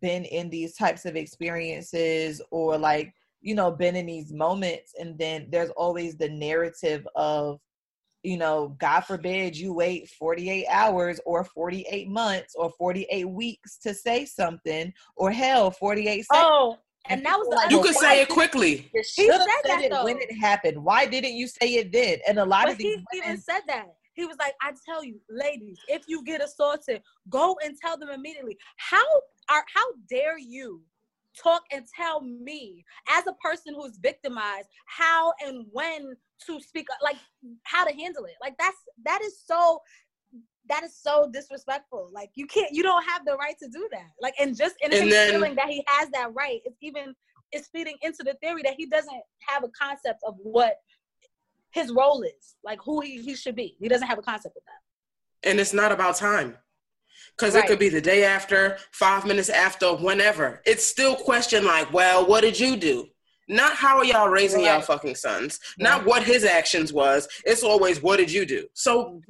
been 0.00 0.24
in 0.24 0.50
these 0.50 0.74
types 0.74 1.04
of 1.06 1.16
experiences 1.16 2.42
or 2.50 2.76
like 2.76 3.12
you 3.40 3.54
know 3.54 3.70
been 3.70 3.96
in 3.96 4.06
these 4.06 4.32
moments 4.32 4.94
and 5.00 5.18
then 5.18 5.46
there's 5.50 5.70
always 5.70 6.16
the 6.16 6.28
narrative 6.28 7.06
of 7.14 7.58
you 8.22 8.36
know 8.36 8.76
god 8.80 9.00
forbid 9.00 9.56
you 9.56 9.72
wait 9.72 10.08
48 10.10 10.66
hours 10.68 11.20
or 11.24 11.44
48 11.44 12.08
months 12.08 12.54
or 12.56 12.70
48 12.76 13.24
weeks 13.28 13.78
to 13.78 13.94
say 13.94 14.24
something 14.24 14.92
or 15.16 15.30
hell 15.30 15.70
48 15.70 16.24
seconds. 16.26 16.26
Oh, 16.50 16.78
and 17.10 17.24
that 17.24 17.38
was 17.38 17.48
the 17.48 17.56
like, 17.56 17.70
You 17.70 17.80
could 17.80 17.94
say 17.94 18.20
it 18.20 18.28
quickly. 18.28 18.90
you 18.92 19.02
he 19.16 19.26
said 19.30 19.38
said 19.38 19.46
that, 19.64 19.82
it 19.82 20.04
when 20.04 20.18
it 20.18 20.32
happened. 20.38 20.82
Why 20.82 21.06
didn't 21.06 21.34
you 21.34 21.46
say 21.46 21.74
it 21.76 21.92
then? 21.92 22.18
And 22.28 22.38
a 22.38 22.44
lot 22.44 22.64
But 22.64 22.72
of 22.72 22.78
these 22.78 22.98
he 23.12 23.18
even 23.18 23.38
said 23.38 23.60
that. 23.66 23.86
He 24.18 24.26
was 24.26 24.36
like, 24.40 24.54
I 24.60 24.72
tell 24.84 25.04
you, 25.04 25.20
ladies, 25.30 25.78
if 25.86 26.02
you 26.08 26.24
get 26.24 26.42
assaulted, 26.42 27.00
go 27.30 27.56
and 27.64 27.76
tell 27.80 27.96
them 27.96 28.08
immediately. 28.08 28.58
How 28.76 29.04
are 29.48 29.64
how 29.72 29.84
dare 30.10 30.36
you 30.36 30.82
talk 31.40 31.62
and 31.70 31.84
tell 31.96 32.20
me 32.20 32.84
as 33.08 33.28
a 33.28 33.32
person 33.34 33.74
who's 33.74 33.96
victimized 34.02 34.66
how 34.86 35.32
and 35.46 35.66
when 35.70 36.16
to 36.46 36.60
speak 36.60 36.88
like 37.00 37.14
how 37.62 37.84
to 37.84 37.94
handle 37.94 38.24
it. 38.24 38.34
Like 38.42 38.54
that's 38.58 38.76
that 39.04 39.22
is 39.22 39.40
so 39.46 39.80
that 40.68 40.82
is 40.82 40.96
so 41.00 41.30
disrespectful. 41.32 42.10
Like 42.12 42.30
you 42.34 42.48
can't 42.48 42.72
you 42.72 42.82
don't 42.82 43.04
have 43.04 43.24
the 43.24 43.36
right 43.36 43.56
to 43.62 43.68
do 43.68 43.88
that. 43.92 44.08
Like 44.20 44.34
and 44.40 44.56
just 44.56 44.74
and, 44.82 44.92
And 44.92 45.12
then- 45.12 45.30
feeling 45.30 45.54
that 45.54 45.68
he 45.68 45.84
has 45.86 46.10
that 46.10 46.34
right, 46.34 46.58
it's 46.64 46.78
even 46.82 47.14
it's 47.52 47.68
feeding 47.68 47.96
into 48.02 48.24
the 48.24 48.34
theory 48.42 48.62
that 48.64 48.74
he 48.76 48.86
doesn't 48.86 49.22
have 49.46 49.62
a 49.62 49.68
concept 49.68 50.20
of 50.26 50.34
what 50.38 50.74
his 51.70 51.92
role 51.92 52.22
is, 52.22 52.56
like 52.64 52.80
who 52.82 53.00
he, 53.00 53.20
he 53.22 53.34
should 53.34 53.56
be. 53.56 53.76
He 53.78 53.88
doesn't 53.88 54.06
have 54.06 54.18
a 54.18 54.22
concept 54.22 54.56
of 54.56 54.62
that. 54.66 55.48
And 55.48 55.60
it's 55.60 55.72
not 55.72 55.92
about 55.92 56.16
time. 56.16 56.56
Because 57.36 57.54
it 57.54 57.66
could 57.66 57.78
be 57.78 57.88
the 57.88 58.00
day 58.00 58.24
after, 58.24 58.78
five 58.90 59.24
minutes 59.24 59.48
after, 59.48 59.94
whenever. 59.94 60.60
It's 60.66 60.84
still 60.84 61.14
question 61.14 61.64
like, 61.64 61.92
well, 61.92 62.26
what 62.26 62.40
did 62.40 62.58
you 62.58 62.76
do? 62.76 63.06
Not 63.48 63.74
how 63.74 63.96
are 63.96 64.04
y'all 64.04 64.28
raising 64.28 64.62
y'all 64.62 64.80
fucking 64.80 65.14
sons. 65.14 65.58
Not 65.78 66.04
what 66.04 66.22
his 66.22 66.44
actions 66.44 66.92
was. 66.92 67.26
It's 67.46 67.62
always 67.62 68.02
what 68.02 68.18
did 68.18 68.30
you 68.30 68.44
do? 68.44 68.66
So 68.74 69.22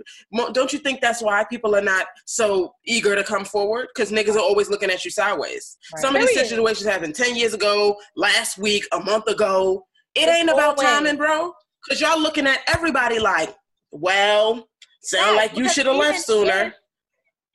don't 0.53 0.73
you 0.73 0.81
think 0.81 1.01
that's 1.01 1.23
why 1.23 1.45
people 1.49 1.77
are 1.77 1.83
not 1.83 2.07
so 2.25 2.75
eager 2.85 3.15
to 3.15 3.23
come 3.23 3.45
forward? 3.45 3.89
Because 3.95 4.11
niggas 4.11 4.35
are 4.35 4.41
always 4.41 4.69
looking 4.69 4.91
at 4.91 5.05
you 5.05 5.11
sideways. 5.11 5.77
Right. 5.95 6.03
Some 6.03 6.17
of 6.17 6.23
these 6.23 6.35
situations 6.35 6.89
happened 6.89 7.15
10 7.15 7.37
years 7.37 7.55
ago, 7.55 7.97
last 8.17 8.59
week, 8.59 8.85
a 8.93 8.99
month 8.99 9.29
ago. 9.29 9.87
It 10.17 10.29
ain't 10.29 10.51
about 10.51 10.79
timing, 10.79 11.17
bro. 11.17 11.53
Because 11.89 12.03
y'all 12.03 12.21
looking 12.21 12.47
at 12.47 12.61
everybody 12.67 13.19
like, 13.19 13.57
well, 13.91 14.69
sound 15.01 15.37
Right, 15.37 15.51
like 15.51 15.57
you 15.57 15.69
should 15.71 15.87
have 15.87 15.97
left 15.97 16.21
sooner. 16.21 16.75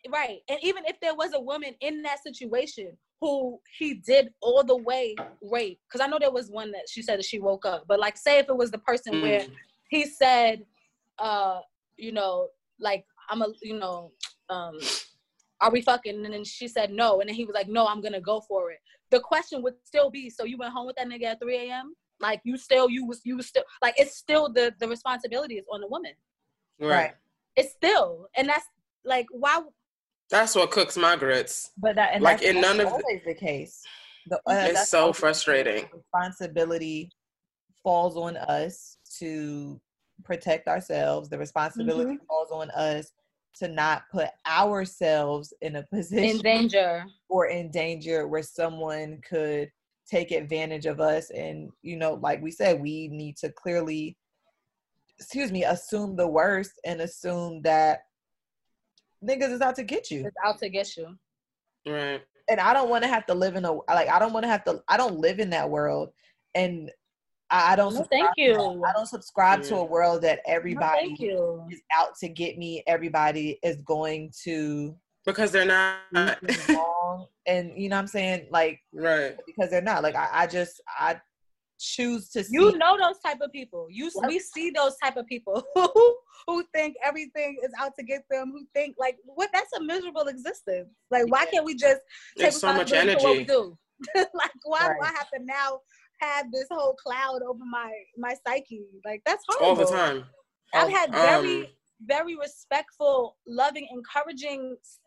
if- 0.04 0.12
right. 0.12 0.40
And 0.50 0.58
even 0.64 0.86
if 0.86 1.00
there 1.02 1.14
was 1.14 1.34
a 1.34 1.40
woman 1.40 1.76
in 1.82 2.02
that 2.02 2.24
situation 2.24 2.98
who 3.22 3.60
he 3.78 3.94
did 3.94 4.34
all 4.42 4.64
the 4.64 4.76
way 4.76 5.16
rape, 5.44 5.80
because 5.88 6.02
I 6.04 6.08
know 6.10 6.18
there 6.20 6.32
was 6.32 6.50
one 6.50 6.72
that 6.72 6.90
she 6.90 7.04
said 7.04 7.20
that 7.20 7.26
she 7.26 7.38
woke 7.40 7.64
up, 7.66 7.86
but 7.88 8.00
like 8.00 8.18
say 8.18 8.40
if 8.40 8.50
it 8.50 8.58
was 8.58 8.72
the 8.72 8.80
person 8.80 9.22
where 9.22 9.42
Mm. 9.42 9.52
he 9.90 10.06
said, 10.08 10.66
uh, 11.20 11.62
you 11.96 12.12
know, 12.12 12.48
like 12.80 13.06
I'm 13.30 13.44
a, 13.44 13.50
you 13.62 13.78
know, 13.78 14.12
um, 14.50 14.80
are 15.62 15.72
we 15.72 15.82
fucking? 15.82 16.26
And 16.26 16.34
then 16.34 16.44
she 16.44 16.68
said 16.68 16.92
no, 16.92 17.20
and 17.22 17.30
then 17.30 17.36
he 17.36 17.46
was 17.46 17.54
like, 17.54 17.68
no, 17.70 17.86
I'm 17.88 18.02
gonna 18.02 18.20
go 18.20 18.42
for 18.42 18.72
it. 18.72 18.80
The 19.12 19.20
question 19.20 19.62
would 19.62 19.76
still 19.86 20.10
be, 20.10 20.30
so 20.32 20.44
you 20.44 20.58
went 20.58 20.74
home 20.74 20.88
with 20.88 20.96
that 20.96 21.08
nigga 21.08 21.26
at 21.26 21.40
3 21.40 21.56
a.m. 21.70 21.94
Like 22.24 22.40
you 22.46 22.56
still, 22.58 22.90
you 22.90 23.06
was, 23.06 23.20
you 23.26 23.36
was 23.36 23.48
still, 23.48 23.64
like 23.82 23.96
it's 23.98 24.16
still 24.16 24.52
the 24.52 24.74
the 24.80 24.88
responsibility 24.88 25.56
is 25.56 25.66
on 25.72 25.82
the 25.82 25.88
woman. 25.88 26.14
Right. 26.80 27.12
It's 27.58 27.74
still, 27.74 28.28
and 28.38 28.48
that's 28.48 28.66
like 29.04 29.28
why. 29.30 29.60
That's 30.30 30.56
what 30.56 30.72
cooks 30.72 30.96
my 30.98 31.16
grits. 31.18 31.72
but 31.78 31.96
that 31.98 32.12
and 32.14 32.24
Like, 32.24 32.38
that's, 32.38 32.50
in 32.50 32.62
that's 32.62 32.68
none 32.78 32.80
of 32.80 32.92
the- 32.94 33.04
always 33.04 33.22
the 33.26 33.36
case 33.36 33.84
the, 34.28 34.38
uh, 34.48 34.70
It's 34.70 34.90
so 34.90 35.02
always 35.02 35.16
the 35.18 35.20
frustrating. 35.20 35.86
responsibility 35.94 37.12
falls 37.84 38.16
on 38.16 38.38
us 38.38 38.98
to 39.20 39.80
protect 40.24 40.68
ourselves 40.70 41.28
the 41.30 41.38
responsibility 41.38 42.14
Mm-hmm. 42.16 42.26
falls 42.30 42.52
on 42.52 42.72
us 42.72 43.12
to 43.60 43.68
not 43.68 44.04
put 44.12 44.30
ourselves 44.48 45.54
in 45.62 45.76
a 45.76 45.84
position 45.92 46.38
In 46.38 46.42
danger. 46.42 47.06
or 47.28 47.48
in 47.48 47.70
danger 47.70 48.28
where 48.30 48.44
someone 48.44 49.20
could 49.30 49.70
take 50.10 50.32
advantage 50.32 50.86
of 50.86 51.00
us 51.00 51.30
and 51.32 51.70
you 51.82 51.96
know 51.96 52.16
like 52.16 52.42
we 52.42 52.52
said 52.52 52.82
we 52.82 53.08
need 53.08 53.38
to 53.38 53.50
clearly 53.52 54.18
excuse 55.18 55.52
me 55.52 55.64
assume 55.64 56.16
the 56.16 56.28
worst 56.28 56.72
and 56.86 57.00
assume 57.02 57.62
that 57.62 58.00
niggas 59.24 59.52
is 59.54 59.62
out 59.62 59.76
to 59.76 59.84
get 59.84 60.12
you 60.12 60.26
It's 60.26 60.36
out 60.44 60.60
to 60.60 60.70
get 60.70 60.98
you. 60.98 61.16
Right. 61.88 62.22
and 62.50 62.60
I 62.60 62.74
don't 62.74 62.90
want 62.90 63.04
to 63.04 63.10
have 63.10 63.26
to 63.28 63.34
live 63.34 63.56
in 63.56 63.66
a 63.66 63.72
like 63.72 64.10
I 64.10 64.20
don't 64.20 64.34
want 64.34 64.44
to 64.44 64.50
have 64.50 64.64
to 64.66 64.82
I 64.90 64.98
don't 64.98 65.18
live 65.20 65.40
in 65.40 65.50
that 65.52 65.70
world 65.70 66.10
and 66.56 66.92
I, 67.50 67.74
I 67.74 67.76
don't 67.76 67.94
No, 67.94 68.06
thank 68.12 68.30
you. 68.36 68.54
that. 68.54 68.90
I 68.90 68.94
don't 68.94 69.08
subscribe 69.08 69.64
to 69.64 69.76
a 69.78 69.84
world 69.84 70.22
that 70.24 70.40
No, 70.48 70.54
everybody 70.54 71.08
thank 71.08 71.20
you. 71.20 71.64
is 71.72 71.82
out 71.94 72.16
to 72.20 72.28
get 72.28 72.58
me 72.58 72.84
everybody 72.88 73.60
is 73.64 73.78
going 73.86 74.32
to 74.44 74.96
Because 75.26 75.52
they're 75.52 75.66
not. 75.66 76.40
Do 77.18 77.28
and 77.46 77.74
you 77.76 77.90
know 77.90 77.96
what 77.98 78.02
I'm 78.02 78.08
saying 78.08 78.48
like 78.52 78.80
right. 78.94 79.36
because 79.46 79.70
they're 79.70 79.82
not 79.82 80.04
like 80.04 80.16
I, 80.16 80.30
I 80.32 80.48
just 80.48 80.82
I 81.00 81.20
choose 81.80 82.30
to 82.30 82.44
see 82.44 82.56
You 82.56 82.78
know 82.78 82.98
those 82.98 83.20
type 83.26 83.40
of 83.42 83.52
people. 83.52 83.88
You 83.90 84.10
Yep. 84.16 84.28
we 84.28 84.40
see 84.40 84.70
those 84.70 84.96
type 85.04 85.18
of 85.18 85.26
people 85.28 85.64
who 85.76 86.18
who 86.48 86.64
think 86.74 86.96
everything 87.04 87.58
is 87.64 87.72
out 87.80 87.94
to 88.00 88.04
get 88.06 88.24
them. 88.30 88.52
Who 88.52 88.66
think 88.74 88.96
like 88.98 89.18
what? 89.26 89.50
That's 89.54 89.74
a 89.74 89.84
miserable 89.84 90.28
existence. 90.28 90.90
Like 91.12 91.26
why 91.28 91.46
can't 91.46 91.66
we 91.66 91.76
just 91.76 92.02
take 92.38 92.52
There's 92.52 92.60
so 92.60 92.68
much 92.74 92.92
responsibility 92.94 93.20
for 93.20 93.24
what 93.24 93.38
we 93.38 93.44
energy. 93.44 93.48
do? 93.48 93.78
like 94.34 94.52
why 94.64 94.88
do 94.88 94.94
I 95.02 95.12
have 95.14 95.30
to 95.32 95.40
now 95.44 95.80
have 96.22 96.52
this 96.52 96.68
whole 96.72 96.96
cloud 96.96 97.42
over 97.48 97.64
my 97.70 97.92
my 98.18 98.36
psyche? 98.46 98.86
Like 99.06 99.22
that's 99.26 99.44
horrible. 99.48 99.82
All 99.82 99.86
the 99.88 99.92
time. 99.92 100.26
I've 100.74 100.90
had 100.90 101.12
very 101.12 101.62
Um, 101.62 101.68
very 102.06 102.36
respectful, 102.36 103.38
loving, 103.48 103.88
encouraging 103.92 104.76
s- 104.82 105.00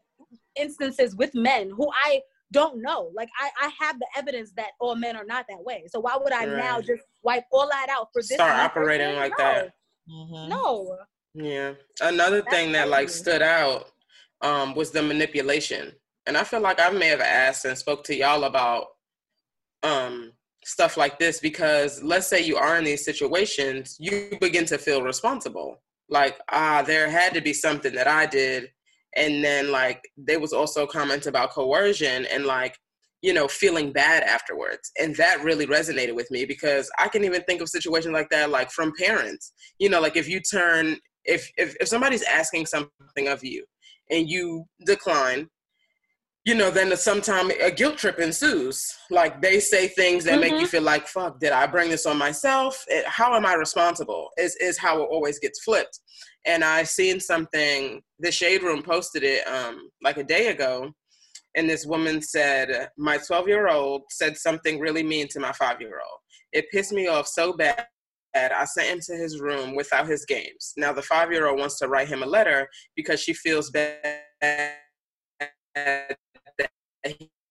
instances 0.57 1.17
with 1.17 1.35
men 1.35 1.71
who 1.71 1.91
I 2.05 2.21
don't 2.53 2.81
know. 2.81 3.11
Like 3.15 3.29
I, 3.41 3.51
I 3.67 3.71
have 3.81 3.99
the 3.99 4.07
evidence 4.17 4.53
that 4.57 4.71
all 4.81 4.95
men 4.95 5.17
are 5.17 5.25
not 5.25 5.47
that 5.49 5.63
way. 5.65 5.85
So 5.89 6.01
why 6.01 6.17
would 6.17 6.33
I 6.33 6.45
now 6.45 6.81
just 6.81 7.03
wipe 7.23 7.45
all 7.53 7.69
that 7.69 7.89
out 7.91 8.09
for 8.13 8.23
this? 8.23 8.35
Start 8.35 8.57
operating 8.57 9.15
person? 9.15 9.21
like 9.21 9.33
No. 9.39 9.45
that. 9.45 9.73
Mhm. 10.09 10.49
No. 10.49 10.97
Yeah. 11.35 11.73
Another 12.01 12.41
That's 12.43 12.51
thing 12.55 12.73
that 12.73 12.89
like 12.89 13.09
stood 13.09 13.43
out 13.43 13.91
um, 14.43 14.75
was 14.75 14.91
the 14.91 15.03
manipulation. 15.03 15.93
And 16.27 16.37
I 16.37 16.45
feel 16.45 16.61
like 16.61 16.81
I 16.81 16.91
may 16.91 17.09
have 17.09 17.21
asked 17.21 17.65
and 17.65 17.77
spoke 17.77 18.05
to 18.05 18.17
y'all 18.17 18.45
about 18.45 18.87
um, 19.83 20.33
stuff 20.65 20.97
like 20.97 21.19
this 21.19 21.39
because 21.41 22.03
let's 22.03 22.27
say 22.27 22.43
you 22.43 22.57
are 22.57 22.77
in 22.79 22.85
these 22.85 23.05
situations, 23.05 23.97
you 24.01 24.37
begin 24.41 24.65
to 24.67 24.79
feel 24.79 25.03
responsible. 25.03 25.83
Like, 26.09 26.39
ah, 26.51 26.83
there 26.83 27.09
had 27.09 27.35
to 27.35 27.41
be 27.41 27.53
something 27.53 27.95
that 27.95 28.09
I 28.09 28.27
did. 28.27 28.71
And 29.17 29.45
then 29.45 29.71
like 29.71 30.03
there 30.17 30.41
was 30.41 30.53
also 30.53 30.87
comments 30.87 31.27
about 31.27 31.51
coercion 31.51 32.27
and 32.27 32.45
like, 32.45 32.77
you 33.23 33.33
know, 33.33 33.49
feeling 33.49 33.93
bad 33.93 34.23
afterwards. 34.23 34.93
And 35.01 35.17
that 35.17 35.43
really 35.43 35.67
resonated 35.67 36.15
with 36.15 36.31
me 36.31 36.45
because 36.45 36.91
I 36.99 37.09
can 37.09 37.25
even 37.25 37.43
think 37.43 37.61
of 37.61 37.69
situations 37.69 38.13
like 38.13 38.29
that, 38.31 38.51
like 38.51 38.71
from 38.71 38.93
parents. 38.99 39.53
You 39.79 39.89
know, 39.89 40.01
like 40.01 40.17
if 40.17 40.29
you 40.29 40.41
turn 40.41 40.99
if 41.25 41.51
if, 41.57 41.75
if 41.81 41.89
somebody's 41.89 42.23
asking 42.23 42.67
something 42.67 43.29
of 43.29 43.45
you 43.45 43.65
and 44.11 44.29
you 44.29 44.65
decline 44.85 45.49
you 46.47 46.55
know 46.55 46.71
then 46.71 46.97
sometime 46.97 47.51
a 47.61 47.71
guilt 47.73 47.99
trip 47.99 48.21
ensues. 48.21 48.97
Like 49.11 49.43
they 49.43 49.59
say 49.59 49.89
things 49.89 50.25
that 50.25 50.41
make 50.41 50.53
you 50.53 50.67
feel 50.67 50.83
like 50.83 51.09
fuck 51.09 51.41
did 51.41 51.51
i 51.53 51.67
bring 51.67 51.91
this 51.91 52.07
on 52.07 52.17
myself? 52.17 52.83
It- 52.89 53.05
how 53.07 53.35
am 53.35 53.45
i 53.45 53.55
responsible? 53.55 54.31
is 54.39 54.57
is 54.57 54.79
how 54.79 55.03
it 55.03 55.09
always 55.11 55.39
gets 55.41 55.63
flipped. 55.63 55.99
And 56.47 56.63
i 56.65 56.85
seen 56.85 57.19
something 57.21 58.01
the 58.21 58.31
shade 58.31 58.63
room 58.63 58.83
posted 58.83 59.25
it 59.25 59.47
um 59.49 59.91
like 60.03 60.17
a 60.19 60.25
day 60.25 60.47
ago 60.47 60.91
and 61.57 61.69
this 61.69 61.85
woman 61.85 62.23
said 62.23 62.91
my 62.97 63.19
12 63.19 63.49
year 63.49 63.69
old 63.69 64.03
said 64.11 64.37
something 64.37 64.79
really 64.79 65.03
mean 65.03 65.27
to 65.29 65.41
my 65.41 65.53
5 65.53 65.81
year 65.81 66.01
old 66.09 66.21
it 66.53 66.67
pissed 66.73 66.93
me 66.93 67.09
off 67.09 67.27
so 67.27 67.53
bad 67.55 67.87
I 68.35 68.67
sent 68.67 68.89
him 68.89 69.01
to 69.07 69.15
his 69.17 69.41
room 69.41 69.75
without 69.75 70.07
his 70.07 70.27
games. 70.27 70.75
Now 70.77 70.93
the 70.93 71.01
five 71.01 71.33
year 71.33 71.47
old 71.47 71.59
wants 71.59 71.79
to 71.79 71.89
write 71.89 72.09
him 72.09 72.23
a 72.23 72.27
letter 72.27 72.69
because 72.95 73.19
she 73.19 73.33
feels 73.33 73.71
bad 73.71 74.21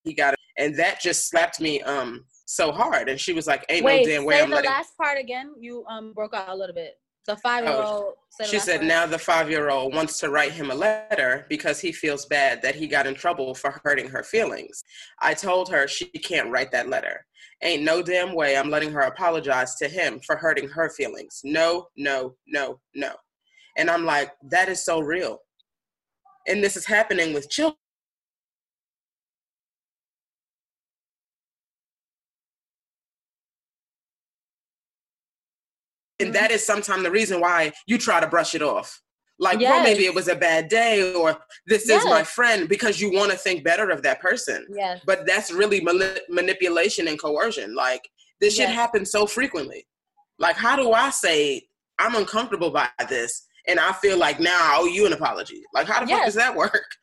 he 0.04 0.14
got 0.14 0.34
it. 0.34 0.40
And 0.58 0.76
that 0.78 1.02
just 1.02 1.30
slapped 1.30 1.60
me 1.60 1.82
um 1.82 2.26
so 2.46 2.72
hard. 2.72 3.10
And 3.10 3.20
she 3.20 3.34
was 3.34 3.48
like, 3.48 3.66
Ain't 3.70 3.84
Wait, 3.86 4.06
no 4.06 4.12
damn 4.12 4.26
way 4.26 4.36
say 4.36 4.44
I'm 4.44 4.50
the 4.50 4.56
letting 4.56 4.72
last 4.72 4.96
part 4.98 5.18
again. 5.20 5.54
You 5.60 5.86
um 5.88 6.14
broke 6.14 6.34
out 6.34 6.50
a 6.50 6.56
little 6.56 6.76
bit. 6.76 6.94
The 7.28 7.36
five 7.38 7.64
year 7.64 7.74
old 7.74 8.14
said 8.30 8.46
the 8.46 8.50
She 8.52 8.60
said 8.60 8.76
part. 8.78 8.88
now 8.88 9.06
the 9.08 9.18
five 9.18 9.50
year 9.50 9.70
old 9.70 9.96
wants 9.96 10.20
to 10.20 10.30
write 10.30 10.52
him 10.52 10.70
a 10.70 10.76
letter 10.76 11.46
because 11.50 11.80
he 11.80 11.92
feels 11.92 12.28
bad 12.28 12.62
that 12.62 12.76
he 12.76 12.86
got 12.88 13.08
in 13.08 13.16
trouble 13.16 13.56
for 13.56 13.82
hurting 13.84 14.08
her 14.10 14.22
feelings. 14.24 14.84
I 15.22 15.34
told 15.34 15.70
her 15.70 15.88
she 15.88 16.06
can't 16.06 16.52
write 16.52 16.72
that 16.72 16.88
letter. 16.88 17.26
Ain't 17.64 17.82
no 17.84 18.04
damn 18.04 18.36
way 18.36 18.58
I'm 18.58 18.70
letting 18.70 18.92
her 18.92 19.02
apologize 19.02 19.76
to 19.78 19.88
him 19.88 20.20
for 20.26 20.36
hurting 20.36 20.70
her 20.70 20.90
feelings. 20.92 21.42
No, 21.44 21.88
no, 21.98 22.36
no, 22.48 22.80
no. 22.94 23.14
And 23.78 23.90
I'm 23.90 24.06
like, 24.06 24.32
that 24.52 24.70
is 24.70 24.86
so 24.86 25.00
real. 25.00 25.40
and 26.48 26.64
this 26.64 26.78
is 26.78 26.86
happening 26.86 27.34
with 27.34 27.50
children. 27.50 27.78
And 36.20 36.28
mm-hmm. 36.28 36.34
that 36.34 36.52
is 36.52 36.66
sometimes 36.66 37.04
the 37.04 37.12
reason 37.12 37.42
why 37.42 37.74
you 37.88 37.98
try 37.98 38.20
to 38.20 38.28
brush 38.28 38.56
it 38.56 38.62
off. 38.62 39.02
Like, 39.38 39.60
well, 39.60 39.84
maybe 39.84 40.06
it 40.06 40.16
was 40.16 40.30
a 40.30 40.36
bad 40.36 40.70
day, 40.70 41.14
or 41.14 41.38
this 41.68 41.90
is 41.90 42.06
my 42.06 42.24
friend, 42.24 42.70
because 42.70 43.02
you 43.02 43.12
want 43.12 43.32
to 43.32 43.38
think 43.38 43.66
better 43.66 43.90
of 43.90 44.02
that 44.04 44.22
person. 44.22 44.66
Yes. 44.74 45.02
But 45.06 45.28
that's 45.28 45.52
really 45.52 45.82
mani- 45.82 46.22
manipulation 46.30 47.10
and 47.10 47.20
coercion. 47.20 47.76
Like, 47.76 48.08
this 48.40 48.56
shit 48.56 48.70
happens 48.70 49.12
so 49.12 49.26
frequently. 49.26 49.86
Like, 50.40 50.56
how 50.56 50.78
do 50.78 50.94
I 50.94 51.10
say 51.10 51.64
I'm 52.00 52.16
uncomfortable 52.16 52.72
by 52.72 52.88
this, 53.10 53.46
and 53.68 53.78
I 53.78 53.92
feel 53.94 54.18
like 54.18 54.40
now 54.40 54.58
I 54.58 54.78
owe 54.80 54.86
you 54.86 55.06
an 55.06 55.14
apology? 55.14 55.64
Like, 55.74 55.88
how 55.88 56.00
the 56.00 56.08
fuck 56.08 56.26
does 56.26 56.36
that 56.36 56.56
work? 56.56 56.86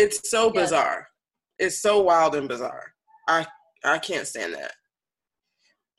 It's 0.00 0.30
so 0.30 0.52
Yes. 0.54 0.66
bizarre. 0.66 1.08
It's 1.58 1.82
so 1.82 2.00
wild 2.00 2.36
and 2.36 2.48
bizarre. 2.48 2.94
I 3.26 3.48
I 3.82 3.98
can't 3.98 4.28
stand 4.28 4.54
that. 4.54 4.70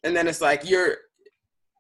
And 0.04 0.16
then 0.16 0.26
it's 0.26 0.40
like 0.40 0.70
you're. 0.70 0.96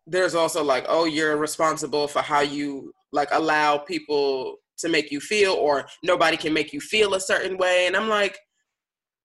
There's 0.10 0.36
also 0.36 0.64
like, 0.64 0.86
oh, 0.88 1.05
you're 1.05 1.38
responsible 1.38 2.07
for 2.07 2.22
how 2.22 2.41
you 2.41 2.91
like 3.12 3.30
allow 3.32 3.78
people 3.78 4.57
to 4.80 4.89
make 4.89 5.12
you 5.12 5.20
feel, 5.20 5.53
or 5.53 5.88
nobody 6.03 6.38
can 6.38 6.53
make 6.53 6.74
you 6.74 6.80
feel 6.80 7.14
a 7.14 7.20
certain 7.20 7.57
way. 7.57 7.86
And 7.88 7.95
I'm 7.95 8.10
like, 8.10 8.38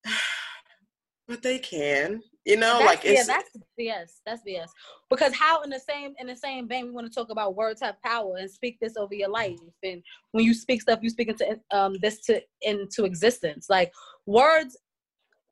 but 1.28 1.42
they 1.42 1.58
can, 1.58 2.20
you 2.44 2.56
know, 2.56 2.78
That's, 2.78 2.84
like 2.84 3.04
yeah, 3.04 3.22
that's 3.26 3.50
BS. 3.80 4.20
That's 4.26 4.42
BS. 4.46 4.68
Because 5.08 5.34
how 5.34 5.62
in 5.62 5.70
the 5.70 5.80
same 5.80 6.12
in 6.18 6.26
the 6.26 6.36
same 6.36 6.68
vein 6.68 6.84
we 6.84 6.90
want 6.90 7.06
to 7.06 7.14
talk 7.14 7.30
about 7.30 7.56
words 7.56 7.80
have 7.80 8.00
power 8.02 8.36
and 8.36 8.50
speak 8.50 8.78
this 8.80 8.96
over 8.96 9.14
your 9.14 9.30
life. 9.30 9.58
And 9.82 10.02
when 10.32 10.44
you 10.44 10.52
speak 10.52 10.82
stuff, 10.82 10.98
you 11.02 11.08
speak 11.08 11.28
into 11.28 11.58
um 11.70 11.96
this 12.02 12.20
to 12.26 12.42
into 12.60 13.04
existence. 13.04 13.66
Like 13.70 13.92
words 14.26 14.76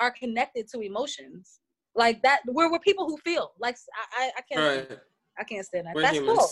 are 0.01 0.11
connected 0.11 0.69
to 0.69 0.81
emotions. 0.81 1.61
Like 1.95 2.23
that, 2.23 2.41
we're 2.47 2.71
we're 2.71 2.79
people 2.81 3.07
who 3.07 3.17
feel. 3.19 3.53
Like 3.59 3.77
I 3.95 4.25
I, 4.25 4.31
I 4.37 4.41
can't 4.43 4.91
right. 4.91 4.99
I 5.39 5.45
can't 5.45 5.65
stand 5.65 5.87
that. 5.87 5.95
We're 5.95 6.03
That's 6.03 6.17
humans. 6.17 6.39
cool. 6.39 6.49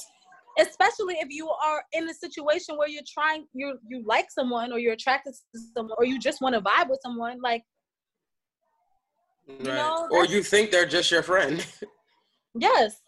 Especially 0.67 1.15
if 1.21 1.29
you 1.31 1.49
are 1.49 1.83
in 1.93 2.09
a 2.09 2.15
situation 2.15 2.77
where 2.77 2.89
you're 2.89 3.03
trying 3.13 3.47
you 3.55 3.79
you 3.89 4.03
like 4.05 4.27
someone 4.31 4.73
or 4.73 4.79
you're 4.79 4.95
attracted 4.95 5.33
to 5.55 5.61
someone 5.77 5.95
or 5.99 6.05
you 6.05 6.19
just 6.19 6.41
want 6.41 6.55
to 6.55 6.61
vibe 6.61 6.89
with 6.89 6.99
someone. 7.03 7.39
Like 7.43 7.63
Right. 9.49 9.65
know, 9.65 10.09
or 10.13 10.25
you 10.27 10.43
think 10.43 10.71
they're 10.71 10.87
just 10.87 11.11
your 11.11 11.23
friend. 11.23 11.65
yes, 12.55 13.01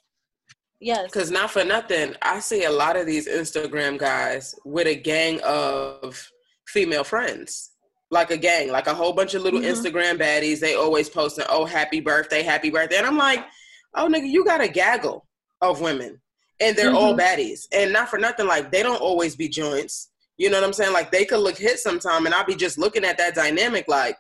yes. 0.81 1.05
Because 1.05 1.31
not 1.31 1.51
for 1.51 1.65
nothing, 1.65 2.15
I 2.23 2.41
see 2.41 2.65
a 2.65 2.71
lot 2.71 2.97
of 2.97 3.07
these 3.07 3.29
Instagram 3.29 3.97
guys 3.99 4.55
with 4.65 4.87
a 4.89 4.95
gang 4.97 5.41
of 5.45 6.29
female 6.69 7.05
friends. 7.05 7.71
Like 8.11 8.31
a 8.31 8.37
gang, 8.37 8.71
like 8.71 8.89
a 8.89 8.95
whole 8.95 9.13
bunch 9.13 9.35
of 9.35 9.43
little 9.43 9.61
Mhm. 9.61 9.73
Instagram 9.73 10.19
baddies. 10.19 10.59
They 10.61 10.75
always 10.75 11.09
posting, 11.09 11.47
oh, 11.49 11.65
happy 11.65 12.01
birthday, 12.01 12.43
happy 12.43 12.71
birthday. 12.71 12.99
And 12.99 13.07
I'm 13.07 13.17
like, 13.17 13.47
oh, 13.95 14.07
nigga, 14.09 14.29
you 14.29 14.45
got 14.45 14.61
a 14.61 14.69
gaggle 14.69 15.27
of 15.63 15.81
women. 15.81 16.21
And 16.61 16.77
they're 16.77 16.93
all 16.93 17.15
Mhm. 17.15 17.21
baddies. 17.21 17.67
And 17.73 17.93
not 17.93 18.09
for 18.11 18.19
nothing, 18.19 18.47
like, 18.47 18.71
they 18.71 18.83
don't 18.83 19.01
always 19.01 19.35
be 19.35 19.49
joints. 19.49 20.11
You 20.37 20.51
know 20.51 20.61
what 20.61 20.67
I'm 20.67 20.73
saying? 20.73 20.93
Like, 20.93 21.11
they 21.11 21.25
could 21.25 21.41
look 21.41 21.57
hit 21.57 21.79
sometime, 21.79 22.27
and 22.27 22.35
I'll 22.35 22.45
be 22.45 22.55
just 22.55 22.79
looking 22.79 23.05
at 23.05 23.17
that 23.19 23.35
dynamic, 23.35 23.87
like, 23.89 24.17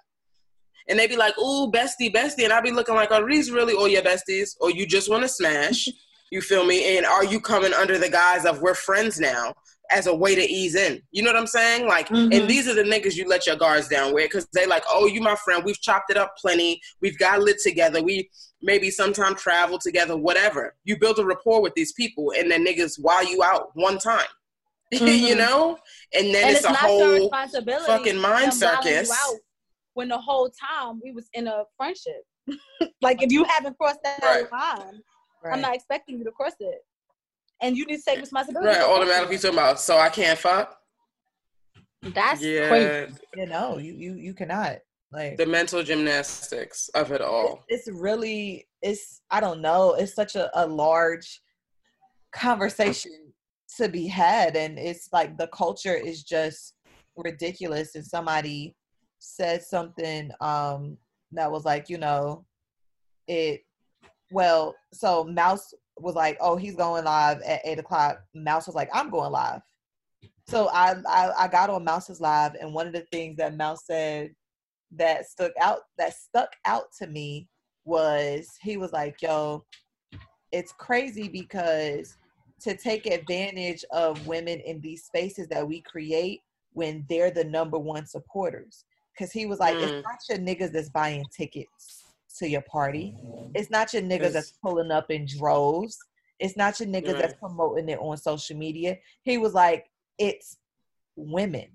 and 0.88 0.98
they'd 0.98 1.06
be 1.08 1.16
like, 1.16 1.38
ooh, 1.38 1.70
bestie, 1.70 2.12
bestie. 2.12 2.44
And 2.44 2.52
I'll 2.52 2.62
be 2.62 2.72
looking 2.72 2.96
like, 2.96 3.12
are 3.12 3.28
these 3.28 3.50
really 3.52 3.74
all 3.74 3.86
your 3.86 4.02
besties? 4.02 4.56
Or 4.60 4.70
you 4.70 4.84
just 4.86 5.08
want 5.08 5.22
to 5.22 5.28
smash? 5.28 5.88
You 6.32 6.40
feel 6.40 6.64
me? 6.64 6.96
And 6.96 7.06
are 7.06 7.24
you 7.24 7.40
coming 7.40 7.72
under 7.72 7.98
the 7.98 8.08
guise 8.08 8.44
of 8.44 8.60
we're 8.60 8.74
friends 8.74 9.20
now 9.20 9.54
as 9.92 10.08
a 10.08 10.14
way 10.14 10.34
to 10.34 10.42
ease 10.42 10.74
in? 10.74 11.00
You 11.12 11.22
know 11.22 11.30
what 11.30 11.38
I'm 11.38 11.46
saying? 11.46 11.86
Like, 11.86 12.08
Mhm. 12.08 12.34
and 12.34 12.50
these 12.50 12.66
are 12.66 12.74
the 12.74 12.82
niggas 12.82 13.14
you 13.14 13.28
let 13.28 13.46
your 13.46 13.54
guards 13.54 13.86
down 13.86 14.12
with 14.12 14.24
because 14.24 14.48
they 14.52 14.66
like, 14.66 14.82
oh, 14.88 15.06
you 15.06 15.20
my 15.20 15.36
friend. 15.36 15.62
We've 15.64 15.80
chopped 15.80 16.10
it 16.10 16.16
up 16.16 16.34
plenty. 16.36 16.80
We've 17.00 17.18
got 17.18 17.40
lit 17.40 17.60
together. 17.62 18.02
We 18.02 18.28
maybe 18.62 18.90
sometime 18.90 19.34
travel 19.34 19.78
together, 19.78 20.16
whatever. 20.16 20.74
You 20.84 20.98
build 20.98 21.18
a 21.18 21.24
rapport 21.24 21.60
with 21.62 21.74
these 21.74 21.92
people, 21.92 22.32
and 22.36 22.50
then 22.50 22.64
niggas 22.64 22.98
while 23.00 23.24
you 23.28 23.42
out 23.42 23.70
one 23.74 23.98
time. 23.98 24.26
you 24.92 24.98
Mhm. 25.00 25.38
know? 25.38 25.78
And 26.14 26.26
then 26.34 26.48
and 26.48 26.50
it's, 26.56 26.60
it's, 26.60 26.64
a 26.68 26.74
whole 26.74 27.30
fucking 27.30 28.18
mind 28.18 28.52
them 28.52 28.58
wilding 28.60 28.92
you 28.92 29.04
circus. 29.04 29.10
out 29.10 29.36
When 29.94 30.08
the 30.08 30.18
whole 30.18 30.50
time 30.50 31.00
we 31.02 31.12
was 31.12 31.28
in 31.34 31.46
a 31.46 31.64
friendship, 31.76 32.22
like 33.02 33.22
if 33.22 33.32
you 33.32 33.44
haven't 33.44 33.76
crossed 33.78 34.00
that 34.04 34.20
Right. 34.22 34.52
line, 34.52 35.02
Right. 35.42 35.54
I'm 35.54 35.60
not 35.60 35.74
expecting 35.74 36.18
you 36.18 36.24
to 36.24 36.30
cross 36.30 36.52
it, 36.60 36.84
and 37.60 37.76
you 37.76 37.84
need 37.86 37.96
to 37.96 38.02
take 38.02 38.20
responsibility. 38.20 38.68
right, 38.68 38.76
for 38.78 38.84
crossing 38.84 39.02
automatically 39.02 39.36
it. 39.36 39.42
talking 39.42 39.58
about, 39.58 39.80
so 39.80 39.98
I 39.98 40.08
can't 40.08 40.38
fuck? 40.38 40.78
That's 42.02 42.40
Yeah. 42.42 42.68
crazy. 42.68 43.16
you 43.34 43.46
know, 43.46 43.78
you 43.78 43.92
you 43.94 44.14
you 44.14 44.34
cannot 44.34 44.78
like 45.12 45.36
The 45.36 45.46
mental 45.46 45.82
gymnastics 45.82 46.88
of 46.90 47.12
it 47.12 47.20
all. 47.20 47.64
it's 47.68 47.88
really 47.90 48.66
it's 48.82 49.22
i 49.30 49.40
don't 49.40 49.60
know 49.60 49.94
it's 49.94 50.14
such 50.14 50.34
a, 50.36 50.50
a 50.60 50.66
large 50.66 51.40
conversation 52.32 53.12
to 53.76 53.88
be 53.88 54.06
had 54.06 54.56
and 54.56 54.78
it's 54.78 55.08
like 55.12 55.36
the 55.38 55.46
culture 55.48 55.94
is 55.94 56.22
just 56.22 56.74
ridiculous 57.16 57.94
and 57.94 58.04
somebody 58.04 58.74
said 59.18 59.62
something 59.62 60.30
um 60.40 60.96
that 61.30 61.50
was 61.50 61.64
like 61.64 61.88
you 61.88 61.98
know 61.98 62.44
it 63.28 63.60
well 64.30 64.74
so 64.92 65.24
mouse 65.24 65.72
was 65.98 66.14
like 66.14 66.36
oh 66.40 66.56
he's 66.56 66.74
going 66.74 67.04
live 67.04 67.40
at 67.42 67.60
eight 67.64 67.78
o'clock 67.78 68.18
mouse 68.34 68.66
was 68.66 68.74
like 68.74 68.88
i'm 68.92 69.10
going 69.10 69.30
live 69.30 69.60
so 70.48 70.68
I, 70.68 70.96
I 71.08 71.30
i 71.38 71.48
got 71.48 71.70
on 71.70 71.84
mouse's 71.84 72.20
live 72.20 72.54
and 72.60 72.74
one 72.74 72.86
of 72.86 72.92
the 72.92 73.06
things 73.12 73.36
that 73.36 73.56
mouse 73.56 73.86
said 73.86 74.30
that 74.96 75.26
stuck 75.26 75.52
out 75.60 75.80
that 75.98 76.14
stuck 76.14 76.50
out 76.64 76.92
to 76.98 77.06
me 77.06 77.48
was 77.84 78.48
he 78.60 78.76
was 78.76 78.92
like, 78.92 79.20
yo, 79.22 79.64
it's 80.52 80.72
crazy 80.72 81.28
because 81.28 82.16
to 82.60 82.76
take 82.76 83.06
advantage 83.06 83.84
of 83.90 84.26
women 84.26 84.60
in 84.60 84.80
these 84.80 85.04
spaces 85.04 85.48
that 85.48 85.66
we 85.66 85.80
create 85.80 86.40
when 86.74 87.04
they're 87.08 87.30
the 87.30 87.44
number 87.44 87.78
one 87.78 88.06
supporters. 88.06 88.84
Cause 89.18 89.32
he 89.32 89.46
was 89.46 89.58
like, 89.58 89.76
Mm. 89.76 89.82
it's 89.82 90.06
not 90.06 90.18
your 90.28 90.38
niggas 90.46 90.72
that's 90.72 90.88
buying 90.88 91.24
tickets 91.36 92.04
to 92.38 92.48
your 92.48 92.62
party. 92.62 93.14
It's 93.54 93.70
not 93.70 93.92
your 93.92 94.02
niggas 94.02 94.32
that's 94.32 94.52
pulling 94.62 94.90
up 94.90 95.10
in 95.10 95.26
droves. 95.26 95.98
It's 96.38 96.56
not 96.56 96.78
your 96.80 96.88
niggas 96.88 97.18
that's 97.18 97.34
promoting 97.34 97.88
it 97.88 97.98
on 97.98 98.16
social 98.16 98.56
media. 98.56 98.96
He 99.22 99.38
was 99.38 99.54
like, 99.54 99.90
it's 100.18 100.56
women. 101.16 101.68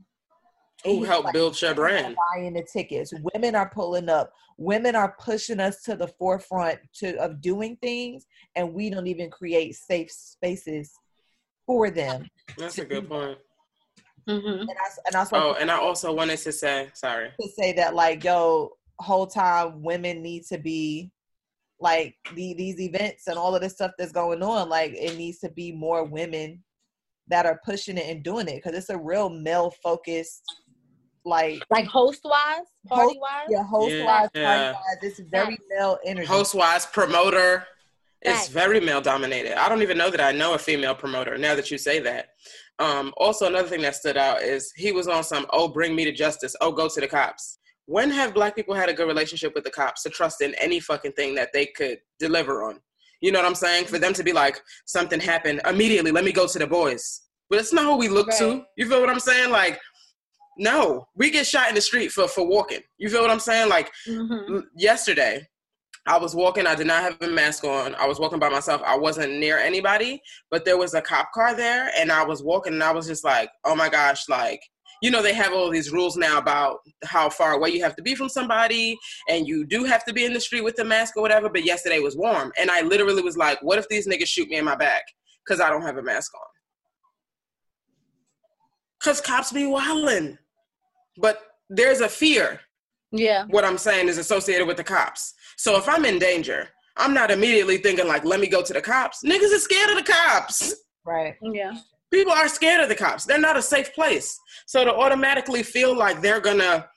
And 0.87 0.99
Who 0.99 1.03
helped 1.03 1.25
like, 1.25 1.33
build 1.33 1.61
your 1.61 1.73
brand? 1.75 2.15
buying 2.33 2.53
the 2.53 2.63
tickets. 2.63 3.13
Women 3.33 3.55
are 3.55 3.69
pulling 3.69 4.07
up. 4.07 4.31
Women 4.57 4.95
are 4.95 5.15
pushing 5.19 5.59
us 5.59 5.81
to 5.83 5.95
the 5.95 6.07
forefront 6.07 6.79
to 6.95 7.17
of 7.17 7.41
doing 7.41 7.77
things, 7.81 8.25
and 8.55 8.73
we 8.73 8.89
don't 8.89 9.07
even 9.07 9.29
create 9.29 9.75
safe 9.75 10.09
spaces 10.11 10.93
for 11.65 11.89
them. 11.89 12.25
That's 12.57 12.77
a 12.77 12.85
good 12.85 13.09
point. 13.09 13.37
Mhm. 14.29 14.61
And 14.61 14.69
I 14.69 14.89
and 15.07 15.15
I 15.15 15.27
Oh, 15.33 15.53
and 15.59 15.69
I 15.69 15.77
also 15.77 16.13
wanted 16.13 16.39
to 16.39 16.51
say, 16.51 16.89
sorry. 16.93 17.31
to 17.39 17.49
say 17.49 17.73
that 17.73 17.93
like, 17.93 18.23
yo, 18.23 18.71
whole 18.99 19.27
time 19.27 19.83
women 19.83 20.21
need 20.21 20.43
to 20.45 20.57
be 20.57 21.11
like 21.79 22.15
the, 22.33 22.53
these 22.55 22.79
events 22.79 23.27
and 23.27 23.37
all 23.37 23.55
of 23.55 23.61
this 23.61 23.73
stuff 23.73 23.91
that's 23.97 24.11
going 24.11 24.41
on. 24.41 24.67
Like, 24.69 24.93
it 24.93 25.15
needs 25.17 25.39
to 25.39 25.49
be 25.49 25.71
more 25.71 26.03
women 26.05 26.63
that 27.27 27.45
are 27.45 27.61
pushing 27.63 27.97
it 27.97 28.07
and 28.09 28.23
doing 28.23 28.47
it 28.47 28.55
because 28.55 28.75
it's 28.75 28.89
a 28.89 28.97
real 28.97 29.29
male 29.29 29.71
focused 29.83 30.41
like 31.27 31.61
Like 31.69 31.85
host 31.85 32.21
wise, 32.23 32.65
party 32.87 33.17
wise. 33.19 33.47
yeah, 33.49 33.63
host 33.63 33.93
wise, 34.05 34.29
Yeah. 34.33 34.71
party 34.71 34.77
wise. 34.85 34.97
It's 35.11 35.19
very 35.19 35.57
male 35.69 35.97
energy. 36.05 36.27
Host 36.27 36.55
wise, 36.55 36.85
promoter. 36.85 37.67
It's 38.21 38.39
Facts. 38.39 38.47
very 38.49 38.79
male 38.79 39.01
dominated. 39.01 39.59
I 39.61 39.69
don't 39.69 39.81
even 39.83 39.97
know 39.97 40.09
that 40.09 40.21
I 40.21 40.31
know 40.31 40.53
a 40.55 40.57
female 40.57 40.95
promoter 40.95 41.37
now 41.37 41.53
that 41.55 41.69
you 41.69 41.77
say 41.77 41.99
that. 41.99 42.29
Um, 42.79 43.13
also, 43.17 43.45
another 43.47 43.67
thing 43.67 43.81
that 43.81 43.95
stood 43.95 44.17
out 44.17 44.41
is 44.41 44.71
he 44.75 44.91
was 44.91 45.07
on 45.07 45.23
some, 45.23 45.45
oh, 45.51 45.67
bring 45.67 45.95
me 45.95 46.03
to 46.05 46.11
justice. 46.11 46.55
Oh, 46.61 46.71
go 46.71 46.87
to 46.89 46.99
the 46.99 47.07
cops. 47.07 47.59
When 47.85 48.09
have 48.11 48.33
black 48.33 48.55
people 48.55 48.73
had 48.75 48.89
a 48.89 48.93
good 48.93 49.07
relationship 49.07 49.53
with 49.55 49.63
the 49.63 49.69
cops 49.69 50.03
to 50.03 50.09
trust 50.09 50.41
in 50.41 50.53
any 50.55 50.79
fucking 50.79 51.13
thing 51.13 51.35
that 51.35 51.49
they 51.53 51.67
could 51.67 51.99
deliver 52.19 52.63
on? 52.63 52.79
You 53.21 53.31
know 53.31 53.39
what 53.39 53.47
I'm 53.47 53.55
saying? 53.55 53.85
For 53.85 53.97
them 53.99 54.13
to 54.13 54.23
be 54.23 54.33
like, 54.33 54.59
something 54.85 55.19
happened 55.19 55.61
immediately, 55.67 56.11
let 56.11 56.23
me 56.25 56.31
go 56.31 56.47
to 56.47 56.59
the 56.59 56.67
boys. 56.67 57.21
But 57.49 57.59
it's 57.59 57.71
not 57.73 57.85
who 57.85 57.95
we 57.97 58.09
look 58.09 58.29
to. 58.37 58.63
You 58.75 58.89
feel 58.89 58.99
what 58.99 59.09
I'm 59.09 59.19
saying? 59.21 59.51
Like, 59.51 59.79
no, 60.57 61.07
we 61.15 61.29
get 61.31 61.45
shot 61.47 61.69
in 61.69 61.75
the 61.75 61.81
street 61.81 62.11
for 62.11 62.27
for 62.27 62.45
walking. 62.47 62.81
You 62.97 63.09
feel 63.09 63.21
what 63.21 63.31
I'm 63.31 63.39
saying? 63.39 63.69
Like 63.69 63.91
Mhm. 64.07 64.63
yesterday, 64.75 65.47
I 66.05 66.17
was 66.17 66.33
walking. 66.35 66.65
I 66.65 66.75
did 66.75 66.87
not 66.87 67.01
have 67.03 67.21
a 67.21 67.27
mask 67.27 67.63
on. 67.65 67.93
I 67.95 68.07
was 68.07 68.19
walking 68.19 68.39
by 68.39 68.49
myself. 68.49 68.81
I 68.85 68.95
wasn't 68.97 69.33
near 69.33 69.57
anybody, 69.57 70.21
but 70.49 70.63
there 70.63 70.77
was 70.77 70.93
a 70.93 71.01
cop 71.01 71.31
car 71.33 71.53
there, 71.53 71.91
and 71.97 72.11
I 72.11 72.23
was 72.23 72.41
walking, 72.43 72.73
and 72.73 72.83
I 72.83 72.91
was 72.91 73.07
just 73.07 73.23
like, 73.25 73.49
"Oh 73.65 73.75
my 73.75 73.89
gosh!" 73.89 74.29
Like, 74.29 74.61
you 75.01 75.11
know, 75.11 75.21
they 75.21 75.33
have 75.33 75.53
all 75.53 75.69
these 75.69 75.91
rules 75.91 76.15
now 76.15 76.37
about 76.37 76.79
how 77.03 77.29
far 77.29 77.53
away 77.53 77.69
you 77.71 77.83
have 77.83 77.95
to 77.97 78.01
be 78.01 78.15
from 78.15 78.29
somebody, 78.29 78.97
and 79.29 79.45
you 79.47 79.65
do 79.65 79.83
have 79.83 80.05
to 80.05 80.13
be 80.13 80.23
in 80.25 80.33
the 80.33 80.39
street 80.39 80.61
with 80.63 80.75
the 80.77 80.85
mask 80.85 81.17
or 81.17 81.21
whatever. 81.21 81.49
But 81.49 81.65
yesterday 81.65 81.99
was 81.99 82.15
warm, 82.15 82.51
and 82.57 82.71
I 82.71 82.81
literally 82.81 83.21
was 83.21 83.35
like, 83.37 83.61
"What 83.61 83.77
if 83.77 83.87
these 83.89 84.07
niggas 84.07 84.27
shoot 84.27 84.47
me 84.47 84.55
in 84.55 84.65
my 84.65 84.75
back 84.75 85.03
because 85.45 85.59
I 85.59 85.69
don't 85.69 85.81
have 85.83 85.97
a 85.97 86.01
mask 86.03 86.33
on?" 86.35 86.41
Cause 88.99 89.21
cops 89.21 89.51
be 89.51 89.63
wildin'. 89.63 90.37
But 91.17 91.41
there's 91.69 91.99
a 92.01 92.09
fear. 92.09 92.61
Yeah. 93.11 93.45
What 93.49 93.65
I'm 93.65 93.77
saying 93.77 94.07
is 94.09 94.17
associated 94.17 94.67
with 94.67 94.77
the 94.77 94.83
cops. 94.83 95.33
So 95.57 95.77
if 95.77 95.87
I'm 95.87 96.05
in 96.05 96.19
danger, 96.19 96.69
I'm 96.97 97.13
not 97.13 97.31
immediately 97.31 97.77
thinking 97.77 98.07
like, 98.07 98.25
let 98.25 98.39
me 98.39 98.47
go 98.47 98.61
to 98.61 98.73
the 98.73 98.81
cops. 98.81 99.23
Niggas 99.23 99.53
are 99.55 99.59
scared 99.59 99.89
of 99.91 100.05
the 100.05 100.11
cops. 100.11 100.75
Right. 101.05 101.35
Yeah. 101.41 101.73
People 102.11 102.33
are 102.33 102.47
scared 102.47 102.81
of 102.81 102.89
the 102.89 102.95
cops. 102.95 103.25
They're 103.25 103.39
not 103.39 103.57
a 103.57 103.61
safe 103.61 103.93
place. 103.93 104.37
So 104.65 104.83
to 104.83 104.93
automatically 104.93 105.63
feel 105.63 105.95
like 105.95 106.21
they're 106.21 106.41
gonna, 106.41 106.87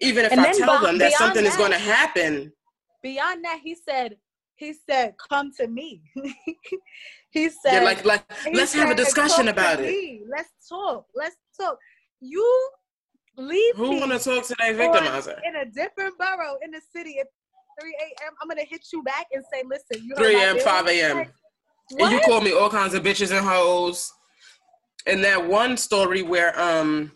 even 0.00 0.24
if 0.24 0.32
And 0.32 0.40
I 0.40 0.52
tell 0.52 0.80
be- 0.80 0.86
them 0.86 0.98
that 0.98 1.12
something 1.12 1.44
is 1.44 1.56
gonna 1.56 1.78
happen, 1.78 2.52
Beyond 3.02 3.44
that, 3.44 3.60
he 3.62 3.74
said, 3.74 4.16
he 4.56 4.74
said, 4.88 5.14
come 5.30 5.52
to 5.58 5.66
me. 5.66 6.02
he 7.30 7.48
said, 7.48 7.72
yeah, 7.74 7.80
like 7.82 8.04
like 8.04 8.24
he 8.44 8.54
let's 8.54 8.74
have 8.74 8.90
a 8.90 8.94
discussion 8.94 9.48
about 9.48 9.80
it. 9.80 9.88
me. 9.88 10.22
Let's 10.30 10.50
talk. 10.68 11.06
Let's 11.14 11.36
talk. 11.58 11.78
You 12.20 12.70
leave 13.40 13.76
Who 13.76 13.98
wanna 13.98 14.18
talk 14.18 14.46
to 14.46 14.54
their 14.58 14.74
victimizer? 14.74 15.38
in 15.44 15.56
a 15.56 15.64
different 15.64 16.18
borough 16.18 16.56
in 16.62 16.70
the 16.70 16.80
city 16.94 17.18
at 17.18 17.26
3 17.80 17.96
a.m. 18.00 18.32
I'm 18.42 18.48
gonna 18.48 18.64
hit 18.68 18.86
you 18.92 19.02
back 19.02 19.26
and 19.32 19.44
say, 19.52 19.62
listen, 19.66 20.06
you 20.06 20.14
3 20.16 20.34
a.m., 20.34 20.58
5 20.58 20.88
a.m. 20.88 21.18
And 21.18 22.10
you 22.10 22.16
what? 22.16 22.22
call 22.24 22.40
me 22.40 22.52
all 22.52 22.70
kinds 22.70 22.94
of 22.94 23.02
bitches 23.02 23.36
and 23.36 23.44
hoes. 23.44 24.12
And 25.06 25.24
that 25.24 25.48
one 25.48 25.76
story 25.76 26.22
where 26.22 26.58
um 26.60 27.12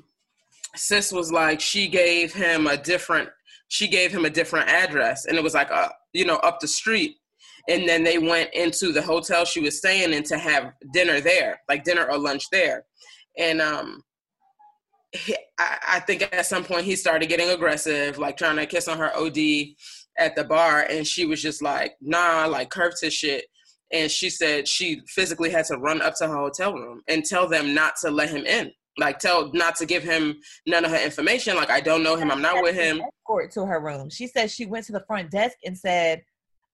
sis 0.77 1.13
was 1.13 1.31
like 1.31 1.61
she 1.61 1.89
gave 1.89 2.33
him 2.33 2.67
a 2.67 2.77
different 2.77 3.29
she 3.69 3.89
gave 3.89 4.11
him 4.11 4.25
a 4.25 4.31
different 4.31 4.69
address 4.69 5.27
and 5.27 5.37
it 5.37 5.43
was 5.43 5.55
like 5.55 5.71
a 5.71 5.91
you 6.13 6.25
know 6.25 6.37
up 6.37 6.61
the 6.61 6.69
street 6.69 7.17
and 7.69 7.89
then 7.89 8.03
they 8.03 8.19
went 8.19 8.53
into 8.55 8.93
the 8.93 9.01
hotel 9.03 9.45
she 9.45 9.61
was 9.61 9.79
staying 9.79 10.13
in 10.13 10.23
to 10.23 10.37
have 10.37 10.73
dinner 10.93 11.21
there 11.21 11.61
like 11.69 11.85
dinner 11.85 12.11
or 12.11 12.19
lunch 12.19 12.45
there 12.51 12.85
and 13.39 13.61
um 13.61 14.03
he, 15.15 15.37
I, 15.59 15.79
I 15.89 16.01
think 16.01 16.29
at 16.33 16.47
some 16.47 16.65
point 16.65 16.85
he 16.85 16.97
started 16.97 17.29
getting 17.29 17.51
aggressive 17.51 18.19
like 18.19 18.37
trying 18.37 18.57
to 18.57 18.67
kiss 18.67 18.89
on 18.89 18.99
her 18.99 19.15
od 19.17 19.39
at 20.19 20.37
the 20.37 20.45
bar 20.45 20.87
and 20.91 21.07
she 21.07 21.25
was 21.25 21.41
just 21.41 21.63
like 21.63 21.95
nah 22.01 22.47
like 22.47 22.71
curved 22.71 22.97
his 23.01 23.15
shit 23.15 23.47
and 23.93 24.11
she 24.11 24.31
said 24.31 24.67
she 24.67 25.01
physically 25.09 25.51
had 25.51 25.65
to 25.67 25.77
run 25.77 26.03
up 26.03 26.15
to 26.17 26.27
her 26.27 26.37
hotel 26.37 26.75
room 26.75 27.01
and 27.09 27.25
tell 27.25 27.49
them 27.49 27.75
not 27.75 27.95
to 28.03 28.11
let 28.11 28.31
him 28.31 28.45
in 28.45 28.73
like 28.99 29.19
tell 29.19 29.51
not 29.53 29.75
to 29.77 29.87
give 29.87 30.03
him 30.03 30.37
none 30.67 30.85
of 30.85 30.91
her 30.91 31.05
information 31.05 31.57
like 31.57 31.71
i 31.71 31.81
don't 31.81 32.03
know 32.03 32.17
him 32.17 32.31
i'm 32.31 32.43
not 32.43 32.63
with 32.63 32.75
him 32.75 33.01
Escort 33.25 33.51
to 33.53 33.65
her 33.65 33.81
room. 33.81 34.11
She 34.11 34.27
said 34.27 34.51
she 34.51 34.67
went 34.67 34.85
to 34.87 34.93
the 34.93 35.05
front 35.07 35.31
desk 35.31 35.57
and 35.65 35.77
said, 35.77 36.23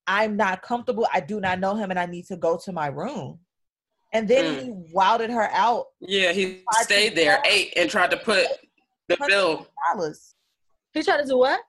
"I'm 0.06 0.36
not 0.36 0.62
comfortable. 0.62 1.06
I 1.12 1.20
do 1.20 1.40
not 1.40 1.60
know 1.60 1.74
him, 1.76 1.90
and 1.90 1.98
I 1.98 2.06
need 2.06 2.26
to 2.26 2.36
go 2.36 2.58
to 2.64 2.72
my 2.72 2.88
room." 2.88 3.38
And 4.12 4.26
then 4.26 4.44
Mm. 4.44 4.62
he 4.64 4.70
wilded 4.92 5.30
her 5.30 5.48
out 5.52 5.86
yeah 6.00 6.32
he 6.32 6.64
stayed 6.82 7.14
there 7.14 7.40
ate 7.44 7.72
and 7.76 7.88
tried 7.88 8.10
to 8.10 8.16
put 8.16 8.46
the 9.08 9.16
bill 9.28 9.66
dollars. 9.92 10.34
He 10.92 11.02
tried 11.02 11.18
to 11.18 11.26
do 11.26 11.38
what? 11.38 11.60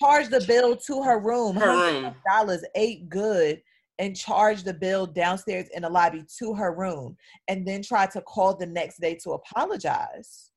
Charge 0.00 0.28
the 0.28 0.40
bill 0.46 0.76
to 0.76 1.02
her 1.02 1.18
room. 1.18 1.56
her 1.56 1.72
room 1.76 2.14
Dollars 2.28 2.64
ate 2.74 3.08
good 3.08 3.60
and 3.98 4.16
charged 4.16 4.64
the 4.64 4.74
bill 4.74 5.06
downstairs 5.06 5.68
in 5.74 5.82
the 5.82 5.88
lobby 5.90 6.24
to 6.38 6.54
her 6.54 6.72
room, 6.72 7.16
and 7.48 7.66
then 7.66 7.82
tried 7.82 8.12
to 8.12 8.20
call 8.22 8.54
the 8.54 8.66
next 8.66 9.00
day 9.00 9.16
to 9.24 9.32
apologize. 9.32 10.52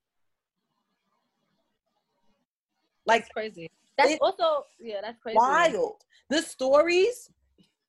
Like 3.08 3.22
That's 3.22 3.34
crazy. 3.34 3.72
That's 3.98 4.18
also 4.22 4.64
yeah, 4.80 5.02
that's 5.02 5.18
crazy. 5.20 5.38
wild. 5.38 5.96
The 6.30 6.42
stories, 6.42 7.32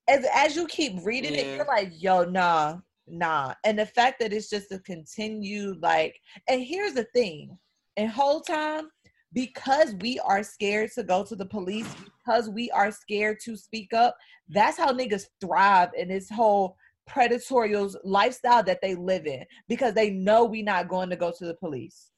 as 0.09 0.27
as 0.35 0.57
you 0.57 0.67
keep 0.67 1.05
reading 1.05 1.35
it, 1.35 1.55
you're 1.55 1.67
like, 1.67 1.93
yo, 1.93 2.25
nah, 2.25 2.79
nah. 3.13 3.55
And 3.65 3.79
the 3.79 3.87
fact 3.87 4.19
that 4.21 4.33
it's 4.33 4.51
just 4.51 4.73
a 4.73 4.79
continued 4.81 5.83
like, 5.83 6.19
and 6.49 6.63
here's 6.63 6.95
the 6.95 7.07
thing, 7.15 7.57
and 7.97 8.11
whole 8.11 8.41
time, 8.41 8.89
because 9.33 9.95
we 10.01 10.19
are 10.21 10.43
scared 10.43 10.91
to 10.95 11.03
go 11.03 11.25
to 11.25 11.37
the 11.37 11.47
police, 11.47 11.87
because 12.25 12.49
we 12.49 12.71
are 12.71 12.91
scared 12.91 13.39
to 13.45 13.57
speak 13.57 13.93
up, 13.95 14.17
that's 14.49 14.79
how 14.79 14.93
niggas 14.93 15.27
thrive 15.41 15.91
in 15.97 16.09
this 16.09 16.29
whole 16.29 16.77
predatorial 17.09 17.95
lifestyle 18.05 18.63
that 18.63 18.81
they 18.81 18.95
live 18.95 19.27
in 19.27 19.45
because 19.69 19.95
they 19.95 20.11
know 20.11 20.45
we 20.45 20.63
not 20.63 20.89
going 20.89 21.11
to 21.11 21.17
go 21.17 21.33
to 21.37 21.47
the 21.47 21.55
police. 21.55 22.11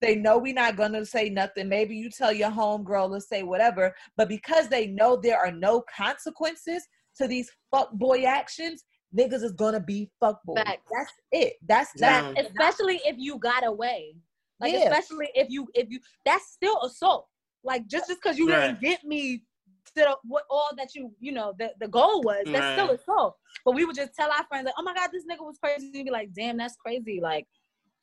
They 0.00 0.16
know 0.16 0.36
we 0.36 0.52
not 0.52 0.76
gonna 0.76 1.06
say 1.06 1.30
nothing. 1.30 1.68
Maybe 1.68 1.94
you 1.96 2.10
tell 2.10 2.32
your 2.32 2.50
homegirl 2.50 3.14
to 3.14 3.20
say 3.20 3.44
whatever, 3.44 3.94
but 4.16 4.28
because 4.28 4.68
they 4.68 4.88
know 4.88 5.16
there 5.16 5.38
are 5.38 5.52
no 5.52 5.84
consequences 5.94 6.84
to 7.18 7.28
these 7.28 7.48
fuck 7.70 7.92
boy 7.92 8.24
actions, 8.24 8.84
niggas 9.16 9.42
is 9.42 9.52
gonna 9.52 9.80
be 9.80 10.10
fuck 10.20 10.42
boy. 10.44 10.54
Facts. 10.56 10.82
That's 10.92 11.12
it. 11.32 11.54
That's 11.66 11.90
that. 12.00 12.32
Yeah. 12.36 12.42
especially 12.42 13.00
if 13.04 13.16
you 13.18 13.38
got 13.38 13.66
away. 13.66 14.16
Like 14.60 14.72
Yeah. 14.72 14.80
especially 14.84 15.28
if 15.34 15.48
you 15.50 15.66
if 15.74 15.88
you 15.90 16.00
that's 16.24 16.52
still 16.52 16.80
assault. 16.82 17.26
Like 17.64 17.86
just 17.86 18.08
just 18.08 18.20
because 18.22 18.38
you 18.38 18.48
didn't 18.48 18.80
get 18.80 19.04
me 19.04 19.42
to 19.86 19.92
the, 19.94 20.16
what 20.24 20.44
all 20.50 20.70
that 20.76 20.94
you 20.94 21.12
you 21.20 21.32
know 21.32 21.52
the, 21.58 21.72
the 21.80 21.88
goal 21.88 22.22
was 22.22 22.44
that's 22.46 22.72
still 22.72 22.88
Right. 22.88 22.98
assault. 22.98 23.36
But 23.64 23.74
we 23.74 23.84
would 23.84 23.96
just 23.96 24.14
tell 24.14 24.30
our 24.30 24.44
friends 24.46 24.64
like, 24.66 24.74
oh 24.78 24.82
my 24.82 24.94
god, 24.94 25.10
this 25.12 25.24
nigga 25.24 25.44
was 25.44 25.58
crazy. 25.62 25.90
And 25.94 26.04
be 26.04 26.10
like, 26.10 26.32
damn, 26.32 26.56
that's 26.56 26.76
crazy. 26.76 27.20
Like, 27.22 27.46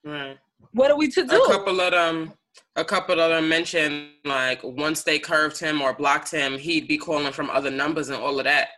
right 0.03 0.37
what 0.73 0.91
are 0.91 0.97
we 0.97 1.09
to 1.09 1.25
do? 1.25 1.41
a 1.41 1.47
couple 1.47 1.79
of 1.79 1.91
them 1.91 2.33
a 2.75 2.83
couple 2.83 3.19
of 3.19 3.29
them 3.29 3.47
mentioned 3.47 4.09
like 4.25 4.59
once 4.63 5.03
they 5.03 5.17
curved 5.19 5.57
him 5.59 5.81
or 5.81 5.93
blocked 5.93 6.31
him 6.31 6.57
he'd 6.57 6.87
be 6.87 6.97
calling 6.97 7.31
from 7.31 7.49
other 7.49 7.71
numbers 7.71 8.09
and 8.09 8.21
all 8.21 8.37
of 8.39 8.45
that 8.45 8.69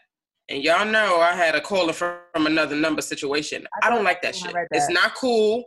and 0.49 0.63
y'all 0.63 0.85
know 0.85 1.19
i 1.19 1.33
had 1.33 1.55
a 1.55 1.61
caller 1.61 1.93
from, 1.93 2.17
from 2.33 2.47
another 2.47 2.75
number 2.75 3.01
situation. 3.01 3.65
I 3.81 3.87
i 3.87 3.89
don't 3.89 4.03
like 4.03 4.21
that 4.21 4.35
shit. 4.35 4.53
read 4.53 4.67
it's 4.71 4.89
not 4.89 5.15
cool. 5.15 5.63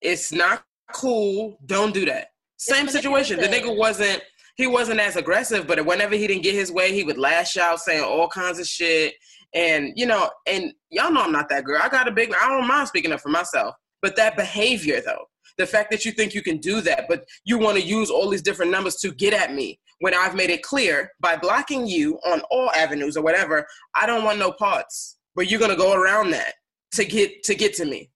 It's 0.00 0.32
not 0.32 0.62
cool. 0.92 1.58
Don't 1.66 1.92
do 1.92 2.04
that. 2.06 2.28
Same 2.56 2.88
situation. 2.88 3.40
The 3.40 3.48
nigga 3.48 3.76
wasn't 3.76 4.22
he 4.56 4.66
wasn't 4.66 5.00
as 5.00 5.16
aggressive 5.16 5.66
but 5.66 5.84
whenever 5.84 6.14
he 6.14 6.26
didn't 6.26 6.42
get 6.42 6.54
his 6.54 6.72
way 6.72 6.92
he 6.92 7.04
would 7.04 7.18
lash 7.18 7.56
out 7.56 7.80
saying 7.80 8.02
all 8.04 8.28
kinds 8.28 8.58
of 8.58 8.66
shit. 8.66 9.14
And 9.54 9.92
you 9.96 10.06
know 10.06 10.30
and 10.46 10.72
y'all 10.90 11.12
know 11.12 11.22
i'm 11.22 11.32
not 11.32 11.48
that 11.48 11.64
girl. 11.64 11.80
I 11.82 11.88
got 11.88 12.08
a 12.08 12.12
big 12.12 12.32
i 12.34 12.48
don't 12.48 12.66
mind 12.66 12.88
speaking 12.88 13.12
up 13.12 13.20
for 13.20 13.30
myself. 13.30 13.74
But 14.02 14.16
that 14.16 14.36
behavior 14.36 15.00
though 15.00 15.24
the 15.58 15.66
fact 15.66 15.90
that 15.90 16.04
you 16.04 16.12
think 16.12 16.34
you 16.34 16.42
can 16.42 16.58
do 16.58 16.80
that, 16.82 17.06
but 17.08 17.24
you 17.44 17.58
want 17.58 17.76
to 17.76 17.82
use 17.82 18.10
all 18.10 18.30
these 18.30 18.42
different 18.42 18.70
numbers 18.70 18.96
to 18.96 19.12
get 19.12 19.34
at 19.34 19.52
me 19.52 19.78
when 20.00 20.14
I've 20.14 20.34
made 20.36 20.50
it 20.50 20.62
clear 20.62 21.10
by 21.20 21.36
blocking 21.36 21.86
you 21.86 22.18
on 22.24 22.40
all 22.50 22.70
avenues 22.70 23.16
or 23.16 23.22
whatever, 23.22 23.66
I 23.96 24.06
don't 24.06 24.24
want 24.24 24.38
no 24.38 24.52
parts. 24.52 25.18
But 25.34 25.50
you're 25.50 25.60
gonna 25.60 25.76
go 25.76 25.92
around 25.92 26.30
that 26.30 26.54
to 26.92 27.04
get 27.04 27.42
to 27.44 27.54
get 27.54 27.74
to 27.74 27.84
me. 27.84 28.10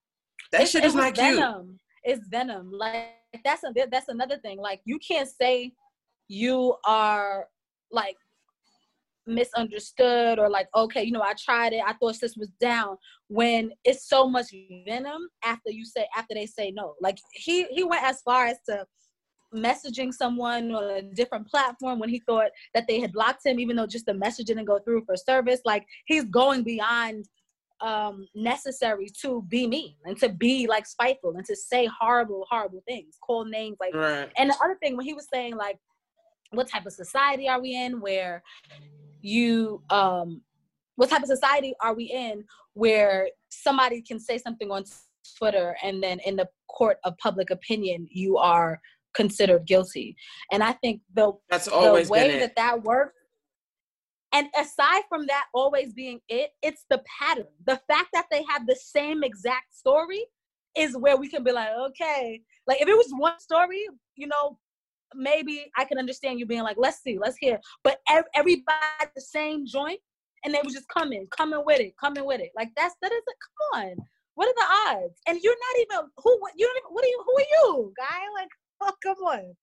That 0.52 0.62
It's- 0.62 0.70
shit 0.70 0.84
is 0.84 0.94
not 0.94 1.14
cute. 1.14 1.36
venom. 1.36 1.78
It's 2.04 2.26
venom. 2.28 2.70
Like 2.72 3.10
that's 3.44 3.64
a 3.64 3.72
that's 3.90 4.08
another 4.08 4.38
thing. 4.38 4.58
Like 4.58 4.80
you 4.84 4.98
can't 4.98 5.28
say 5.28 5.72
you 6.28 6.76
are 6.84 7.48
like 7.90 8.16
misunderstood 9.26 10.38
or 10.38 10.48
like 10.48 10.68
okay, 10.74 11.02
you 11.02 11.12
know, 11.12 11.22
I 11.22 11.34
tried 11.38 11.72
it. 11.72 11.82
I 11.86 11.92
thought 11.94 12.20
this 12.20 12.36
was 12.36 12.50
down 12.60 12.96
when 13.28 13.72
it's 13.84 14.08
so 14.08 14.28
much 14.28 14.46
venom 14.86 15.28
after 15.44 15.70
you 15.70 15.84
say 15.84 16.06
after 16.16 16.34
they 16.34 16.46
say 16.46 16.70
no. 16.70 16.94
Like 17.00 17.18
he 17.32 17.64
he 17.70 17.84
went 17.84 18.04
as 18.04 18.20
far 18.22 18.46
as 18.46 18.58
to 18.68 18.86
messaging 19.54 20.12
someone 20.12 20.72
on 20.72 20.84
a 20.84 21.02
different 21.02 21.46
platform 21.46 21.98
when 21.98 22.08
he 22.08 22.22
thought 22.26 22.50
that 22.74 22.86
they 22.88 23.00
had 23.00 23.12
blocked 23.12 23.44
him 23.44 23.60
even 23.60 23.76
though 23.76 23.86
just 23.86 24.06
the 24.06 24.14
message 24.14 24.46
didn't 24.46 24.64
go 24.64 24.78
through 24.78 25.04
for 25.04 25.14
service 25.14 25.60
like 25.66 25.84
he's 26.06 26.24
going 26.24 26.62
beyond 26.62 27.26
um 27.82 28.26
necessary 28.34 29.08
to 29.20 29.42
be 29.48 29.66
mean 29.66 29.94
and 30.06 30.16
to 30.16 30.28
be 30.30 30.66
like 30.66 30.86
spiteful 30.86 31.34
and 31.36 31.44
to 31.44 31.54
say 31.54 31.86
horrible 32.00 32.46
horrible 32.48 32.82
things 32.88 33.16
call 33.20 33.44
names 33.44 33.76
like 33.78 33.94
Right. 33.94 34.30
and 34.38 34.48
the 34.48 34.56
other 34.64 34.78
thing 34.82 34.96
when 34.96 35.04
he 35.04 35.12
was 35.12 35.28
saying 35.30 35.54
like 35.56 35.78
what 36.52 36.68
type 36.68 36.86
of 36.86 36.92
society 36.92 37.48
are 37.48 37.60
we 37.60 37.74
in 37.74 38.00
where 38.00 38.42
you 39.22 39.82
um 39.90 40.42
what 40.96 41.08
type 41.08 41.22
of 41.22 41.28
society 41.28 41.74
are 41.80 41.94
we 41.94 42.04
in 42.04 42.44
where 42.74 43.28
somebody 43.48 44.02
can 44.02 44.20
say 44.20 44.38
something 44.38 44.70
on 44.70 44.84
twitter 45.38 45.76
and 45.82 46.02
then 46.02 46.18
in 46.26 46.36
the 46.36 46.48
court 46.68 46.98
of 47.04 47.16
public 47.18 47.50
opinion 47.50 48.06
you 48.10 48.36
are 48.36 48.80
considered 49.14 49.66
guilty? 49.66 50.16
And 50.50 50.62
i 50.62 50.72
think 50.72 51.00
the 51.14 51.32
That's 51.50 51.68
always 51.68 52.08
the 52.08 52.12
way 52.12 52.38
that 52.38 52.56
that 52.56 52.82
works 52.82 53.14
and 54.32 54.48
aside 54.58 55.02
from 55.08 55.26
that 55.26 55.46
always 55.54 55.92
being 55.92 56.20
it 56.28 56.50
it's 56.62 56.84
the 56.90 57.02
pattern. 57.20 57.46
The 57.66 57.80
fact 57.88 58.08
that 58.14 58.26
they 58.30 58.42
have 58.48 58.66
the 58.66 58.76
same 58.76 59.22
exact 59.22 59.74
story 59.74 60.24
is 60.76 60.96
where 60.96 61.16
we 61.16 61.28
can 61.28 61.44
be 61.44 61.52
like 61.52 61.70
okay 61.88 62.40
like 62.66 62.80
if 62.80 62.88
it 62.88 62.96
was 62.96 63.12
one 63.16 63.38
story 63.38 63.80
you 64.16 64.26
know 64.26 64.58
maybe 65.14 65.70
i 65.76 65.84
can 65.84 65.98
understand 65.98 66.38
you 66.38 66.46
being 66.46 66.62
like 66.62 66.76
let's 66.78 67.02
see 67.02 67.18
let's 67.18 67.36
hear 67.36 67.58
but 67.84 67.98
ev- 68.08 68.24
everybody 68.34 68.72
the 69.14 69.20
same 69.20 69.66
joint 69.66 69.98
and 70.44 70.52
they 70.54 70.60
were 70.64 70.70
just 70.70 70.88
coming 70.88 71.26
coming 71.30 71.62
with 71.64 71.80
it 71.80 71.94
coming 71.98 72.24
with 72.24 72.40
it 72.40 72.50
like 72.56 72.68
that's 72.76 72.94
that 73.02 73.12
is 73.12 73.22
a 73.28 73.34
come 73.76 73.82
on 73.88 73.96
what 74.34 74.48
are 74.48 74.54
the 74.54 75.00
odds 75.00 75.20
and 75.26 75.38
you're 75.42 75.52
not 75.54 75.80
even 75.82 76.10
who 76.18 76.36
what 76.40 76.52
you 76.56 76.66
don't 76.66 76.76
even 76.78 76.90
what 76.90 77.04
are 77.04 77.08
you 77.08 77.24
who 77.26 77.36
are 77.36 77.50
you 77.50 77.92
guy 77.96 78.20
like 78.40 78.48
oh 78.82 78.92
come 79.02 79.18
on 79.24 79.54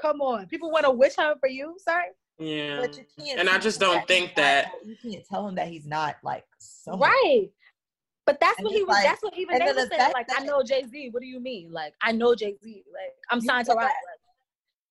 come 0.00 0.20
on 0.20 0.46
people 0.46 0.70
want 0.70 0.84
to 0.84 0.90
wish 0.90 1.14
hunt 1.16 1.38
for 1.40 1.48
you 1.48 1.74
sorry 1.78 2.08
Yeah. 2.38 2.80
But 2.80 2.96
you 2.96 3.04
can't 3.18 3.40
And 3.40 3.48
I 3.50 3.58
just 3.58 3.80
don't 3.80 3.98
he's 3.98 4.06
think 4.06 4.34
that- 4.36 4.70
you 4.84 4.96
can't 5.02 5.24
tell 5.26 5.46
him 5.48 5.56
that 5.56 5.66
he's 5.68 5.86
not 5.86 6.16
like 6.22 6.44
someone. 6.60 7.10
Right. 7.10 7.48
But 8.26 8.38
that's 8.40 8.58
And 8.58 8.66
what 8.66 8.74
he 8.76 8.84
was. 8.84 8.94
like- 8.94 9.04
that's 9.04 9.22
what 9.24 9.36
even 9.36 9.54
they 9.58 9.64
then 9.66 9.74
were 9.74 9.82
the 9.82 9.88
saying. 9.88 10.12
Like, 10.14 10.28
I 10.38 10.44
know 10.44 10.62
Jay 10.62 10.84
Z. 10.86 11.08
What 11.10 11.20
do 11.20 11.26
you 11.26 11.40
mean? 11.40 11.72
Like, 11.72 11.94
I 12.00 12.12
know 12.12 12.36
Jay 12.36 12.54
Z. 12.62 12.84
Like, 12.92 13.12
I'm 13.30 13.40
signed 13.40 13.66
to 13.66 13.74
that- 13.74 13.82
Like, 14.10 14.17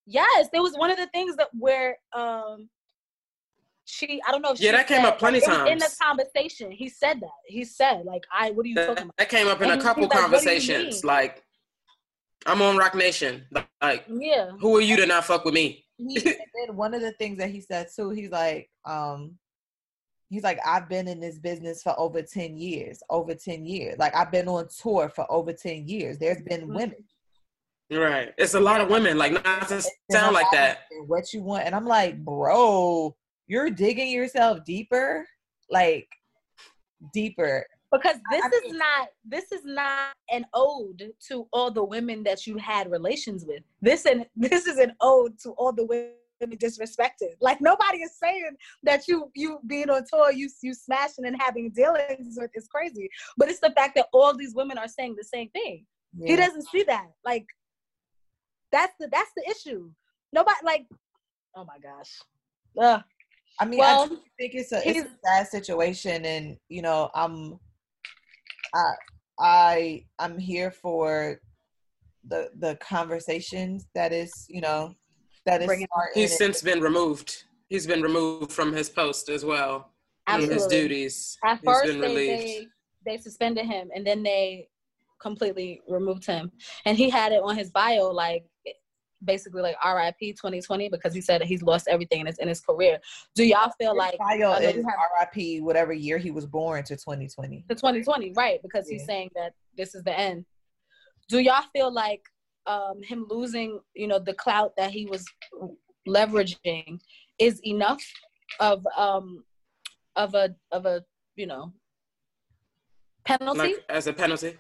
Yes, 0.08 0.48
there 0.54 0.62
was 0.62 0.74
one 0.78 0.90
of 0.90 0.98
the 0.98 1.08
things 1.08 1.36
that 1.36 1.50
where 1.54 1.98
um 2.14 2.70
she 3.84 4.22
I 4.28 4.32
don't 4.32 4.42
know 4.42 4.52
if 4.54 4.60
Yeah, 4.60 4.72
she 4.72 4.78
that 4.78 4.88
came 4.88 5.06
up 5.06 5.20
plenty 5.20 5.42
times 5.42 5.70
in 5.70 5.80
the 5.80 5.94
conversation. 6.02 6.72
He 6.72 6.88
said 6.90 7.20
that. 7.20 7.30
He 7.46 7.66
said 7.66 8.06
like 8.06 8.24
I 8.32 8.52
what 8.52 8.66
are 8.66 8.70
you 8.70 8.76
talking 8.76 9.04
about? 9.04 9.18
that 9.18 9.30
came 9.30 9.48
up 9.48 9.62
in 9.62 9.70
a 9.70 9.78
couple 9.78 10.04
like, 10.04 10.14
"What 10.14 10.16
do 10.16 10.22
you 10.22 10.22
conversations. 10.24 11.04
Like, 11.04 11.44
I'm 12.46 12.62
on 12.62 12.78
Roc 12.78 12.96
Nation. 12.96 13.46
Like, 13.82 14.06
Yeah. 14.10 14.52
who 14.60 14.78
are 14.78 14.82
you 14.82 14.96
to 14.98 15.06
not 15.06 15.26
fuck 15.26 15.44
with 15.44 15.54
me? 15.54 15.86
he 15.98 16.16
and 16.26 16.36
then 16.68 16.76
one 16.78 16.94
of 16.94 17.02
the 17.02 17.12
things 17.14 17.38
that 17.40 17.50
he 17.50 17.60
said 17.60 17.88
too, 17.94 18.12
he's 18.12 18.30
like, 18.32 18.70
um, 18.86 19.38
he's 20.30 20.44
like, 20.44 20.60
I've 20.66 20.88
been 20.88 21.08
in 21.08 21.20
this 21.20 21.40
business 21.40 21.82
for 21.82 22.00
over 22.00 22.22
10 22.22 22.56
years, 22.58 23.02
over 23.10 23.34
10 23.36 23.66
years. 23.66 23.98
Like 23.98 24.16
I've 24.16 24.32
been 24.32 24.48
on 24.48 24.68
tour 24.70 25.10
for 25.10 25.30
over 25.30 25.52
10 25.52 25.88
years. 25.88 26.18
There's 26.18 26.42
been 26.44 26.68
Mhm. 26.70 26.76
women. 26.76 26.96
Right. 27.90 28.34
It's 28.38 28.54
a 28.54 28.60
lot 28.60 28.82
of 28.82 28.90
women. 28.90 29.18
Like, 29.18 29.32
not 29.32 29.68
to 29.70 29.82
sound 30.12 30.34
like 30.34 30.48
that. 30.52 30.80
What 31.06 31.34
you 31.34 31.42
want. 31.42 31.66
And 31.66 31.74
I'm 31.74 31.86
like, 31.86 32.18
bro, 32.24 33.16
you're 33.48 33.70
digging 33.70 34.12
yourself 34.12 34.64
deeper, 34.66 35.26
like 35.70 36.08
deeper. 37.14 37.66
Because 37.92 38.18
this 38.30 38.44
I 38.44 38.50
is 38.66 38.74
not 38.74 39.08
this 39.24 39.52
is 39.54 39.62
not 39.64 40.10
an 40.30 40.46
ode 40.54 41.14
to 41.30 41.48
all 41.54 41.72
the 41.72 41.84
women 41.84 42.22
that 42.24 42.46
you 42.46 42.58
had 42.58 42.92
relations 42.92 43.46
with. 43.48 43.64
This 43.82 44.06
and 44.06 44.26
this 44.36 44.68
is 44.68 44.78
an 44.78 44.92
ode 45.00 45.40
to 45.44 45.52
all 45.52 45.72
the 45.72 45.86
women 45.86 46.12
disrespected. 46.58 47.36
Like 47.40 47.62
nobody 47.62 48.00
is 48.00 48.18
saying 48.22 48.58
that 48.84 49.08
you 49.08 49.32
you 49.36 49.60
being 49.68 49.90
on 49.90 50.04
tour, 50.12 50.34
you 50.34 50.50
you 50.62 50.74
smashing 50.74 51.26
and 51.26 51.42
having 51.42 51.72
dealings 51.72 52.38
with 52.38 52.52
is 52.56 52.68
crazy. 52.68 53.10
But 53.38 53.48
it's 53.48 53.62
the 53.62 53.72
fact 53.72 53.96
that 53.96 54.08
all 54.12 54.36
these 54.36 54.54
women 54.54 54.78
are 54.78 54.90
saying 54.90 55.16
the 55.18 55.24
same 55.24 55.50
thing. 55.52 55.86
He 56.26 56.36
doesn't 56.36 56.68
see 56.70 56.84
that. 56.84 57.08
Like 57.24 57.46
that's 58.72 58.94
the 59.00 59.08
that's 59.12 59.32
the 59.36 59.50
issue. 59.50 59.90
Nobody 60.34 60.58
like 60.64 60.86
oh 61.56 61.66
my 61.66 61.78
gosh. 61.80 62.12
Ugh. 62.80 63.02
I 63.60 63.66
mean, 63.66 63.80
Well, 63.80 64.04
I 64.04 64.08
think 64.40 64.54
it's 64.54 64.72
a 64.72 64.88
it's 64.88 65.00
a 65.10 65.10
sad 65.26 65.48
situation, 65.48 66.26
and 66.26 66.58
you 66.70 66.84
know, 66.84 67.10
I'm, 67.16 67.58
I, 68.76 68.92
I, 69.40 70.06
I'm 70.20 70.38
here 70.38 70.70
for 70.70 71.40
the 72.28 72.50
the 72.60 72.76
conversations 72.76 73.88
that 73.96 74.14
is, 74.14 74.32
you 74.48 74.62
know, 74.62 74.94
that 75.48 75.62
is 75.62 75.68
Bring 75.68 75.82
it- 75.82 75.90
He's 76.14 76.32
and- 76.32 76.38
since 76.38 76.62
been 76.62 76.82
removed. 76.82 77.46
He's 77.70 77.88
been 77.88 78.02
removed 78.04 78.52
from 78.52 78.72
his 78.74 78.90
post 78.90 79.28
as 79.30 79.44
well. 79.44 79.92
and 80.28 80.44
His 80.44 80.68
duties. 80.68 81.38
At 81.44 81.58
He's 81.60 81.66
first, 81.66 81.86
been 81.88 82.00
they, 82.02 82.08
relieved. 82.08 82.70
they 83.06 83.12
they 83.12 83.18
suspended 83.18 83.66
him, 83.66 83.90
and 83.96 84.06
then 84.06 84.22
they 84.22 84.68
completely 85.20 85.82
removed 85.88 86.26
him. 86.26 86.52
And 86.86 86.98
he 86.98 87.10
had 87.10 87.32
it 87.32 87.42
on 87.44 87.56
his 87.56 87.72
bio, 87.72 88.10
like 88.10 88.46
basically 89.24 89.62
like 89.64 89.76
RIP 89.84 90.36
2020, 90.36 90.90
because 90.90 91.14
he 91.14 91.22
said 91.22 91.42
that 91.42 91.48
he's 91.48 91.64
lost 91.64 91.88
everything 91.88 92.22
in 92.22 92.28
his 92.28 92.38
in 92.38 92.48
his 92.48 92.62
career. 92.62 93.00
Do 93.36 93.44
y'all 93.46 93.72
feel 93.80 93.92
His 93.94 93.98
like 93.98 94.18
bio 94.20 94.54
is 94.54 94.76
have- 94.76 95.34
RIP, 95.36 95.62
whatever 95.64 95.94
year 95.94 96.18
he 96.18 96.32
was 96.32 96.46
born 96.46 96.84
to 96.84 96.96
2020. 96.96 97.66
the 97.68 97.76
2020, 97.76 98.34
right? 98.36 98.62
Because 98.62 98.88
he's 98.88 99.06
saying 99.06 99.32
that 99.36 99.54
this 99.76 99.96
is 99.96 100.04
the 100.04 100.18
end. 100.18 100.46
Do 101.30 101.40
y'all 101.40 101.64
feel 101.74 101.92
like 101.92 102.22
um, 102.68 103.02
him 103.04 103.26
losing, 103.30 103.80
you 103.96 104.08
know, 104.08 104.20
the 104.20 104.34
clout 104.34 104.74
that 104.78 104.92
he 104.92 105.06
was 105.06 105.26
leveraging 106.08 107.00
is 107.40 107.60
enough 107.66 108.04
of 108.60 108.86
um 108.98 109.44
of 110.16 110.34
a 110.36 110.56
of 110.72 110.86
a 110.86 111.04
you 111.36 111.48
know 111.48 111.74
penalty? 113.26 113.60
Like, 113.60 113.86
as 113.90 114.08
a 114.08 114.14
penalty. 114.14 114.58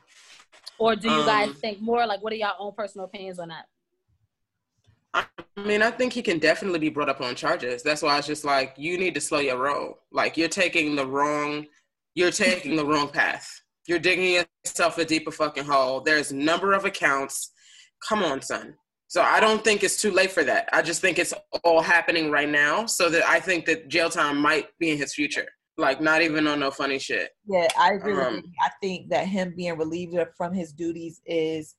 Or 0.79 0.95
do 0.95 1.09
you 1.09 1.25
guys 1.25 1.49
Um, 1.49 1.53
think 1.55 1.81
more 1.81 2.05
like 2.05 2.21
what 2.21 2.33
are 2.33 2.35
y'all 2.35 2.55
own 2.59 2.73
personal 2.73 3.05
opinions 3.05 3.39
on 3.39 3.49
that? 3.49 3.65
I 5.13 5.25
mean, 5.55 5.81
I 5.81 5.89
think 5.89 6.13
he 6.13 6.21
can 6.21 6.37
definitely 6.37 6.79
be 6.79 6.89
brought 6.89 7.09
up 7.09 7.21
on 7.21 7.33
charges. 7.35 7.81
That's 7.81 8.01
why 8.03 8.17
it's 8.17 8.27
just 8.27 8.45
like 8.45 8.75
you 8.77 8.97
need 8.97 9.15
to 9.15 9.21
slow 9.21 9.39
your 9.39 9.57
roll. 9.57 9.99
Like 10.11 10.37
you're 10.37 10.47
taking 10.49 10.95
the 10.95 11.05
wrong, 11.07 11.65
you're 12.13 12.31
taking 12.31 12.75
the 12.75 12.85
wrong 12.85 13.09
path. 13.09 13.49
You're 13.87 13.99
digging 13.99 14.45
yourself 14.65 14.97
a 14.97 15.05
deeper 15.05 15.31
fucking 15.31 15.63
hole. 15.63 16.01
There's 16.01 16.31
a 16.31 16.35
number 16.35 16.73
of 16.73 16.85
accounts. 16.85 17.51
Come 18.07 18.21
on, 18.21 18.41
son. 18.41 18.75
So 19.07 19.21
I 19.21 19.39
don't 19.39 19.63
think 19.63 19.83
it's 19.83 19.99
too 19.99 20.11
late 20.11 20.31
for 20.31 20.43
that. 20.43 20.67
I 20.73 20.81
just 20.81 20.99
think 20.99 21.17
it's 21.17 21.33
all 21.63 21.81
happening 21.81 22.29
right 22.29 22.49
now. 22.49 22.85
So 22.85 23.09
that 23.09 23.25
I 23.27 23.39
think 23.39 23.65
that 23.65 23.87
jail 23.87 24.09
time 24.09 24.37
might 24.37 24.67
be 24.79 24.91
in 24.91 24.97
his 24.97 25.13
future. 25.13 25.47
Like 25.77 26.01
not 26.01 26.21
even 26.21 26.47
on 26.47 26.59
no 26.59 26.71
funny 26.71 26.97
shit. 26.97 27.35
Yeah, 27.47 27.67
I 27.79 27.93
agree 27.93 28.13
Um. 28.13 28.43
I 28.61 28.69
think 28.81 29.09
that 29.09 29.27
him 29.27 29.53
being 29.55 29.77
relieved 29.77 30.17
from 30.35 30.53
his 30.53 30.73
duties 30.73 31.21
is 31.25 31.75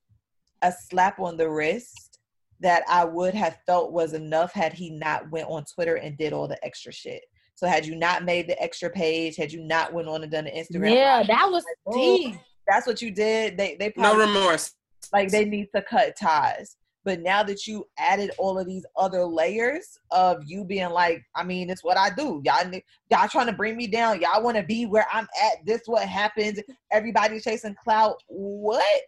a 0.62 0.72
slap 0.72 1.18
on 1.18 1.36
the 1.36 1.48
wrist 1.48 2.20
that 2.60 2.82
I 2.88 3.04
would 3.04 3.34
have 3.34 3.58
felt 3.66 3.92
was 3.92 4.12
enough 4.12 4.52
had 4.52 4.72
he 4.72 4.90
not 4.90 5.30
went 5.30 5.48
on 5.48 5.64
Twitter 5.64 5.96
and 5.96 6.16
did 6.16 6.32
all 6.32 6.48
the 6.48 6.64
extra 6.64 6.92
shit. 6.92 7.22
So 7.54 7.66
had 7.66 7.84
you 7.86 7.96
not 7.96 8.24
made 8.24 8.48
the 8.48 8.60
extra 8.62 8.88
page, 8.88 9.36
had 9.36 9.52
you 9.52 9.62
not 9.64 9.92
went 9.92 10.08
on 10.08 10.22
and 10.22 10.30
done 10.30 10.44
the 10.44 10.50
Instagram, 10.52 10.94
yeah, 10.94 11.18
live, 11.18 11.26
that 11.26 11.48
was 11.50 11.64
oh, 11.86 11.92
deep. 11.92 12.36
that's 12.68 12.86
what 12.86 13.02
you 13.02 13.10
did. 13.10 13.56
They 13.56 13.76
they 13.78 13.92
No 13.96 14.16
remorse. 14.16 14.74
like 15.12 15.30
they 15.30 15.44
need 15.44 15.68
to 15.74 15.82
cut 15.82 16.16
ties. 16.16 16.76
But 17.08 17.22
now 17.22 17.42
that 17.42 17.66
you 17.66 17.88
added 17.96 18.32
all 18.36 18.58
of 18.58 18.66
these 18.66 18.84
other 18.94 19.24
layers 19.24 19.98
of 20.10 20.44
you 20.44 20.62
being 20.62 20.90
like, 20.90 21.24
I 21.34 21.42
mean, 21.42 21.70
it's 21.70 21.82
what 21.82 21.96
I 21.96 22.10
do. 22.10 22.42
Y'all, 22.44 22.70
y'all 23.10 23.28
trying 23.28 23.46
to 23.46 23.54
bring 23.54 23.78
me 23.78 23.86
down. 23.86 24.20
Y'all 24.20 24.42
want 24.42 24.58
to 24.58 24.62
be 24.62 24.84
where 24.84 25.06
I'm 25.10 25.26
at. 25.42 25.64
This 25.64 25.80
what 25.86 26.06
happens. 26.06 26.60
Everybody 26.92 27.40
chasing 27.40 27.74
clout. 27.82 28.22
What? 28.26 29.00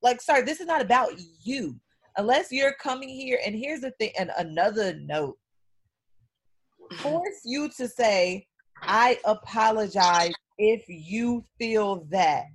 Like, 0.00 0.22
sir, 0.22 0.42
this 0.42 0.60
is 0.60 0.66
not 0.66 0.80
about 0.80 1.10
you. 1.42 1.78
Unless 2.16 2.50
you're 2.50 2.72
coming 2.80 3.10
here. 3.10 3.38
And 3.44 3.54
here's 3.54 3.82
the 3.82 3.90
thing. 3.90 4.12
And 4.18 4.30
another 4.38 4.94
note: 4.94 5.36
force 7.02 7.42
you 7.44 7.68
to 7.76 7.86
say, 7.86 8.46
I 8.80 9.18
apologize 9.26 10.32
if 10.56 10.82
you 10.88 11.44
feel 11.58 12.06
that. 12.10 12.46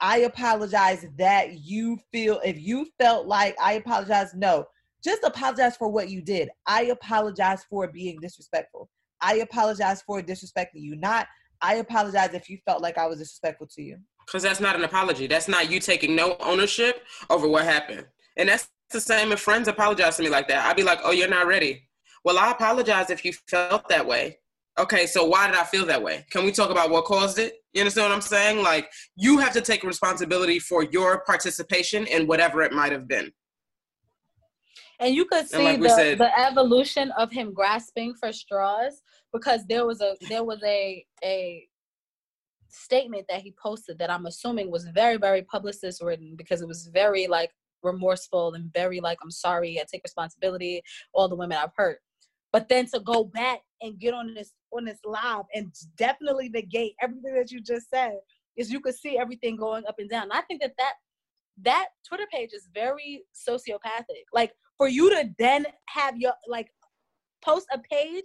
I 0.00 0.18
apologize 0.18 1.06
that 1.18 1.60
you 1.60 1.98
feel 2.12 2.40
if 2.44 2.58
you 2.60 2.86
felt 2.98 3.26
like 3.26 3.56
I 3.60 3.74
apologize, 3.74 4.34
no. 4.34 4.64
Just 5.02 5.24
apologize 5.24 5.76
for 5.76 5.88
what 5.88 6.10
you 6.10 6.22
did. 6.22 6.50
I 6.66 6.84
apologize 6.84 7.64
for 7.68 7.88
being 7.88 8.18
disrespectful. 8.20 8.88
I 9.20 9.36
apologize 9.36 10.02
for 10.02 10.22
disrespecting 10.22 10.82
you. 10.82 10.96
Not 10.96 11.26
I 11.62 11.76
apologize 11.76 12.32
if 12.34 12.48
you 12.48 12.58
felt 12.64 12.82
like 12.82 12.96
I 12.96 13.06
was 13.06 13.18
disrespectful 13.18 13.66
to 13.74 13.82
you. 13.82 13.98
Because 14.26 14.42
that's 14.42 14.60
not 14.60 14.76
an 14.76 14.84
apology. 14.84 15.26
That's 15.26 15.48
not 15.48 15.70
you 15.70 15.80
taking 15.80 16.14
no 16.14 16.36
ownership 16.40 17.02
over 17.28 17.48
what 17.48 17.64
happened. 17.64 18.06
And 18.36 18.48
that's 18.48 18.68
the 18.90 19.00
same 19.00 19.32
if 19.32 19.40
friends 19.40 19.68
apologize 19.68 20.16
to 20.16 20.22
me 20.22 20.30
like 20.30 20.48
that. 20.48 20.66
I'd 20.66 20.76
be 20.76 20.82
like, 20.82 21.00
oh, 21.04 21.10
you're 21.10 21.28
not 21.28 21.46
ready. 21.46 21.88
Well, 22.24 22.38
I 22.38 22.50
apologize 22.50 23.10
if 23.10 23.24
you 23.24 23.32
felt 23.48 23.88
that 23.88 24.06
way. 24.06 24.38
Okay, 24.80 25.06
so 25.06 25.26
why 25.26 25.46
did 25.46 25.56
I 25.56 25.64
feel 25.64 25.84
that 25.86 26.02
way? 26.02 26.24
Can 26.30 26.46
we 26.46 26.52
talk 26.52 26.70
about 26.70 26.88
what 26.88 27.04
caused 27.04 27.38
it? 27.38 27.56
You 27.74 27.82
understand 27.82 28.08
what 28.08 28.14
I'm 28.14 28.22
saying? 28.22 28.62
Like, 28.62 28.90
you 29.14 29.36
have 29.36 29.52
to 29.52 29.60
take 29.60 29.84
responsibility 29.84 30.58
for 30.58 30.84
your 30.84 31.22
participation 31.24 32.06
in 32.06 32.26
whatever 32.26 32.62
it 32.62 32.72
might 32.72 32.90
have 32.90 33.06
been. 33.06 33.30
And 34.98 35.14
you 35.14 35.26
could 35.26 35.46
see 35.48 35.62
like 35.62 35.80
the, 35.80 35.88
said- 35.90 36.18
the 36.18 36.38
evolution 36.38 37.12
of 37.18 37.30
him 37.30 37.52
grasping 37.52 38.14
for 38.14 38.32
straws 38.32 39.02
because 39.34 39.66
there 39.66 39.86
was 39.86 40.00
a 40.00 40.16
there 40.28 40.44
was 40.44 40.62
a 40.64 41.04
a 41.22 41.66
statement 42.68 43.26
that 43.28 43.42
he 43.42 43.54
posted 43.62 43.98
that 43.98 44.10
I'm 44.10 44.26
assuming 44.26 44.70
was 44.70 44.84
very, 44.94 45.18
very 45.18 45.42
publicist 45.42 46.02
written 46.02 46.36
because 46.36 46.62
it 46.62 46.68
was 46.68 46.88
very 46.92 47.26
like 47.26 47.50
remorseful 47.82 48.54
and 48.54 48.72
very 48.72 49.00
like, 49.00 49.18
I'm 49.22 49.30
sorry, 49.30 49.78
I 49.78 49.84
take 49.90 50.02
responsibility, 50.04 50.82
all 51.12 51.28
the 51.28 51.36
women 51.36 51.58
I've 51.58 51.74
hurt. 51.76 51.98
But 52.52 52.68
then 52.68 52.86
to 52.92 53.00
go 53.00 53.24
back 53.24 53.60
and 53.80 53.98
get 53.98 54.14
on 54.14 54.34
this 54.34 54.52
on 54.72 54.84
this 54.84 54.98
live 55.04 55.44
and 55.54 55.72
definitely 55.96 56.48
negate 56.48 56.94
everything 57.00 57.34
that 57.34 57.50
you 57.50 57.60
just 57.60 57.88
said 57.90 58.14
is 58.56 58.70
you 58.70 58.80
could 58.80 58.94
see 58.94 59.18
everything 59.18 59.56
going 59.56 59.84
up 59.86 59.96
and 59.98 60.08
down. 60.10 60.24
And 60.24 60.32
I 60.32 60.40
think 60.42 60.60
that 60.62 60.72
that 60.78 60.92
that 61.62 61.86
Twitter 62.08 62.26
page 62.32 62.50
is 62.54 62.68
very 62.74 63.24
sociopathic. 63.34 64.24
Like 64.32 64.52
for 64.78 64.88
you 64.88 65.10
to 65.10 65.30
then 65.38 65.66
have 65.88 66.16
your 66.16 66.32
like 66.48 66.68
post 67.44 67.66
a 67.72 67.78
page 67.78 68.24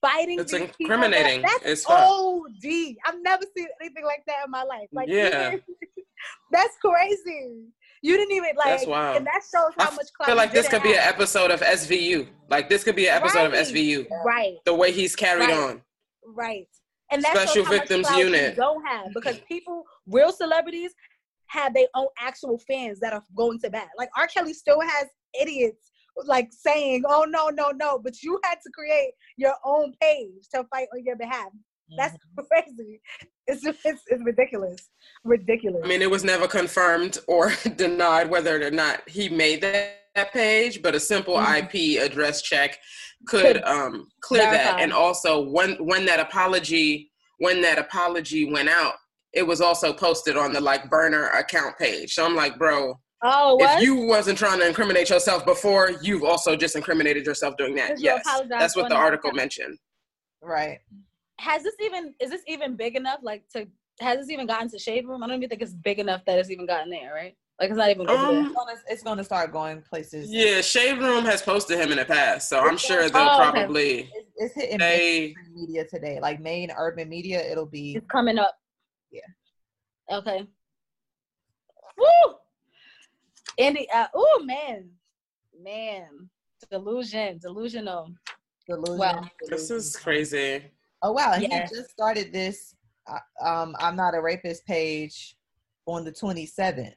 fighting 0.00 0.38
It's 0.40 0.52
people, 0.52 0.68
incriminating. 0.80 1.42
that- 1.42 1.60
that's 1.64 1.80
It's. 1.82 1.86
OD. 1.88 2.96
I've 3.06 3.20
never 3.22 3.42
seen 3.56 3.66
anything 3.80 4.04
like 4.04 4.22
that 4.26 4.44
in 4.44 4.50
my 4.50 4.62
life. 4.62 4.88
Like 4.92 5.08
Yeah. 5.08 5.48
even- 5.48 5.62
that's 6.52 6.76
crazy. 6.84 7.64
You 8.02 8.16
didn't 8.16 8.32
even 8.36 8.50
like 8.56 8.66
That's 8.66 8.86
wild. 8.86 9.16
and 9.16 9.26
that 9.26 9.40
shows 9.42 9.72
how 9.78 9.90
I 9.90 9.94
much 9.96 10.06
I 10.20 10.26
feel 10.26 10.36
like 10.36 10.52
this 10.52 10.68
could 10.68 10.82
didn't 10.82 10.92
be 10.94 10.98
an 10.98 11.04
episode 11.08 11.50
of 11.50 11.60
SVU. 11.60 12.28
Like, 12.48 12.68
this 12.68 12.84
could 12.84 12.94
be 12.94 13.08
an 13.08 13.14
episode 13.16 13.46
of 13.46 13.52
SVU. 13.52 14.06
right. 14.24 14.56
The 14.64 14.74
way 14.74 14.92
he's 14.92 15.16
carried 15.16 15.48
Right. 15.48 15.56
on. 15.58 15.82
Right. 16.26 16.66
And 17.12 17.22
that's 17.22 17.40
Special 17.40 17.64
how 17.64 17.70
much 17.70 17.80
Victims 17.80 18.06
clout 18.08 18.18
Unit. 18.18 18.56
don't 18.56 18.84
have 18.84 19.06
because 19.14 19.38
people, 19.48 19.84
real 20.06 20.32
celebrities, 20.32 20.92
have 21.48 21.72
their 21.74 21.86
own 21.94 22.08
actual 22.18 22.58
fans 22.66 22.98
that 23.00 23.12
are 23.12 23.22
going 23.36 23.60
to 23.60 23.70
bat. 23.70 23.88
Like 23.96 24.08
R. 24.16 24.26
Kelly 24.26 24.52
still 24.52 24.80
has 24.80 25.06
idiots 25.40 25.92
like 26.24 26.48
saying, 26.50 27.04
"Oh 27.06 27.24
no, 27.28 27.48
no, 27.50 27.70
no," 27.70 27.98
but 28.02 28.20
you 28.22 28.40
had 28.44 28.56
to 28.64 28.70
create 28.74 29.12
your 29.36 29.54
own 29.64 29.92
page 30.00 30.48
to 30.54 30.64
fight 30.74 30.88
on 30.92 31.04
your 31.04 31.16
behalf. 31.16 31.48
That's 31.96 32.14
Mm-hmm. 32.14 32.44
crazy. 32.50 33.00
It's 33.46 33.62
just, 33.62 33.78
it's, 33.84 34.02
it's 34.08 34.22
ridiculous. 34.24 34.88
Ridiculous. 35.24 35.82
I 35.84 35.88
mean, 35.88 36.02
it 36.02 36.10
was 36.10 36.24
never 36.24 36.48
confirmed 36.48 37.18
or 37.28 37.52
denied 37.76 38.28
whether 38.28 38.66
or 38.66 38.70
not 38.72 39.08
he 39.08 39.28
made 39.28 39.60
that, 39.60 40.00
that 40.16 40.32
page, 40.32 40.82
but 40.82 40.94
a 40.94 41.00
simple 41.00 41.34
Mhm. 41.36 41.58
IP 41.58 41.98
address 41.98 42.42
check 42.42 42.78
could 43.28 43.56
Could 43.56 43.64
um, 43.64 44.08
clear 44.20 44.42
that. 44.50 44.80
And 44.80 44.92
also, 44.92 45.40
when 45.40 45.74
when 45.84 46.04
that 46.06 46.18
apology 46.20 47.12
when 47.38 47.60
that 47.60 47.78
apology 47.78 48.50
went 48.50 48.68
out, 48.70 48.94
it 49.34 49.42
was 49.42 49.60
also 49.60 49.92
posted 49.92 50.36
on 50.38 50.52
the 50.54 50.60
like 50.60 50.88
burner 50.88 51.28
account 51.28 51.76
page. 51.78 52.14
So 52.14 52.24
I'm 52.24 52.34
like, 52.34 52.58
bro, 52.58 52.98
oh, 53.22 53.56
what? 53.56 53.76
if 53.78 53.82
you 53.84 53.94
wasn't 54.06 54.38
trying 54.38 54.58
to 54.60 54.66
incriminate 54.66 55.10
yourself 55.10 55.44
before, 55.44 55.90
you've 56.00 56.24
also 56.24 56.56
just 56.56 56.76
incriminated 56.76 57.26
yourself 57.26 57.54
doing 57.58 57.74
that. 57.74 57.96
Because 57.96 58.02
Yes, 58.02 58.42
that's 58.48 58.74
what 58.74 58.88
the 58.88 58.94
article 58.96 59.28
account. 59.28 59.36
mentioned. 59.36 59.78
Right. 60.42 60.78
has 61.40 61.62
this 61.62 61.74
even 61.82 62.14
is 62.20 62.30
this 62.30 62.42
even 62.46 62.76
big 62.76 62.96
enough 62.96 63.18
like 63.22 63.46
to 63.50 63.66
has 64.00 64.18
this 64.18 64.30
even 64.30 64.46
gotten 64.46 64.68
to 64.70 64.78
shade 64.78 65.06
room 65.06 65.22
i 65.22 65.26
don't 65.26 65.36
even 65.36 65.48
think 65.50 65.60
it's 65.60 65.74
big 65.74 65.98
enough 65.98 66.22
that 66.24 66.38
it's 66.38 66.48
even 66.50 66.64
gotten 66.66 66.88
there 66.90 67.12
right 67.12 67.34
like 67.58 67.70
it's 67.70 67.78
not 67.78 67.90
even 67.90 68.08
over 68.08 68.26
there. 68.26 68.40
Um, 68.40 68.46
It's 68.46 68.54
gonna, 68.54 68.76
it's 68.88 69.02
gonna 69.02 69.24
start 69.24 69.52
going 69.52 69.82
places. 69.82 70.28
Yeah, 70.30 70.60
Shade 70.60 70.98
Room 70.98 71.24
has 71.24 71.42
posted 71.42 71.78
him 71.78 71.90
in 71.90 71.98
the 71.98 72.04
past, 72.04 72.48
so 72.48 72.60
I'm 72.60 72.76
sure 72.76 73.08
they'll 73.08 73.22
Oh, 73.30 73.48
okay. 73.48 73.50
probably 73.52 74.10
It's, 74.14 74.30
it's 74.36 74.54
hitting 74.54 74.78
they 74.78 75.34
media 75.54 75.84
today, 75.86 76.18
like 76.20 76.40
main 76.40 76.70
urban 76.76 77.08
media. 77.08 77.40
It'll 77.40 77.66
be 77.66 77.96
it's 77.96 78.06
coming 78.08 78.38
up 78.38 78.54
Yeah. 79.10 79.22
okay 80.12 80.46
Woo! 81.98 82.34
Andy, 83.58 83.88
uh, 83.90 84.08
oh 84.14 84.42
man, 84.44 84.90
man, 85.62 86.28
delusion, 86.70 87.38
delusional. 87.38 88.12
delusion. 88.68 88.98
Wow. 88.98 89.24
this 89.48 89.70
is 89.70 89.96
crazy. 89.96 90.62
Oh 91.00 91.12
wow, 91.12 91.32
and 91.32 91.42
Yeah. 91.42 91.66
he 91.66 91.74
just 91.74 91.90
started 91.90 92.32
this. 92.34 92.74
Uh, 93.10 93.18
um, 93.42 93.74
I'm 93.78 93.96
not 93.96 94.14
a 94.14 94.20
rapist 94.20 94.66
page 94.66 95.36
on 95.86 96.04
the 96.04 96.12
27th. 96.12 96.92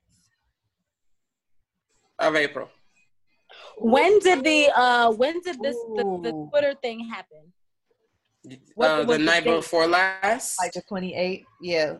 Of 2.19 2.35
April. 2.35 2.69
When 3.77 4.19
did 4.19 4.43
the 4.43 4.69
uh 4.75 5.11
when 5.11 5.39
did 5.41 5.57
this 5.61 5.75
the, 5.95 6.19
the 6.23 6.47
Twitter 6.51 6.73
thing 6.81 7.07
happen? 7.07 7.53
What 8.75 8.89
Uh, 8.89 9.03
the 9.03 9.13
the 9.13 9.19
night 9.19 9.43
date? 9.45 9.55
before 9.55 9.87
last. 9.87 10.59
Like 10.59 10.73
the 10.73 10.81
28th, 10.81 11.45
yeah, 11.61 11.93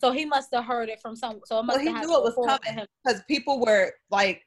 So 0.00 0.10
he 0.12 0.24
must 0.24 0.48
have 0.54 0.64
heard 0.64 0.88
it 0.88 1.00
from 1.00 1.16
some. 1.16 1.40
So 1.44 1.60
it 1.60 1.66
Well, 1.66 1.78
he 1.78 1.92
knew 1.92 2.16
it 2.16 2.22
was 2.24 2.34
coming. 2.46 2.86
because 3.04 3.22
people 3.28 3.60
were 3.60 3.92
like, 4.10 4.42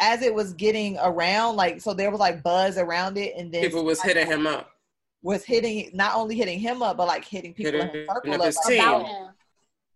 as 0.00 0.22
it 0.22 0.34
was 0.34 0.52
getting 0.54 0.98
around, 0.98 1.56
like 1.56 1.80
so 1.80 1.94
there 1.94 2.10
was 2.10 2.20
like 2.20 2.42
buzz 2.42 2.76
around 2.78 3.16
it, 3.16 3.34
and 3.36 3.52
then 3.52 3.62
People 3.62 3.84
was 3.84 4.02
hitting 4.02 4.26
him 4.26 4.46
up. 4.46 4.70
was 5.22 5.44
hitting 5.44 5.90
not 5.94 6.14
only 6.16 6.34
hitting 6.36 6.58
him 6.58 6.82
up, 6.82 6.96
but 6.98 7.06
like 7.06 7.24
hitting 7.24 7.54
people 7.54 7.80
in 7.80 7.86
Hitting 7.88 8.00
his 8.00 8.08
circle 8.08 8.32
up 8.34 8.40
up. 8.40 8.46
his 8.46 8.56
like, 8.56 8.66
team. 8.66 8.80
about 8.82 9.06
him. 9.06 9.26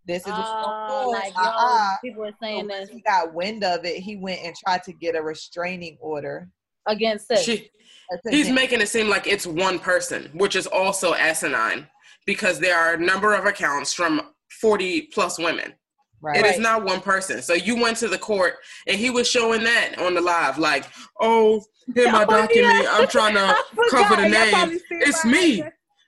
This 0.08 0.22
is 0.22 0.28
what's 0.32 0.48
going 0.48 0.64
on. 0.64 0.90
Ah, 0.90 1.06
like 1.06 1.34
yo, 1.34 1.42
uh-uh. 1.42 1.96
people 2.02 2.24
are 2.24 2.32
saying 2.42 2.66
when 2.66 2.68
this 2.68 2.88
he 2.88 3.00
got 3.02 3.34
wind 3.34 3.62
of 3.62 3.84
it, 3.84 3.98
he 3.98 4.16
went 4.16 4.40
and 4.42 4.56
tried 4.56 4.82
to 4.84 4.92
get 4.94 5.14
a 5.14 5.22
restraining 5.22 5.98
order. 6.00 6.48
against 6.86 7.28
this. 7.28 7.44
She, 7.44 7.70
That's 8.10 8.34
he's 8.34 8.48
it. 8.48 8.52
making 8.54 8.80
it 8.80 8.88
seem 8.88 9.08
like 9.08 9.26
it's 9.26 9.46
one 9.46 9.78
person, 9.78 10.30
which 10.32 10.56
is 10.56 10.66
also 10.66 11.12
asinine 11.14 11.86
because 12.24 12.58
there 12.58 12.76
are 12.78 12.94
a 12.94 12.98
number 12.98 13.34
of 13.34 13.44
accounts 13.44 13.92
from 13.92 14.22
40 14.62 15.02
plus 15.12 15.38
women. 15.38 15.74
right. 16.22 16.38
It 16.38 16.46
is 16.46 16.58
not 16.58 16.84
one 16.84 17.02
person. 17.02 17.42
So 17.42 17.52
you 17.52 17.76
went 17.76 17.98
to 17.98 18.08
the 18.08 18.16
court 18.18 18.54
and 18.86 18.96
he 18.98 19.10
was 19.10 19.28
showing 19.30 19.62
that 19.64 19.98
on 19.98 20.14
the 20.14 20.20
live, 20.22 20.56
like, 20.58 20.86
oh, 21.20 21.62
here 21.94 22.10
my 22.10 22.24
Oh, 22.26 22.32
yeah. 22.32 22.46
document. 22.46 22.88
I'm 22.90 23.08
trying 23.08 23.34
to 23.40 23.40
I 23.40 23.62
forgot. 23.74 23.90
cover 24.08 24.22
the 24.22 24.28
name. 24.30 24.80
It's 24.90 25.24
my- 25.26 25.30
me. 25.32 25.62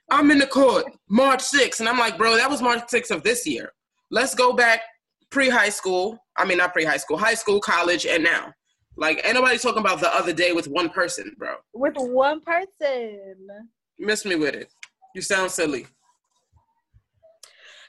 I'm 0.09 0.29
in 0.31 0.39
the 0.39 0.47
court 0.47 0.85
March 1.09 1.39
6th. 1.41 1.79
And 1.79 1.87
I'm 1.87 1.97
like, 1.99 2.17
bro, 2.17 2.35
that 2.35 2.49
was 2.49 2.61
March 2.63 2.81
6th 2.91 3.11
of 3.11 3.21
this 3.23 3.45
year. 3.47 3.71
Let's 4.11 4.35
go 4.35 4.53
back 4.53 4.81
pre 5.29 5.49
high 5.49 5.69
school. 5.69 6.19
I 6.37 6.45
mean, 6.45 6.57
not 6.57 6.73
pre 6.73 6.83
high 6.83 6.97
school, 6.97 7.17
high 7.17 7.33
school, 7.33 7.59
college, 7.59 8.05
and 8.05 8.23
now. 8.23 8.53
Like, 8.97 9.21
ain't 9.23 9.35
nobody 9.35 9.57
talking 9.57 9.79
about 9.79 10.01
the 10.01 10.13
other 10.13 10.33
day 10.33 10.51
with 10.51 10.67
one 10.67 10.89
person, 10.89 11.33
bro. 11.39 11.55
with 11.73 11.95
one 11.97 12.41
person. 12.41 13.47
Miss 13.97 14.25
me 14.25 14.35
with 14.35 14.53
it. 14.53 14.71
You 15.15 15.21
sound 15.21 15.49
silly. 15.49 15.87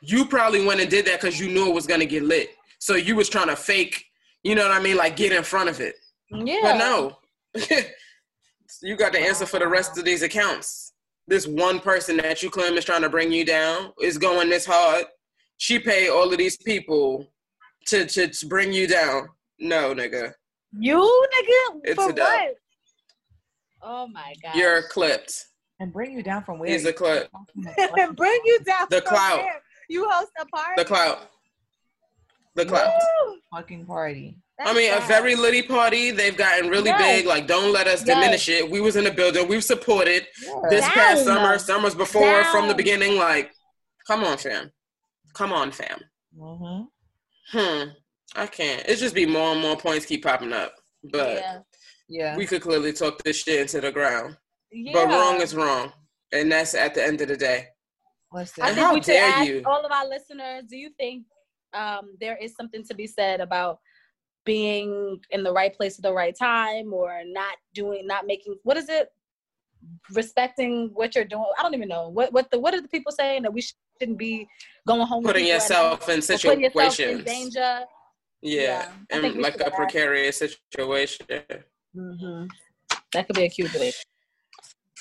You 0.00 0.24
probably 0.24 0.64
went 0.64 0.80
and 0.80 0.88
did 0.88 1.06
that 1.06 1.20
because 1.20 1.40
you 1.40 1.48
knew 1.48 1.68
it 1.68 1.74
was 1.74 1.86
gonna 1.86 2.06
get 2.06 2.22
lit. 2.22 2.50
So 2.78 2.94
you 2.94 3.14
was 3.16 3.28
trying 3.28 3.48
to 3.48 3.56
fake, 3.56 4.04
you 4.42 4.54
know 4.54 4.62
what 4.62 4.72
I 4.76 4.80
mean, 4.80 4.96
like 4.96 5.16
get 5.16 5.32
in 5.32 5.42
front 5.42 5.68
of 5.68 5.80
it. 5.80 5.96
Yeah. 6.30 6.60
But 6.62 6.78
no, 6.78 7.18
you 8.82 8.96
got 8.96 9.12
the 9.12 9.20
answer 9.20 9.46
for 9.46 9.58
the 9.58 9.68
rest 9.68 9.98
of 9.98 10.04
these 10.04 10.22
accounts. 10.22 10.92
This 11.28 11.46
one 11.46 11.78
person 11.78 12.16
that 12.18 12.42
you 12.42 12.50
claim 12.50 12.74
is 12.74 12.84
trying 12.84 13.02
to 13.02 13.08
bring 13.08 13.30
you 13.30 13.44
down 13.44 13.92
is 14.00 14.18
going 14.18 14.50
this 14.50 14.66
hard. 14.66 15.04
She 15.58 15.78
paid 15.78 16.08
all 16.10 16.30
of 16.32 16.38
these 16.38 16.56
people 16.56 17.32
to, 17.86 18.06
to, 18.06 18.28
to 18.28 18.46
bring 18.46 18.72
you 18.72 18.86
down. 18.86 19.28
No, 19.58 19.94
nigga, 19.94 20.32
You 20.78 20.96
nigga 20.98 21.80
It's 21.84 22.02
for 22.02 22.10
a 22.10 22.12
dub. 22.12 22.26
what? 22.26 22.54
Oh 23.82 24.06
my 24.08 24.34
god. 24.42 24.54
you're 24.56 24.82
clipped. 24.88 25.46
and 25.80 25.92
bring 25.92 26.12
you 26.12 26.22
down 26.22 26.44
from 26.44 26.58
where? 26.58 26.70
He's 26.70 26.84
a 26.86 26.92
clip. 26.92 27.28
and 27.98 28.16
bring 28.16 28.40
you 28.44 28.60
down. 28.64 28.86
The 28.90 29.00
from 29.02 29.08
clout. 29.16 29.36
there. 29.42 29.62
You 29.88 30.08
host 30.08 30.30
a 30.40 30.46
party. 30.46 30.72
The 30.76 30.84
clout. 30.84 31.28
The 32.54 32.66
clout. 32.66 32.92
Woo! 33.26 33.36
fucking 33.54 33.86
party. 33.86 34.36
I 34.60 34.64
That's 34.64 34.76
mean, 34.76 34.92
a 34.94 35.00
very 35.06 35.34
litty 35.34 35.62
party. 35.62 36.10
They've 36.10 36.36
gotten 36.36 36.68
really 36.68 36.90
Yes. 36.90 37.00
big. 37.20 37.26
Like, 37.26 37.46
don't 37.46 37.72
let 37.72 37.86
us 37.86 38.04
Yes. 38.06 38.14
diminish 38.16 38.48
it. 38.48 38.68
We 38.70 38.80
was 38.80 38.96
in 38.96 39.04
the 39.04 39.10
building. 39.10 39.48
We've 39.48 39.64
supported 39.64 40.26
Yeah. 40.44 40.54
this 40.70 40.88
past 40.90 41.24
summer, 41.24 41.58
summers 41.58 41.94
before, 41.94 42.44
from 42.44 42.68
the 42.68 42.74
beginning. 42.74 43.16
Like, 43.16 43.52
come 44.06 44.22
on, 44.24 44.38
fam. 44.38 44.70
Come 45.34 45.52
on, 45.52 45.72
fam. 45.72 46.00
Mhm. 46.36 46.86
Hmm. 47.50 47.88
I 48.34 48.46
can't. 48.46 48.82
It's 48.86 49.00
just 49.00 49.14
be 49.14 49.26
more 49.26 49.52
and 49.52 49.60
more 49.60 49.76
points 49.76 50.06
keep 50.06 50.22
popping 50.24 50.52
up. 50.52 50.74
But 51.04 51.36
yeah. 51.36 51.58
Yeah. 52.08 52.36
we 52.36 52.46
could 52.46 52.62
clearly 52.62 52.92
talk 52.92 53.22
this 53.22 53.36
shit 53.42 53.60
into 53.60 53.80
the 53.80 53.92
ground. 53.92 54.36
yeah. 54.70 54.92
But 54.92 55.08
wrong 55.08 55.40
is 55.40 55.54
wrong. 55.54 55.92
And 56.32 56.50
that's 56.50 56.74
at 56.74 56.94
the 56.94 57.04
end 57.04 57.20
of 57.20 57.28
the 57.28 57.36
day. 57.36 57.66
Listen, 58.32 58.64
I 58.64 58.68
And 58.68 58.76
think 58.76 58.86
how 58.86 58.94
we 58.94 59.00
dare 59.00 59.24
ask 59.28 59.46
you. 59.48 59.62
all 59.66 59.84
of 59.84 59.92
our 59.92 60.08
listeners, 60.08 60.64
do 60.68 60.76
you 60.78 60.90
think 60.98 61.24
um, 61.74 62.14
there 62.20 62.36
is 62.38 62.54
something 62.54 62.82
to 62.84 62.94
be 62.94 63.06
said 63.06 63.40
about 63.40 63.78
being 64.44 65.20
in 65.30 65.42
the 65.42 65.52
right 65.52 65.74
place 65.74 65.98
at 65.98 66.02
the 66.02 66.12
right 66.12 66.34
time 66.36 66.92
or 66.92 67.20
not 67.26 67.56
doing 67.74 68.06
not 68.06 68.26
making 68.26 68.56
what 68.64 68.76
is 68.76 68.88
it 68.88 69.08
respecting 70.10 70.90
what 70.94 71.14
you're 71.14 71.24
doing 71.24 71.44
i 71.58 71.62
don't 71.62 71.74
even 71.74 71.88
know 71.88 72.08
what 72.08 72.32
what 72.32 72.50
the 72.50 72.58
what 72.58 72.74
are 72.74 72.80
the 72.80 72.88
people 72.88 73.12
saying 73.12 73.42
that 73.42 73.52
we 73.52 73.62
shouldn't 73.62 74.18
be 74.18 74.46
going 74.86 75.06
home 75.06 75.22
Putting 75.22 75.46
yourself 75.46 76.08
in 76.08 76.20
night 76.20 76.30
or 76.30 76.38
putting 76.38 76.60
yourself 76.60 76.98
in 76.98 77.24
danger 77.24 77.80
Yeah. 78.42 78.62
Yeah, 78.62 78.88
I 79.12 79.16
And 79.16 79.36
like 79.40 79.60
a 79.60 79.66
ask. 79.66 79.74
precarious 79.76 80.38
situation. 80.38 81.26
mm-hmm. 81.96 82.46
that 83.12 83.26
could 83.26 83.36
be 83.36 83.44
a 83.44 83.48
cute 83.48 83.72
debate 83.72 83.94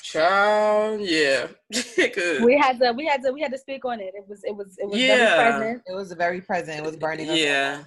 Child, 0.03 1.01
yeah. 1.01 1.47
We 2.43 2.57
had 2.57 2.79
to 2.79 2.91
we 2.91 3.05
had 3.05 3.21
to 3.23 3.31
we 3.31 3.39
had 3.41 3.51
to 3.51 3.57
speak 3.57 3.85
on 3.85 3.99
it 4.01 4.13
it 4.19 4.25
was 4.27 4.43
it 4.43 4.55
was 4.55 4.77
it 4.77 4.87
was 4.89 4.99
Yeah. 4.99 5.15
very 5.17 5.51
present 5.51 5.81
it 5.87 5.93
was 5.95 6.11
very 6.13 6.41
present. 6.41 6.79
It 6.79 6.85
was 6.85 6.97
burning. 6.97 7.29
us 7.29 7.37
Yeah. 7.37 7.83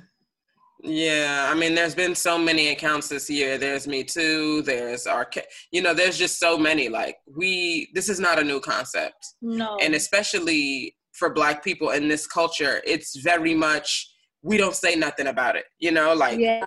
Yeah, 0.87 1.49
I 1.51 1.55
mean, 1.55 1.74
there's 1.74 1.95
been 1.95 2.14
so 2.14 2.37
many 2.37 2.68
accounts 2.68 3.09
this 3.09 3.30
year. 3.30 3.57
There's 3.57 3.87
Me 3.89 4.05
Too. 4.05 4.61
There's 4.62 5.07
our, 5.07 5.26
you 5.72 5.80
know, 5.80 5.95
there's 5.95 6.18
just 6.18 6.39
so 6.39 6.59
many. 6.59 6.91
Like 6.91 7.16
we, 7.26 7.89
this 7.95 8.11
is 8.11 8.20
not 8.20 8.39
a 8.39 8.45
new 8.45 8.61
concept, 8.61 9.16
no 9.41 9.78
and 9.80 9.95
especially 9.95 10.95
for 11.12 11.32
Black 11.32 11.64
people 11.64 11.91
in 11.91 12.07
this 12.09 12.26
culture, 12.26 12.82
it's 12.85 13.16
very 13.16 13.55
much 13.55 14.11
we 14.43 14.59
don't 14.59 14.74
say 14.74 14.95
nothing 14.95 15.28
about 15.28 15.57
it. 15.57 15.64
You 15.78 15.91
know, 15.91 16.12
like 16.12 16.39
yeah 16.39 16.64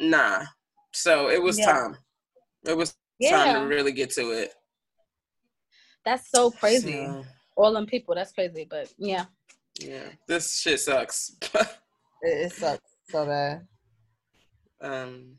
nah. 0.00 0.42
So 0.92 1.30
it 1.30 1.40
was 1.40 1.56
Yeah. 1.56 1.72
time. 1.72 1.96
It 2.66 2.76
was 2.76 2.90
time 2.90 2.98
yeah 3.20 3.60
to 3.60 3.66
really 3.66 3.92
get 3.92 4.10
to 4.14 4.30
it. 4.32 4.52
that's 6.04 6.28
so 6.30 6.50
crazy 6.50 7.04
So, 7.04 7.24
all 7.56 7.72
them 7.74 7.86
people 7.86 8.14
that's 8.16 8.32
crazy 8.32 8.66
but 8.68 8.92
yeah 8.98 9.26
yeah, 9.78 10.08
this 10.26 10.58
shit 10.60 10.80
sucks. 10.80 11.36
It, 12.22 12.46
it 12.46 12.52
sucks 12.52 12.89
so 13.10 13.26
bad. 13.26 13.66
um 14.80 15.36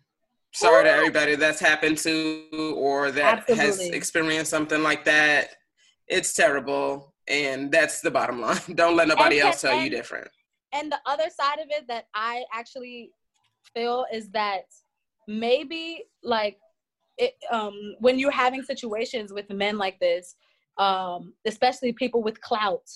sorry 0.54 0.84
to 0.84 0.90
everybody 0.92 1.36
that's 1.36 1.60
happened 1.60 1.98
to 1.98 2.76
or 2.78 3.12
that 3.12 3.50
has 3.50 3.80
experienced 3.80 4.52
something 4.52 4.84
like 4.84 5.06
that. 5.06 5.56
It's 6.08 6.34
terrible 6.34 7.14
and 7.28 7.72
that's 7.72 8.02
the 8.02 8.12
bottom 8.12 8.42
line. 8.46 8.60
Don't 8.76 8.96
let 8.96 9.08
nobody 9.08 9.40
And- 9.40 9.48
else 9.48 9.62
tell 9.62 9.80
you 9.82 9.90
different. 9.90 10.28
and 10.74 10.92
the 10.92 11.00
other 11.06 11.30
side 11.30 11.60
of 11.60 11.68
it 11.70 11.88
that 11.88 12.06
I 12.14 12.44
actually 12.54 13.12
feel 13.74 14.06
is 14.12 14.30
that 14.32 14.64
maybe 15.28 16.04
like 16.24 16.58
it 17.18 17.34
um 17.52 17.96
when 18.00 18.18
you're 18.20 18.32
having 18.32 18.64
situations 18.64 19.32
with 19.32 19.50
men 19.50 19.78
like 19.78 20.00
this, 20.00 20.36
um, 20.78 21.34
especially 21.46 21.94
people 21.94 22.22
with 22.24 22.40
clout, 22.42 22.88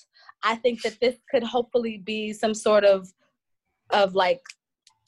I 0.44 0.56
think 0.56 0.82
that 0.82 0.98
this 1.00 1.16
could 1.32 1.44
hopefully 1.44 1.98
be 2.04 2.34
some 2.34 2.54
sort 2.54 2.84
of 2.84 3.08
of 3.92 4.16
like 4.16 4.42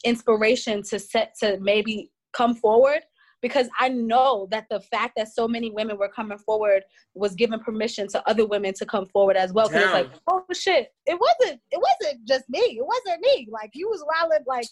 inspiration 0.04 0.84
to 0.84 1.00
set 1.00 1.34
to 1.40 1.58
maybe 1.60 2.12
come 2.34 2.56
forward 2.56 3.00
because 3.42 3.70
I 3.80 3.90
know 3.90 4.48
that 4.52 4.66
the 4.70 4.80
fact 4.80 5.14
that 5.18 5.28
so 5.30 5.48
many 5.48 5.70
women 5.72 5.98
were 5.98 6.10
coming 6.10 6.38
forward 6.40 6.84
was 7.14 7.36
giving 7.36 7.60
permission 7.60 8.08
to 8.10 8.28
other 8.28 8.46
women 8.48 8.74
to 8.76 8.86
come 8.86 9.06
forward 9.06 9.38
as 9.38 9.54
well. 9.54 9.68
Because 9.68 9.84
it's 9.84 9.94
like, 9.94 10.10
oh 10.28 10.44
shit, 10.54 10.92
it 11.06 11.20
wasn't, 11.20 11.62
it 11.72 11.80
wasn't 11.80 12.28
just 12.28 12.46
me. 12.50 12.60
It 12.60 12.86
wasn't 12.86 13.22
me. 13.22 13.48
Like 13.52 13.72
you 13.74 13.90
was 13.90 14.04
wilding 14.08 14.44
like 14.48 14.66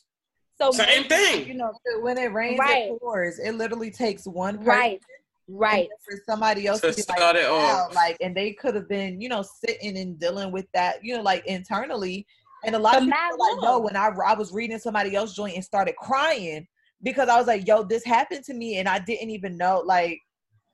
so. 0.60 0.72
Same 0.72 1.04
thing. 1.04 1.48
You 1.48 1.54
know, 1.56 1.72
when 2.02 2.18
it 2.18 2.34
rains, 2.34 2.60
Right. 2.60 2.90
it 2.92 3.00
pours. 3.00 3.40
It 3.40 3.52
literally 3.54 3.92
takes 3.92 4.26
one 4.26 4.58
person 4.58 4.68
right, 4.68 5.02
right. 5.48 5.88
for 6.04 6.18
somebody 6.28 6.66
else 6.66 6.82
To 6.82 6.90
to, 6.90 6.96
be 6.96 7.02
start 7.04 7.20
like, 7.20 7.36
it 7.36 7.50
wow, 7.50 7.86
off. 7.90 7.94
like, 7.96 8.18
and 8.22 8.36
they 8.36 8.54
could 8.54 8.74
have 8.74 8.90
been, 8.90 9.22
you 9.22 9.30
know, 9.30 9.44
sitting 9.64 9.96
and 9.98 10.20
dealing 10.20 10.52
with 10.52 10.66
that, 10.74 11.04
you 11.06 11.16
know, 11.16 11.22
like 11.22 11.46
internally. 11.46 12.26
And 12.66 12.76
a 12.76 12.80
lot 12.80 12.94
For 12.94 12.98
of 12.98 13.04
people 13.04 13.18
mad 13.20 13.32
were 13.32 13.38
like, 13.38 13.64
no, 13.64 13.80
when 13.80 13.96
I, 13.96 14.10
I 14.26 14.34
was 14.34 14.52
reading 14.54 14.80
somebody 14.80 15.16
else 15.16 15.36
joint 15.36 15.56
and 15.56 15.64
started 15.64 15.96
crying 15.98 16.68
because 17.04 17.30
I 17.30 17.38
was 17.38 17.48
like, 17.48 17.68
yo, 17.68 17.84
this 17.84 18.04
happened 18.04 18.44
to 18.46 18.54
me 18.54 18.78
and 18.78 18.88
I 18.88 19.00
didn't 19.00 19.30
even 19.30 19.58
know, 19.58 19.82
like, 19.86 20.20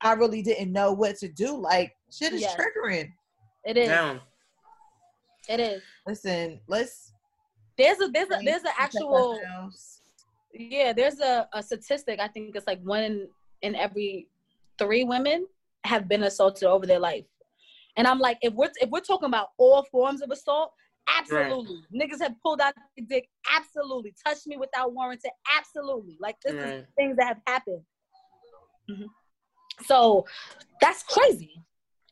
I 0.01 0.13
really 0.13 0.41
didn't 0.41 0.71
know 0.71 0.93
what 0.93 1.17
to 1.17 1.27
do. 1.27 1.55
Like, 1.55 1.91
shit 2.11 2.33
is 2.33 2.41
Yes. 2.41 2.55
triggering. 2.55 3.11
It 3.65 3.77
is. 3.77 3.89
Down. 3.89 4.21
It 5.49 5.59
is. 5.59 5.81
Listen, 6.07 6.59
let's. 6.67 7.13
There's 7.77 7.99
a 7.99 8.07
there's 8.07 8.29
a 8.29 8.39
there's 8.43 8.63
an 8.63 8.71
actual 8.77 9.39
yeah 10.53 10.93
there's 10.93 11.19
a, 11.19 11.47
a 11.53 11.63
statistic 11.63 12.19
i 12.19 12.27
think 12.27 12.55
it's 12.55 12.67
like 12.67 12.81
one 12.83 13.03
in, 13.03 13.27
in 13.61 13.75
every 13.75 14.27
three 14.77 15.03
women 15.03 15.47
have 15.85 16.07
been 16.07 16.23
assaulted 16.23 16.63
over 16.67 16.85
their 16.85 16.99
life 16.99 17.25
and 17.97 18.07
i'm 18.07 18.19
like 18.19 18.37
if 18.41 18.53
we're 18.53 18.69
if 18.81 18.89
we're 18.89 18.99
talking 18.99 19.27
about 19.27 19.47
all 19.57 19.83
forms 19.91 20.21
of 20.21 20.29
assault 20.31 20.73
absolutely 21.07 21.81
niggas 21.93 22.19
have 22.21 22.35
pulled 22.41 22.61
out 22.61 22.73
their 22.97 23.05
dick 23.07 23.29
absolutely 23.55 24.13
touched 24.25 24.47
me 24.47 24.57
without 24.57 24.93
warranty 24.93 25.29
absolutely 25.57 26.17
like 26.19 26.35
this 26.43 26.53
is 26.55 26.83
things 26.97 27.15
that 27.17 27.27
have 27.27 27.39
happened 27.47 27.81
Mhm. 28.89 29.05
so 29.85 30.25
that's 30.79 31.03
crazy 31.03 31.63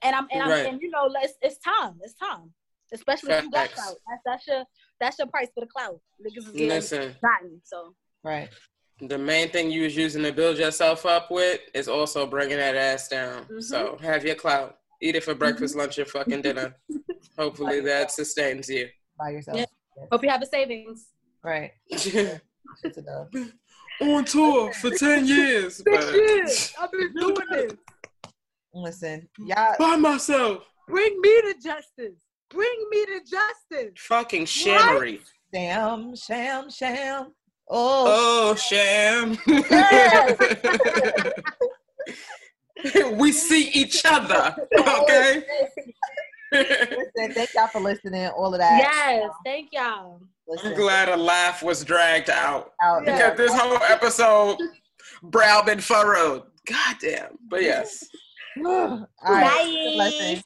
and 0.03 0.15
i'm 0.15 0.27
and 0.31 0.43
i'm 0.43 0.49
Right. 0.49 0.65
and 0.67 0.81
you 0.81 0.89
know 0.89 1.09
it's, 1.21 1.33
it's 1.41 1.57
time 1.59 1.99
it's 2.03 2.13
time 2.13 2.53
especially 2.93 3.33
if 3.33 3.43
you 3.43 3.51
got 3.51 3.67
Facts. 3.69 3.75
clout 3.75 3.97
that's 4.07 4.21
that's 4.25 4.47
your 4.47 4.63
that's 4.99 5.19
your 5.19 5.27
price 5.27 5.49
for 5.53 5.61
the 5.61 5.67
clout 5.67 5.99
niggas 6.25 6.37
is 6.47 6.51
getting 6.51 6.67
Listen, 6.69 7.15
gotten 7.21 7.61
so 7.63 7.95
Right. 8.23 8.49
the 9.01 9.17
main 9.17 9.49
thing 9.49 9.71
you 9.71 9.83
was 9.83 9.95
using 9.95 10.23
to 10.23 10.33
build 10.33 10.57
yourself 10.57 11.05
up 11.05 11.31
with 11.31 11.61
is 11.73 11.87
also 11.87 12.25
bringing 12.27 12.57
that 12.57 12.75
ass 12.75 13.07
down. 13.07 13.45
Mhm. 13.45 13.63
So 13.63 13.97
have 14.01 14.25
your 14.25 14.35
clout. 14.35 14.77
Eat 15.01 15.15
it 15.15 15.23
for 15.23 15.33
breakfast, 15.33 15.73
lunch, 15.77 15.97
and 15.99 16.07
fucking 16.09 16.41
dinner. 16.41 16.75
Hopefully 17.39 17.79
that 17.79 18.11
sustains 18.11 18.67
you. 18.69 18.89
By 19.17 19.29
yourself. 19.29 19.57
Yeah. 19.59 19.65
hope 20.11 20.23
you 20.23 20.29
have 20.29 20.41
a 20.41 20.45
savings 20.45 21.07
Right. 21.41 21.71
Good 22.03 22.41
to 22.93 23.01
know. 23.01 23.27
On 24.01 24.25
tour 24.25 24.73
for 24.81 24.89
10 24.91 25.25
years. 25.25 25.81
but 25.85 26.03
I've 26.03 26.91
been 26.91 27.13
doing 27.17 27.35
this. 27.49 27.73
Listen, 28.73 29.27
y'all. 29.39 29.75
by 29.79 29.95
myself. 29.95 30.63
Bring 30.87 31.19
me 31.21 31.41
to 31.41 31.53
justice. 31.63 32.21
Bring 32.49 32.87
me 32.91 33.05
to 33.05 33.19
justice. 33.21 33.93
Fucking 33.99 34.45
shammery. 34.45 35.21
Sham, 35.53 36.15
sham, 36.15 36.69
sham. 36.69 37.27
Oh, 37.69 38.49
Oh, 38.51 38.55
sham. 38.55 39.37
Yes. 39.47 40.37
we 43.13 43.31
see 43.31 43.69
each 43.69 44.01
other. 44.05 44.55
Okay. 44.77 45.43
Listen, 46.51 47.33
thank 47.33 47.53
y'all 47.53 47.67
for 47.67 47.81
listening. 47.81 48.27
All 48.27 48.53
of 48.53 48.59
that. 48.59 48.79
Yes, 48.79 49.29
thank 49.45 49.69
y'all. 49.71 50.21
Listen, 50.47 50.71
I'm 50.71 50.77
glad 50.77 51.09
a 51.09 51.15
laugh 51.17 51.61
was 51.61 51.83
dragged 51.83 52.29
out 52.29 52.73
out 52.81 53.03
Yeah. 53.05 53.31
because 53.31 53.37
this 53.37 53.53
whole 53.59 53.77
episode, 53.83 54.57
brow 55.23 55.61
been 55.61 55.79
furrowed. 55.79 56.43
Goddamn. 56.65 57.37
But 57.47 57.61
yes. 57.63 58.03
All 58.65 59.07
right. 59.27 59.95
Bye. 59.97 60.41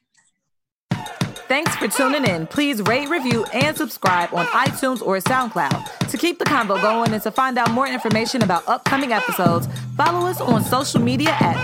Thanks 1.48 1.76
for 1.76 1.88
tuning 1.88 2.26
in. 2.26 2.48
Please 2.48 2.82
rate, 2.84 3.10
review, 3.10 3.44
and 3.54 3.76
subscribe 3.76 4.34
on 4.34 4.46
iTunes 4.48 5.02
or 5.06 5.18
SoundCloud. 5.18 6.08
To 6.10 6.18
keep 6.18 6.40
the 6.40 6.46
convo 6.46 6.82
going 6.82 7.14
and 7.14 7.22
to 7.24 7.32
find 7.32 7.58
out 7.58 7.70
more 7.72 7.86
information 7.88 8.42
about 8.44 8.68
upcoming 8.68 9.12
episodes, 9.12 9.68
follow 9.98 10.26
us 10.28 10.40
on 10.42 10.64
social 10.64 11.02
media 11.02 11.30
at 11.40 11.56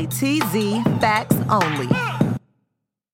ITZ 0.00 1.00
Facts 1.00 1.36
Only. 1.48 2.17